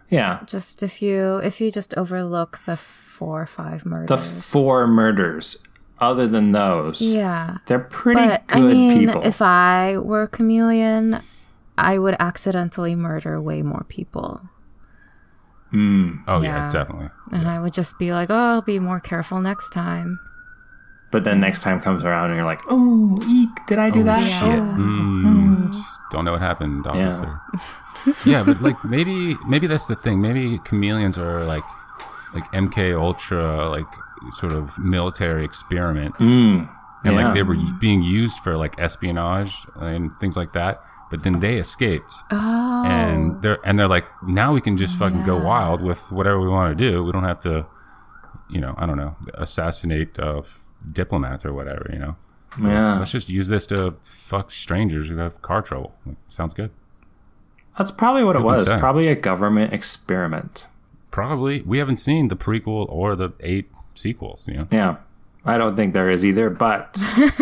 yeah. 0.10 0.40
Just 0.46 0.82
if 0.84 1.02
you 1.02 1.38
if 1.38 1.60
you 1.62 1.72
just 1.72 1.94
overlook 1.96 2.60
the 2.66 2.78
four 2.78 3.42
or 3.42 3.46
five 3.48 3.86
murders. 3.86 4.08
The 4.10 4.18
four 4.18 4.88
murders. 4.88 5.58
Other 6.00 6.28
than 6.28 6.52
those, 6.52 7.02
yeah. 7.02 7.58
they're 7.68 7.80
pretty 7.80 8.20
But 8.28 8.48
good 8.48 8.58
I 8.58 8.74
mean, 8.74 8.98
people. 9.08 9.22
if 9.24 9.42
I 9.42 9.98
were 9.98 10.24
a 10.24 10.28
chameleon, 10.28 11.22
I 11.78 11.98
would 11.98 12.16
accidentally 12.20 12.96
murder 12.96 13.40
way 13.42 13.62
more 13.62 13.86
people. 13.88 14.42
oh 15.74 15.78
yeah, 15.78 16.42
Yeah. 16.42 16.70
definitely. 16.70 17.10
And 17.32 17.48
I 17.48 17.60
would 17.62 17.74
just 17.74 17.98
be 18.00 18.12
like, 18.14 18.30
"Oh, 18.30 18.36
I'll 18.36 18.62
be 18.62 18.80
more 18.80 19.00
careful 19.00 19.40
next 19.42 19.72
time." 19.72 20.20
But 21.12 21.24
then 21.24 21.40
next 21.40 21.64
time 21.64 21.80
comes 21.80 22.04
around 22.04 22.32
and 22.32 22.36
you're 22.36 22.46
like, 22.46 22.62
oh, 22.70 23.18
eek, 23.28 23.50
did 23.68 23.80
I 23.80 23.90
do 23.90 24.04
that? 24.04 24.20
Shit. 24.20 24.60
Mm, 24.60 25.74
don't 26.12 26.26
know 26.26 26.32
what 26.34 26.42
happened, 26.42 26.86
officer. 26.88 27.40
Yeah. 28.26 28.44
but 28.44 28.62
like 28.62 28.84
maybe 28.84 29.36
maybe 29.48 29.66
that's 29.68 29.86
the 29.88 29.96
thing. 29.96 30.22
Maybe 30.22 30.60
chameleons 30.68 31.18
are 31.18 31.44
like 31.46 31.64
like 32.34 32.44
MK 32.52 32.94
Ultra, 33.00 33.70
like 33.70 33.88
sort 34.32 34.54
of 34.54 34.78
military 34.78 35.44
experiments, 35.46 36.18
and 36.20 36.68
yeah. 37.06 37.12
like 37.12 37.34
they 37.34 37.44
were 37.44 37.58
being 37.80 38.02
used 38.02 38.40
for 38.40 38.58
like 38.58 38.80
espionage 38.80 39.66
and 39.76 40.12
things 40.20 40.36
like 40.36 40.54
that. 40.54 40.82
But 41.12 41.24
then 41.24 41.40
they 41.40 41.58
escaped, 41.58 42.12
Oh. 42.32 42.84
and 42.86 43.42
they're 43.42 43.60
and 43.66 43.78
they're 43.78 43.88
like, 43.88 44.06
now 44.28 44.54
we 44.54 44.60
can 44.62 44.76
just 44.76 44.96
fucking 44.98 45.24
go 45.24 45.38
wild 45.42 45.82
with 45.82 46.12
whatever 46.12 46.40
we 46.42 46.50
want 46.50 46.76
to 46.76 46.92
do. 46.92 47.04
We 47.04 47.12
don't 47.12 47.24
have 47.24 47.40
to, 47.42 47.68
you 48.50 48.60
know, 48.60 48.74
I 48.78 48.86
don't 48.88 48.98
know, 48.98 49.16
assassinate 49.36 50.18
uh, 50.18 50.42
diplomats 50.92 51.46
or 51.46 51.54
whatever. 51.54 51.90
You 51.94 52.00
know. 52.00 52.16
Yeah. 52.60 53.00
Let's 53.00 53.12
just 53.12 53.30
use 53.30 53.48
this 53.50 53.68
to 53.68 53.96
fuck 54.02 54.52
strangers 54.52 55.10
who 55.10 55.18
have 55.18 55.42
car 55.42 55.62
trouble. 55.62 55.96
Like, 56.06 56.18
sounds 56.28 56.54
good. 56.54 56.72
That's 57.78 57.92
probably 57.92 58.24
what 58.24 58.36
it 58.36 58.42
was. 58.42 58.68
say? 58.68 58.80
Probably 58.80 59.08
a 59.08 59.16
government 59.16 59.74
experiment. 59.74 60.66
Probably. 61.12 61.62
We 61.62 61.78
haven't 61.78 61.98
seen 61.98 62.30
the 62.30 62.36
prequel 62.36 62.88
or 62.90 63.16
the 63.16 63.32
eight 63.42 63.70
sequels. 63.96 64.48
You 64.48 64.54
know. 64.56 64.68
Yeah. 64.72 64.96
I 65.48 65.58
don't 65.60 65.76
think 65.76 65.94
there 65.94 66.10
is 66.10 66.26
either, 66.26 66.50
but 66.50 66.98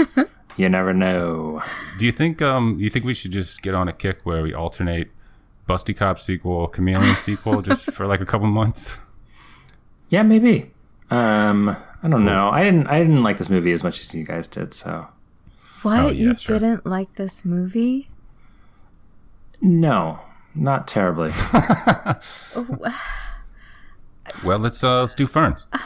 you 0.58 0.68
never 0.70 0.94
know. 0.94 1.64
Do 1.98 2.06
you 2.06 2.12
think 2.12 2.42
um 2.42 2.78
you 2.80 2.90
think 2.90 3.06
we 3.06 3.14
should 3.14 3.32
just 3.32 3.62
get 3.62 3.74
on 3.74 3.88
a 3.88 3.94
kick 3.94 4.20
where 4.24 4.42
we 4.44 4.54
alternate 4.54 5.10
Busty 5.70 5.96
Cop 5.96 6.20
sequel, 6.20 6.68
Chameleon 6.68 7.16
sequel, 7.16 7.62
just 7.70 7.86
for 7.92 8.06
like 8.06 8.20
a 8.20 8.26
couple 8.26 8.48
months? 8.48 8.98
Yeah, 10.10 10.24
maybe. 10.24 10.72
Um, 11.10 11.76
I 12.04 12.08
don't 12.10 12.26
know. 12.26 12.50
I 12.50 12.64
didn't. 12.64 12.88
I 12.88 13.00
didn't 13.00 13.24
like 13.24 13.38
this 13.38 13.50
movie 13.50 13.72
as 13.72 13.84
much 13.84 14.02
as 14.02 14.14
you 14.14 14.26
guys 14.26 14.48
did. 14.50 14.74
So 14.74 15.08
What? 15.84 16.00
Oh, 16.00 16.08
yeah, 16.08 16.12
you 16.32 16.38
sure. 16.38 16.60
didn't 16.60 16.86
like 16.86 17.16
this 17.16 17.46
movie? 17.46 18.10
no, 19.62 20.20
not 20.54 20.88
terribly. 20.90 21.32
Well, 24.44 24.60
let's 24.60 24.84
uh 24.84 25.02
let's 25.02 25.16
do 25.16 25.28
Ferns. 25.28 25.68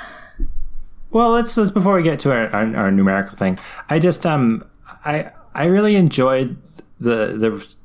Well, 1.12 1.32
let's 1.32 1.56
let's 1.58 1.72
before 1.72 1.96
we 1.96 2.04
get 2.04 2.20
to 2.20 2.32
our, 2.32 2.48
our, 2.56 2.76
our 2.76 2.92
numerical 2.92 3.38
thing. 3.38 3.60
I 3.90 4.00
just 4.00 4.26
um 4.26 4.66
I 5.06 5.32
I 5.54 5.66
really 5.66 5.96
enjoyed 5.96 6.58
the 7.00 7.36
the 7.38 7.76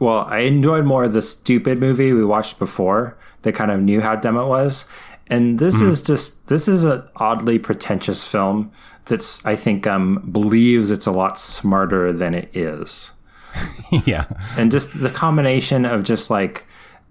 well 0.00 0.26
I 0.28 0.40
enjoyed 0.40 0.84
more 0.84 1.08
the 1.08 1.22
stupid 1.22 1.78
movie 1.78 2.12
we 2.12 2.24
watched 2.24 2.58
before 2.58 3.16
that 3.42 3.54
kind 3.54 3.70
of 3.70 3.80
knew 3.80 4.00
how 4.00 4.16
dumb 4.16 4.36
it 4.36 4.46
was, 4.46 4.86
and 5.28 5.58
this 5.58 5.80
is 5.80 6.02
just 6.02 6.46
this 6.48 6.68
is 6.68 6.84
an 6.84 7.02
oddly 7.16 7.58
pretentious 7.58 8.26
film 8.26 8.72
that's 9.06 9.44
I 9.44 9.56
think 9.56 9.86
um 9.86 10.28
believes 10.30 10.90
it's 10.90 11.06
a 11.06 11.12
lot 11.12 11.38
smarter 11.38 12.12
than 12.12 12.34
it 12.34 12.54
is 12.56 13.12
yeah. 14.04 14.26
and 14.56 14.70
just 14.70 14.98
the 15.00 15.10
combination 15.10 15.84
of 15.84 16.04
just 16.04 16.30
like 16.30 16.66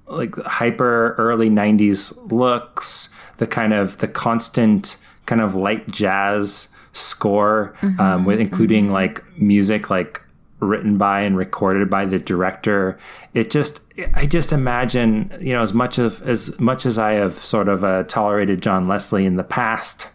like 0.07 0.35
hyper 0.35 1.15
early 1.17 1.49
90s 1.49 2.31
looks 2.31 3.09
the 3.37 3.47
kind 3.47 3.73
of 3.73 3.97
the 3.99 4.07
constant 4.07 4.97
kind 5.25 5.41
of 5.41 5.55
light 5.55 5.87
jazz 5.89 6.67
score 6.93 7.73
um, 7.99 8.25
with 8.25 8.39
including 8.39 8.91
like 8.91 9.23
music 9.37 9.89
like 9.89 10.21
written 10.59 10.97
by 10.97 11.21
and 11.21 11.35
recorded 11.37 11.89
by 11.89 12.05
the 12.05 12.19
director. 12.19 12.97
It 13.33 13.49
just 13.49 13.81
i 14.15 14.25
just 14.25 14.51
imagine 14.51 15.31
you 15.39 15.53
know 15.53 15.61
as 15.61 15.73
much 15.73 15.97
of 15.99 16.21
as 16.23 16.57
much 16.59 16.85
as 16.87 16.97
i 16.97 17.11
have 17.11 17.35
sort 17.37 17.67
of 17.69 17.83
uh, 17.83 18.01
tolerated 18.03 18.59
john 18.59 18.87
leslie 18.87 19.25
in 19.27 19.35
the 19.35 19.43
past 19.43 20.07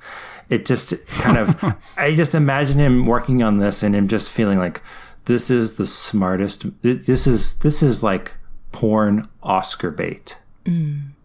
it 0.51 0.67
just 0.67 1.07
kind 1.07 1.39
of 1.39 1.57
i 1.97 2.13
just 2.13 2.35
imagine 2.35 2.81
him 2.81 3.07
working 3.07 3.45
on 3.45 3.59
this 3.59 3.85
and 3.85 3.95
him 3.95 4.09
just 4.09 4.29
feeling 4.29 4.59
like 4.59 4.83
this 5.27 5.51
is 5.51 5.77
the 5.77 5.87
smartest 5.87 6.67
this 6.83 7.29
is 7.29 7.59
this 7.61 7.81
is 7.83 8.03
like 8.03 8.33
porn 8.73 9.29
oscar 9.43 9.91
bait. 9.93 10.37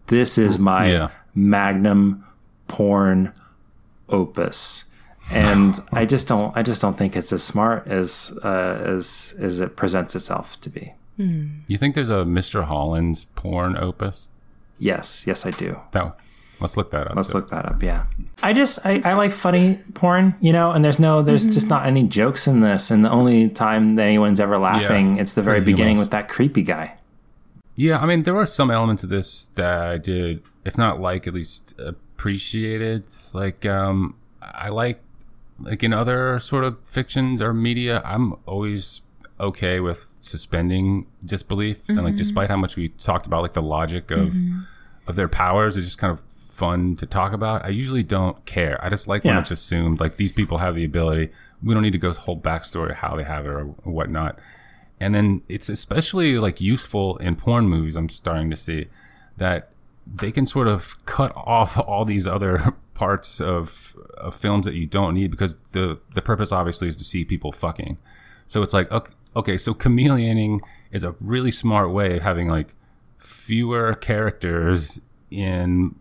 This 0.06 0.38
is 0.38 0.58
my 0.58 0.90
Yeah. 0.90 1.08
magnum 1.34 2.24
porn 2.68 3.32
opus 4.08 4.84
and 5.30 5.80
i 5.92 6.04
just 6.04 6.28
don't 6.28 6.56
i 6.56 6.62
just 6.62 6.82
don't 6.82 6.98
think 6.98 7.16
it's 7.16 7.32
as 7.32 7.42
smart 7.42 7.86
as 7.86 8.36
uh, 8.42 8.80
as 8.84 9.34
as 9.38 9.60
it 9.60 9.76
presents 9.76 10.14
itself 10.14 10.60
to 10.60 10.68
be 10.70 10.92
hmm. 11.16 11.48
You 11.68 11.78
think 11.78 11.94
there's 11.94 12.10
a 12.10 12.24
Mr. 12.24 12.64
Holland's 12.64 13.24
porn 13.36 13.76
opus? 13.76 14.28
yes 14.78 15.26
yes 15.26 15.46
i 15.46 15.50
do 15.50 15.80
That 15.92 16.16
Let's 16.62 16.76
look 16.76 16.92
that 16.92 17.08
up. 17.08 17.16
Let's 17.16 17.28
too. 17.28 17.38
look 17.38 17.50
that 17.50 17.66
up. 17.66 17.82
Yeah. 17.82 18.04
I 18.40 18.52
just 18.52 18.78
I, 18.86 19.02
I 19.04 19.14
like 19.14 19.32
funny 19.32 19.80
porn, 19.94 20.36
you 20.40 20.52
know, 20.52 20.70
and 20.70 20.84
there's 20.84 21.00
no 21.00 21.20
there's 21.20 21.44
just 21.44 21.60
mm-hmm. 21.60 21.68
not 21.70 21.86
any 21.86 22.04
jokes 22.04 22.46
in 22.46 22.60
this, 22.60 22.90
and 22.90 23.04
the 23.04 23.10
only 23.10 23.48
time 23.48 23.96
that 23.96 24.04
anyone's 24.04 24.38
ever 24.38 24.58
laughing, 24.58 25.16
Yeah, 25.16 25.22
it's 25.22 25.34
the 25.34 25.42
very 25.42 25.58
very 25.58 25.72
beginning 25.72 25.96
humorous. 25.96 26.06
with 26.06 26.10
that 26.12 26.28
creepy 26.28 26.62
guy. 26.62 26.98
Yeah, 27.74 27.98
I 27.98 28.06
mean, 28.06 28.22
there 28.22 28.36
are 28.36 28.46
some 28.46 28.70
elements 28.70 29.02
of 29.02 29.10
this 29.10 29.46
that 29.54 29.88
I 29.88 29.98
did, 29.98 30.42
if 30.64 30.78
not 30.78 31.00
like, 31.00 31.26
at 31.26 31.34
least 31.34 31.74
uh, 31.80 31.92
appreciated. 32.22 33.04
Like, 33.32 33.66
um, 33.66 34.14
I 34.40 34.68
like, 34.68 35.00
like 35.58 35.82
in 35.82 35.92
other 35.92 36.38
sort 36.38 36.62
of 36.62 36.78
fictions 36.84 37.42
or 37.42 37.52
media, 37.52 38.00
I'm 38.04 38.34
always 38.46 39.00
okay 39.40 39.80
with 39.80 40.06
suspending 40.20 41.06
disbelief, 41.24 41.88
and 41.88 42.04
like, 42.04 42.14
despite 42.14 42.48
how 42.48 42.56
much 42.56 42.76
we 42.76 42.90
talked 42.90 43.26
about, 43.26 43.42
like 43.42 43.54
the 43.54 43.62
logic 43.62 44.12
of 44.12 44.34
of 45.08 45.16
their 45.16 45.26
powers 45.26 45.76
it's 45.76 45.84
just 45.84 45.98
kind 45.98 46.12
of 46.12 46.20
fun 46.48 46.94
to 46.94 47.06
talk 47.06 47.32
about. 47.32 47.64
I 47.64 47.70
usually 47.70 48.04
don't 48.04 48.44
care. 48.46 48.78
I 48.84 48.88
just 48.88 49.08
like 49.08 49.24
when 49.24 49.36
it's 49.38 49.50
assumed 49.50 49.98
like 49.98 50.16
these 50.16 50.30
people 50.30 50.58
have 50.58 50.76
the 50.76 50.84
ability. 50.84 51.32
We 51.60 51.74
don't 51.74 51.82
need 51.82 51.92
to 51.92 51.98
go 51.98 52.12
whole 52.12 52.38
backstory 52.38 52.90
of 52.90 52.96
how 52.98 53.16
they 53.16 53.24
have 53.24 53.46
it 53.46 53.48
or, 53.48 53.74
or 53.84 53.92
whatnot. 53.92 54.38
And 55.00 55.12
then 55.12 55.42
it's 55.48 55.68
especially 55.68 56.38
like 56.38 56.60
useful 56.60 57.16
in 57.16 57.34
porn 57.34 57.68
movies. 57.68 57.96
I'm 57.96 58.08
starting 58.08 58.48
to 58.50 58.56
see 58.56 58.86
that 59.36 59.71
they 60.06 60.32
can 60.32 60.46
sort 60.46 60.68
of 60.68 61.04
cut 61.04 61.32
off 61.36 61.78
all 61.78 62.04
these 62.04 62.26
other 62.26 62.74
parts 62.94 63.40
of, 63.40 63.96
of 64.16 64.36
films 64.36 64.66
that 64.66 64.74
you 64.74 64.86
don't 64.86 65.14
need 65.14 65.30
because 65.30 65.56
the 65.72 65.98
the 66.14 66.22
purpose 66.22 66.52
obviously 66.52 66.88
is 66.88 66.96
to 66.96 67.04
see 67.04 67.24
people 67.24 67.52
fucking. 67.52 67.98
So 68.46 68.62
it's 68.62 68.72
like 68.72 68.90
okay, 68.90 69.12
okay 69.36 69.56
so 69.56 69.74
chameleoning 69.74 70.60
is 70.90 71.04
a 71.04 71.14
really 71.20 71.50
smart 71.50 71.90
way 71.90 72.16
of 72.16 72.22
having 72.22 72.48
like 72.48 72.74
fewer 73.18 73.94
characters 73.94 75.00
in 75.30 75.94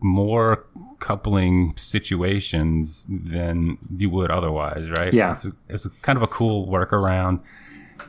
more 0.00 0.64
coupling 1.00 1.76
situations 1.76 3.06
than 3.08 3.78
you 3.96 4.10
would 4.10 4.30
otherwise, 4.30 4.88
right? 4.90 5.12
Yeah. 5.12 5.32
it's, 5.32 5.44
a, 5.44 5.52
it's 5.68 5.84
a 5.84 5.90
kind 6.02 6.16
of 6.16 6.22
a 6.22 6.26
cool 6.26 6.66
workaround. 6.66 7.40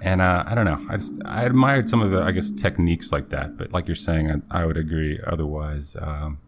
And 0.01 0.21
uh, 0.21 0.43
I 0.45 0.55
don't 0.55 0.65
know. 0.65 0.85
I 0.89 0.97
just 0.97 1.21
I 1.25 1.43
admired 1.43 1.89
some 1.89 2.01
of 2.01 2.11
the 2.11 2.21
I 2.21 2.31
guess 2.31 2.51
techniques 2.51 3.11
like 3.11 3.29
that, 3.29 3.57
but 3.57 3.71
like 3.71 3.87
you're 3.87 3.95
saying, 3.95 4.43
I, 4.51 4.61
I 4.61 4.65
would 4.65 4.77
agree. 4.77 5.19
Otherwise, 5.25 5.95
um, 5.99 6.39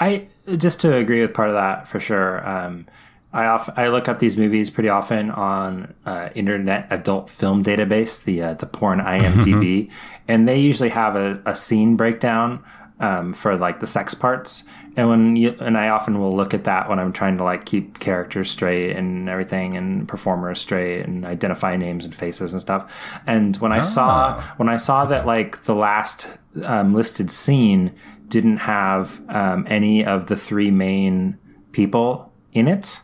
I 0.00 0.26
just 0.56 0.80
to 0.80 0.94
agree 0.94 1.20
with 1.20 1.34
part 1.34 1.48
of 1.48 1.54
that 1.54 1.88
for 1.88 2.00
sure. 2.00 2.46
Um, 2.46 2.86
I 3.32 3.46
off, 3.46 3.68
I 3.76 3.88
look 3.88 4.08
up 4.08 4.20
these 4.20 4.36
movies 4.36 4.70
pretty 4.70 4.88
often 4.88 5.28
on 5.30 5.92
uh, 6.06 6.28
Internet 6.36 6.86
Adult 6.90 7.28
Film 7.28 7.64
Database, 7.64 8.22
the 8.22 8.40
uh, 8.40 8.54
the 8.54 8.66
porn 8.66 9.00
IMDb, 9.00 9.90
and 10.28 10.48
they 10.48 10.60
usually 10.60 10.90
have 10.90 11.16
a, 11.16 11.42
a 11.44 11.56
scene 11.56 11.96
breakdown 11.96 12.62
um, 13.04 13.34
for 13.34 13.56
like 13.56 13.80
the 13.80 13.86
sex 13.86 14.14
parts. 14.14 14.64
And 14.96 15.08
when 15.08 15.36
you 15.36 15.54
and 15.60 15.76
I 15.76 15.88
often 15.88 16.18
will 16.18 16.34
look 16.34 16.54
at 16.54 16.64
that 16.64 16.88
when 16.88 16.98
I'm 16.98 17.12
trying 17.12 17.36
to 17.36 17.44
like 17.44 17.66
keep 17.66 17.98
characters 17.98 18.50
straight 18.50 18.96
and 18.96 19.28
everything 19.28 19.76
and 19.76 20.08
performers 20.08 20.60
straight 20.60 21.02
and 21.02 21.26
identify 21.26 21.76
names 21.76 22.04
and 22.06 22.14
faces 22.14 22.52
and 22.52 22.60
stuff. 22.60 22.90
And 23.26 23.56
when 23.56 23.72
I 23.72 23.80
saw 23.80 24.40
when 24.56 24.70
I 24.70 24.78
saw 24.78 25.04
that 25.06 25.26
like 25.26 25.64
the 25.64 25.74
last 25.74 26.28
um, 26.64 26.94
listed 26.94 27.30
scene 27.30 27.92
didn't 28.28 28.58
have 28.58 29.20
um, 29.28 29.66
any 29.68 30.04
of 30.04 30.28
the 30.28 30.36
three 30.36 30.70
main 30.70 31.36
people 31.72 32.32
in 32.52 32.68
it. 32.68 33.00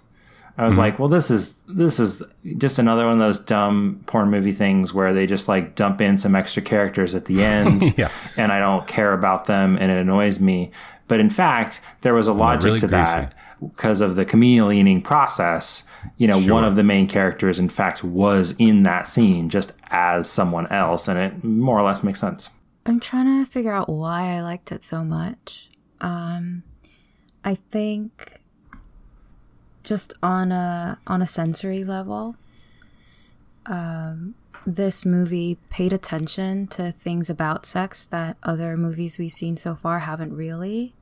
I 0.60 0.66
was 0.66 0.76
like, 0.78 0.98
well, 0.98 1.08
this 1.08 1.30
is 1.30 1.54
this 1.68 1.98
is 1.98 2.22
just 2.58 2.78
another 2.78 3.04
one 3.06 3.14
of 3.14 3.18
those 3.18 3.38
dumb 3.38 4.02
porn 4.06 4.30
movie 4.30 4.52
things 4.52 4.92
where 4.92 5.14
they 5.14 5.26
just 5.26 5.48
like 5.48 5.74
dump 5.74 6.00
in 6.00 6.18
some 6.18 6.34
extra 6.34 6.62
characters 6.62 7.14
at 7.14 7.24
the 7.24 7.42
end, 7.56 7.96
Yeah. 7.98 8.10
and 8.36 8.52
I 8.52 8.58
don't 8.58 8.86
care 8.86 9.12
about 9.12 9.46
them, 9.46 9.76
and 9.80 9.90
it 9.90 9.98
annoys 9.98 10.38
me. 10.38 10.70
But 11.08 11.18
in 11.18 11.30
fact, 11.30 11.80
there 12.02 12.14
was 12.14 12.28
a 12.28 12.32
logic 12.32 12.64
really 12.66 12.78
to 12.80 12.86
greasy. 12.88 13.02
that 13.04 13.34
because 13.60 14.00
of 14.00 14.16
the 14.16 14.24
chameleoning 14.24 15.02
process. 15.02 15.84
You 16.16 16.28
know, 16.28 16.40
Sure. 16.40 16.54
one 16.54 16.64
of 16.64 16.76
the 16.76 16.82
main 16.84 17.06
characters, 17.08 17.58
in 17.58 17.68
fact, 17.68 18.02
was 18.04 18.54
in 18.58 18.84
that 18.84 19.06
scene 19.08 19.48
just 19.50 19.72
as 19.90 20.30
someone 20.30 20.66
else, 20.68 21.08
and 21.08 21.18
it 21.18 21.42
more 21.44 21.78
or 21.78 21.82
less 21.82 22.02
makes 22.02 22.20
sense. 22.20 22.50
I'm 22.86 23.00
trying 23.00 23.44
to 23.44 23.50
figure 23.50 23.72
out 23.72 23.88
why 23.88 24.36
I 24.36 24.40
liked 24.40 24.72
it 24.72 24.82
so 24.82 25.04
much. 25.04 25.70
Um, 26.00 26.62
I 27.44 27.54
think 27.54 28.39
just 29.82 30.12
on 30.22 30.52
a 30.52 30.98
on 31.06 31.22
a 31.22 31.26
sensory 31.26 31.84
level, 31.84 32.36
um, 33.66 34.34
this 34.66 35.04
movie 35.06 35.58
paid 35.70 35.92
attention 35.92 36.66
to 36.68 36.92
things 36.92 37.30
about 37.30 37.66
sex 37.66 38.06
that 38.06 38.36
other 38.42 38.76
movies 38.76 39.18
we've 39.18 39.32
seen 39.32 39.56
so 39.56 39.74
far 39.74 40.00
haven't 40.00 40.34
really. 40.34 40.94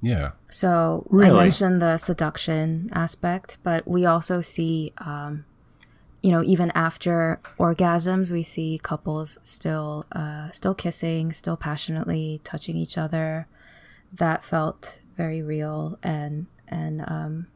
yeah, 0.00 0.30
So 0.50 1.06
Really? 1.10 1.38
I 1.38 1.42
mentioned 1.42 1.82
the 1.82 1.98
seduction 1.98 2.88
aspect, 2.92 3.58
but 3.64 3.86
we 3.86 4.06
also 4.06 4.40
see, 4.40 4.92
um, 4.98 5.44
you 6.22 6.30
know, 6.30 6.42
even 6.44 6.70
after 6.70 7.40
orgasms, 7.58 8.30
we 8.30 8.44
see 8.44 8.78
couples 8.82 9.38
still, 9.42 10.06
uh, 10.12 10.50
still 10.52 10.74
kissing, 10.74 11.32
still 11.32 11.56
passionately 11.56 12.40
touching 12.44 12.76
each 12.76 12.96
other. 12.96 13.48
That 14.12 14.44
felt 14.44 15.00
very 15.16 15.42
real 15.42 15.98
and 16.02 16.46
and 16.74 17.00
um, 17.02 17.46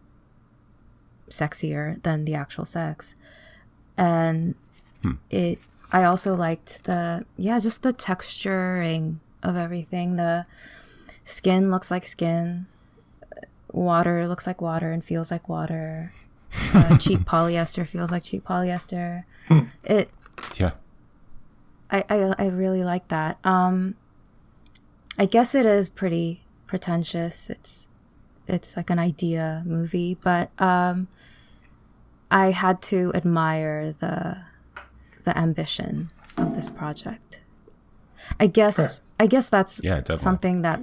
sexier 1.29 2.03
than 2.03 2.25
the 2.25 2.35
actual 2.35 2.65
sex, 2.65 3.15
and 3.97 4.55
it. 5.31 5.59
I 5.91 6.05
also 6.05 6.35
liked 6.35 6.85
the 6.85 7.25
yeah, 7.37 7.59
just 7.59 7.83
the 7.83 7.93
texturing 7.93 9.17
of 9.43 9.57
everything. 9.57 10.17
The 10.17 10.47
skin 11.25 11.71
looks 11.71 11.91
like 11.91 12.07
skin. 12.07 12.67
Water 13.73 14.27
looks 14.29 14.47
like 14.47 14.61
water 14.61 14.93
and 14.93 15.05
feels 15.05 15.31
like 15.31 15.49
water. 15.49 16.13
Uh, 16.75 16.97
cheap 17.05 17.21
polyester 17.21 17.87
feels 17.87 18.11
like 18.11 18.25
cheap 18.25 18.45
polyester. 18.45 19.25
It 19.85 20.11
yeah. 20.57 20.73
I, 21.91 22.05
I 22.09 22.35
i 22.39 22.47
really 22.47 22.85
like 22.85 23.09
that. 23.09 23.39
Um 23.45 23.95
i 25.19 25.27
guess 25.27 25.55
it 25.55 25.67
is 25.67 25.89
pretty 25.89 26.43
pretentious. 26.67 27.49
It's 27.51 27.89
it's 28.49 28.77
like 28.77 28.91
an 28.91 28.99
idea 28.99 29.63
movie 29.67 30.17
but 30.23 30.51
um 30.61 31.09
i 32.31 32.51
had 32.51 32.81
to 32.83 33.13
admire 33.15 33.93
the 34.01 34.39
the 35.25 35.37
ambition 35.37 36.11
of 36.37 36.57
this 36.57 36.71
project 36.71 37.41
i 38.41 38.47
guess 38.47 39.01
i 39.19 39.27
guess 39.27 39.49
that's 39.49 39.81
Yeah, 39.83 40.03
something 40.17 40.63
that 40.63 40.81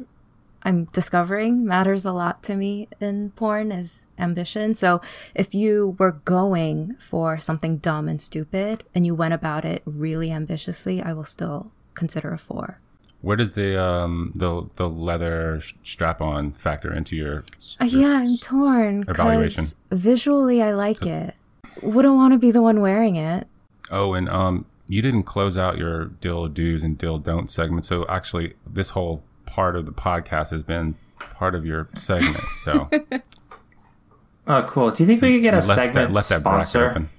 I'm 0.67 0.85
discovering 0.85 1.63
matters 1.63 2.05
a 2.05 2.11
lot 2.11 2.41
to 2.43 2.55
me 2.55 2.87
in 2.99 3.29
porn 3.35 3.71
is 3.71 4.07
ambition. 4.17 4.73
So 4.73 4.99
if 5.35 5.53
you 5.53 5.95
were 5.99 6.13
going 6.25 6.97
for 7.07 7.37
something 7.39 7.77
dumb 7.77 8.09
and 8.09 8.19
stupid 8.19 8.83
and 8.95 9.05
you 9.05 9.13
went 9.13 9.35
about 9.35 9.63
it 9.63 9.83
really 9.85 10.31
ambitiously, 10.31 11.03
I 11.03 11.13
will 11.13 11.23
still 11.23 11.71
consider 11.93 12.33
a 12.33 12.39
four. 12.39 12.79
Where 13.25 13.35
does 13.35 13.53
the 13.53 13.81
um 13.83 14.33
the 14.35 14.69
the 14.75 14.87
leather 14.87 15.59
strap 15.81 16.21
on 16.21 16.51
factor 16.51 16.93
into 16.93 17.15
your? 17.15 17.43
Uh, 17.81 17.85
yeah, 17.85 18.19
I'm 18.19 18.37
torn 18.37 19.03
Evaluation. 19.07 19.65
visually 19.89 20.61
I 20.61 20.73
like 20.73 21.07
it. 21.07 21.33
Wouldn't 21.81 22.13
want 22.13 22.33
to 22.33 22.37
be 22.37 22.51
the 22.51 22.61
one 22.61 22.81
wearing 22.81 23.15
it. 23.15 23.47
Oh, 23.89 24.13
and 24.13 24.29
um, 24.29 24.67
you 24.85 25.01
didn't 25.01 25.23
close 25.23 25.57
out 25.57 25.79
your 25.79 26.05
dill 26.05 26.47
do's 26.47 26.83
and 26.83 26.99
dill 26.99 27.17
don't 27.17 27.49
segment. 27.49 27.87
So 27.87 28.05
actually, 28.07 28.53
this 28.63 28.89
whole 28.89 29.23
part 29.47 29.75
of 29.75 29.87
the 29.87 29.91
podcast 29.91 30.51
has 30.51 30.61
been 30.61 30.93
part 31.17 31.55
of 31.55 31.65
your 31.65 31.89
segment. 31.95 32.43
So 32.63 32.91
Oh, 34.47 34.61
cool. 34.69 34.91
Do 34.91 35.01
you 35.01 35.07
think 35.07 35.23
we 35.23 35.33
could 35.33 35.41
get 35.41 35.55
a 35.55 35.57
left 35.57 35.73
segment 35.73 36.09
that, 36.09 36.13
left 36.13 36.29
that 36.29 36.43
bracket 36.43 36.67
sponsor? 36.67 36.89
open. 36.91 37.09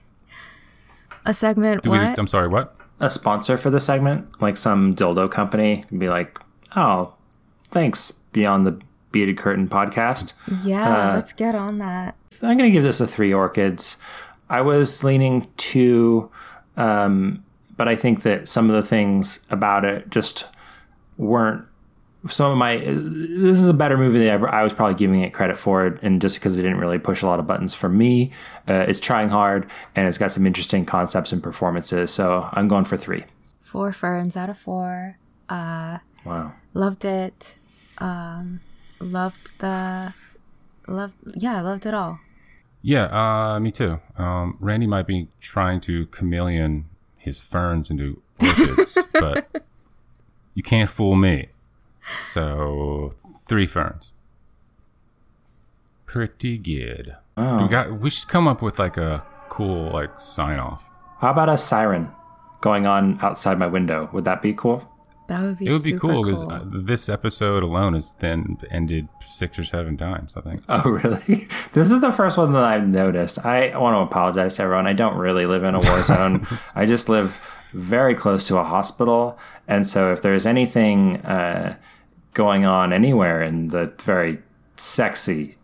A 1.25 1.35
segment 1.35 1.83
Do 1.83 1.91
we, 1.91 1.99
what? 1.99 2.17
I'm 2.17 2.29
sorry, 2.29 2.47
what? 2.47 2.76
A 3.01 3.11
sponsor 3.11 3.59
for 3.59 3.71
the 3.71 3.81
segment, 3.81 4.41
like 4.41 4.57
some 4.57 4.95
dildo 4.95 5.31
company, 5.31 5.85
and 5.91 6.01
be 6.01 6.09
like, 6.09 6.39
"Oh, 6.75 7.15
thanks, 7.71 8.13
Beyond 8.33 8.67
the 8.67 8.81
Beaded 9.13 9.37
Curtain 9.37 9.69
podcast." 9.69 10.33
yeah, 10.65 11.11
uh, 11.11 11.15
let's 11.17 11.33
get 11.33 11.55
on 11.55 11.79
that. 11.79 12.15
I'm 12.43 12.57
going 12.57 12.71
to 12.71 12.75
give 12.75 12.83
this 12.83 13.01
a 13.01 13.07
three 13.07 13.33
orchids. 13.33 13.97
I 14.49 14.61
was 14.61 15.03
leaning 15.03 15.49
two, 15.57 16.31
um, 16.77 17.45
but 17.77 17.89
I 17.89 17.97
think 17.97 18.23
that 18.23 18.49
some 18.49 18.71
of 18.71 18.77
the 18.77 18.87
things 18.87 19.41
about 19.51 19.85
it 19.85 20.11
just 20.11 20.47
weren't. 21.17 21.65
Some 22.29 22.53
of 22.53 22.59
my 22.59 22.79
this 22.79 23.59
is 23.59 23.69
a 23.69 23.75
better 23.75 23.97
movie 23.97 24.19
than 24.19 24.45
I, 24.45 24.61
I 24.61 24.63
was 24.63 24.73
probably 24.73 24.95
giving 24.95 25.23
it 25.23 25.33
credit 25.33 25.59
for, 25.59 25.87
it 25.87 26.03
and 26.03 26.21
just 26.21 26.37
because 26.37 26.59
it 26.59 26.63
didn't 26.63 26.79
really 26.79 26.99
push 26.99 27.23
a 27.23 27.27
lot 27.27 27.39
of 27.39 27.47
buttons 27.47 27.75
for 27.75 27.89
me, 27.89 28.33
uh, 28.69 28.85
it's 28.89 29.01
trying 29.01 29.29
hard 29.29 29.69
and 29.95 30.09
it's 30.09 30.19
got 30.19 30.33
some 30.33 30.47
interesting 30.47 30.85
concepts 30.87 31.33
and 31.33 31.43
performances. 31.43 32.13
So 32.13 32.49
I'm 32.53 32.69
going 32.69 32.85
for 32.85 32.97
three. 32.97 33.25
Four 33.63 33.93
ferns 33.93 34.37
out 34.37 34.51
of 34.51 34.59
four. 34.59 35.19
Wow. 36.27 36.55
Loved 36.75 37.05
it. 37.05 37.57
Um, 37.99 38.61
loved 38.99 39.59
the. 39.59 40.13
Loved. 40.89 41.15
Yeah, 41.35 41.59
I 41.59 41.61
loved 41.61 41.87
it 41.87 41.95
all. 41.95 42.21
Yeah, 42.83 43.07
uh, 43.07 43.59
me 43.61 43.71
too. 43.73 44.01
Um, 44.17 44.57
Randy 44.61 44.87
might 44.87 45.07
be 45.07 45.29
trying 45.41 45.81
to 45.83 46.07
chameleon 46.07 46.87
his 47.17 47.41
ferns 47.41 47.91
into 47.91 48.23
orchids, 48.39 48.97
but 49.13 49.65
you 50.55 50.63
can't 50.63 50.91
fool 50.91 51.17
me. 51.17 51.49
So 52.33 53.13
three 53.47 53.67
ferns. 53.67 54.13
Pretty 56.07 56.59
good. 56.59 57.17
Oh. 57.37 57.63
We 57.63 57.69
got. 57.69 58.01
We 58.01 58.11
should 58.11 58.29
come 58.29 58.49
up 58.49 58.63
with 58.63 58.79
like 58.79 58.97
a 58.97 59.25
cool 59.49 59.91
like 59.93 60.21
sign 60.21 60.59
off. 60.59 60.89
How 61.19 61.31
about 61.31 61.49
a 61.49 61.59
siren 61.59 62.11
going 62.61 62.87
on 62.87 63.19
outside 63.21 63.59
my 63.59 63.67
window? 63.67 64.09
Would 64.13 64.25
that 64.25 64.43
be 64.43 64.55
cool? 64.55 64.89
That 65.29 65.43
would 65.43 65.59
be 65.59 65.67
It 65.67 65.73
would 65.73 65.83
be 65.83 65.99
cool 65.99 66.23
because 66.23 66.43
uh, 66.45 66.63
this 66.65 67.09
episode 67.09 67.65
alone 67.65 67.95
has 67.95 68.15
then 68.21 68.59
ended 68.71 69.09
six 69.21 69.59
or 69.59 69.65
seven 69.65 69.97
times. 69.97 70.35
I 70.37 70.41
think. 70.41 70.63
Oh, 70.69 70.83
really? 70.89 71.49
This 71.73 71.91
is 71.91 72.01
the 72.01 72.13
first 72.13 72.37
one 72.37 72.53
that 72.53 72.63
I've 72.63 72.87
noticed. 72.87 73.45
I 73.45 73.77
want 73.77 73.95
to 73.95 74.01
apologize 74.01 74.55
to 74.57 74.63
everyone. 74.63 74.87
I 74.87 74.93
don't 74.93 75.17
really 75.17 75.47
live 75.47 75.65
in 75.65 75.75
a 75.75 75.81
war 75.81 76.03
zone. 76.05 76.47
I 76.75 76.87
just 76.87 77.09
live 77.09 77.39
very 77.73 78.15
close 78.15 78.47
to 78.49 78.59
a 78.59 78.65
hospital. 78.65 79.37
And 79.67 79.87
so 79.87 80.13
if 80.13 80.23
there's 80.23 80.47
anything 80.47 81.17
uh, 81.19 81.77
going 82.37 82.67
on 82.67 82.93
anywhere 82.93 83.43
in 83.43 83.69
the 83.69 83.93
very 84.03 84.39
sexy 84.77 85.57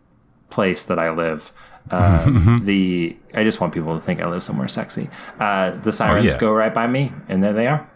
place 0.49 0.83
that 0.85 0.97
I 0.97 1.11
live, 1.11 1.53
uh, 1.91 2.57
the 2.61 3.15
I 3.33 3.43
just 3.43 3.61
want 3.61 3.73
people 3.73 3.97
to 3.97 4.03
think 4.03 4.19
I 4.19 4.27
live 4.27 4.43
somewhere 4.43 4.67
sexy. 4.67 5.09
Uh, 5.39 5.71
the 5.71 5.91
sirens 5.91 6.33
yeah. 6.33 6.37
go 6.39 6.51
right 6.51 6.73
by 6.73 6.87
me, 6.87 7.13
and 7.29 7.41
there 7.43 7.53
they 7.53 7.67
are. 7.67 7.89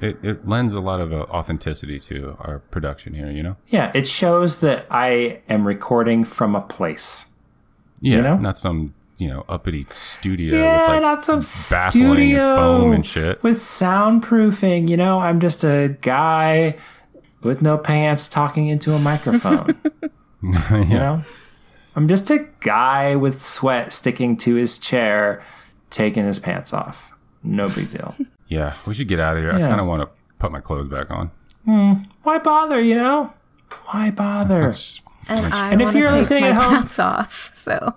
It, 0.00 0.18
it 0.22 0.48
lends 0.48 0.72
a 0.72 0.80
lot 0.80 1.00
of 1.00 1.12
uh, 1.12 1.26
authenticity 1.28 2.00
to 2.00 2.36
our 2.40 2.60
production 2.70 3.12
here. 3.12 3.30
You 3.30 3.42
know. 3.42 3.56
Yeah, 3.68 3.92
it 3.94 4.08
shows 4.08 4.60
that 4.60 4.86
I 4.90 5.42
am 5.48 5.66
recording 5.66 6.24
from 6.24 6.56
a 6.56 6.62
place. 6.62 7.26
Yeah. 8.00 8.22
know? 8.22 8.36
Not 8.38 8.56
some 8.56 8.94
you 9.18 9.28
know 9.28 9.44
uppity 9.46 9.86
studio 9.92 10.56
Yeah, 10.56 10.86
like 10.86 11.02
not 11.02 11.22
some 11.22 11.42
studio 11.42 12.56
foam 12.56 12.92
and 12.92 13.04
shit. 13.04 13.42
with 13.42 13.58
soundproofing. 13.58 14.88
You 14.88 14.96
know, 14.96 15.20
I'm 15.20 15.38
just 15.38 15.62
a 15.64 15.98
guy 16.00 16.76
with 17.42 17.62
no 17.62 17.78
pants 17.78 18.28
talking 18.28 18.68
into 18.68 18.92
a 18.94 18.98
microphone. 18.98 19.76
yeah. 20.02 20.08
You 20.90 20.94
know, 20.98 21.22
I'm 21.96 22.08
just 22.08 22.30
a 22.30 22.46
guy 22.60 23.14
with 23.16 23.42
sweat 23.42 23.92
sticking 23.92 24.36
to 24.38 24.54
his 24.54 24.78
chair, 24.78 25.42
taking 25.90 26.24
his 26.24 26.38
pants 26.38 26.72
off. 26.72 27.12
No 27.42 27.68
big 27.68 27.90
deal. 27.90 28.14
Yeah, 28.48 28.74
we 28.84 28.94
should 28.94 29.06
get 29.06 29.20
out 29.20 29.36
of 29.36 29.44
here. 29.44 29.52
I 29.52 29.60
kind 29.60 29.80
of 29.80 29.86
want 29.86 30.02
to 30.02 30.08
put 30.40 30.50
my 30.50 30.60
clothes 30.60 30.88
back 30.88 31.08
on. 31.12 31.30
Hmm. 31.66 31.92
Why 32.24 32.38
bother? 32.38 32.80
You 32.80 32.96
know, 32.96 33.32
why 33.84 34.10
bother? 34.10 34.62
It's- 34.62 35.00
And 35.28 35.54
I 35.54 35.70
And 35.70 35.80
if 35.80 35.94
you're 35.94 36.08
take 36.08 36.16
listening 36.16 36.40
my 36.42 36.48
at 36.48 36.56
home- 36.56 36.72
pants 36.78 36.98
off. 36.98 37.52
So 37.54 37.94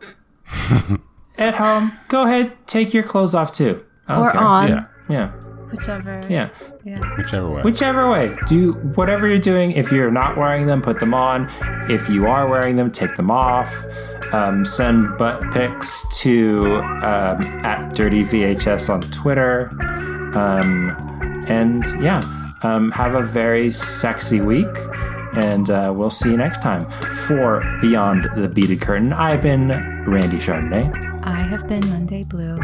At 1.40 1.56
home, 1.56 1.94
go 2.08 2.24
ahead, 2.26 2.54
take 2.68 2.94
your 2.94 3.02
clothes 3.02 3.34
off 3.34 3.52
too. 3.52 3.84
I 4.08 4.14
don't 4.16 4.24
or 4.28 4.32
care. 4.32 4.42
on, 4.42 4.68
yeah, 4.70 4.86
Yeah, 5.10 5.32
whichever. 5.78 6.22
yeah. 6.30 6.50
Yeah. 6.84 7.00
whichever 7.18 7.50
way. 7.50 7.62
Whichever 7.64 8.10
way, 8.10 8.36
do 8.48 8.74
whatever 8.96 9.28
you're 9.28 9.40
doing. 9.40 9.72
If 9.72 9.92
you're 9.92 10.12
not 10.12 10.38
wearing 10.38 10.66
them, 10.68 10.82
put 10.82 11.00
them 11.00 11.14
on. 11.14 11.50
If 11.90 12.10
you 12.10 12.28
are 12.28 12.48
wearing 12.48 12.76
them, 12.76 12.92
take 12.92 13.16
them 13.16 13.32
off. 13.32 13.74
Um, 14.32 14.66
send 14.66 15.18
butt 15.18 15.52
pics 15.52 16.06
to 16.22 16.78
um, 17.04 17.42
at 17.64 17.94
Dirty 17.96 18.24
VHS 18.24 18.92
on 18.92 19.02
Twitter. 19.12 19.70
Um, 20.36 20.90
and 21.48 21.84
yeah, 22.02 22.22
um, 22.64 22.92
have 22.92 23.14
a 23.16 23.22
very 23.22 23.72
sexy 23.72 24.42
week. 24.42 24.76
And 25.36 25.70
uh, 25.72 25.92
we'll 25.96 26.12
see 26.12 26.30
you 26.30 26.38
next 26.38 26.62
time 26.62 26.88
for 27.28 27.62
Beyond 27.82 28.30
the 28.36 28.48
Beaded 28.48 28.82
Curtain. 28.82 29.14
I've 29.14 29.42
been 29.42 29.70
Randy 30.06 30.38
Chardonnay. 30.38 31.24
I 31.24 31.42
have 31.42 31.68
been 31.68 31.88
Monday 31.90 32.24
Blue. 32.24 32.58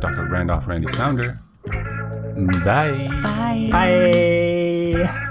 Dr. 0.00 0.26
Randolph 0.26 0.66
Randy 0.66 0.92
Sounder. 0.92 1.38
Bye. 2.34 3.08
Bye. 3.22 3.68
Bye. 3.70 5.30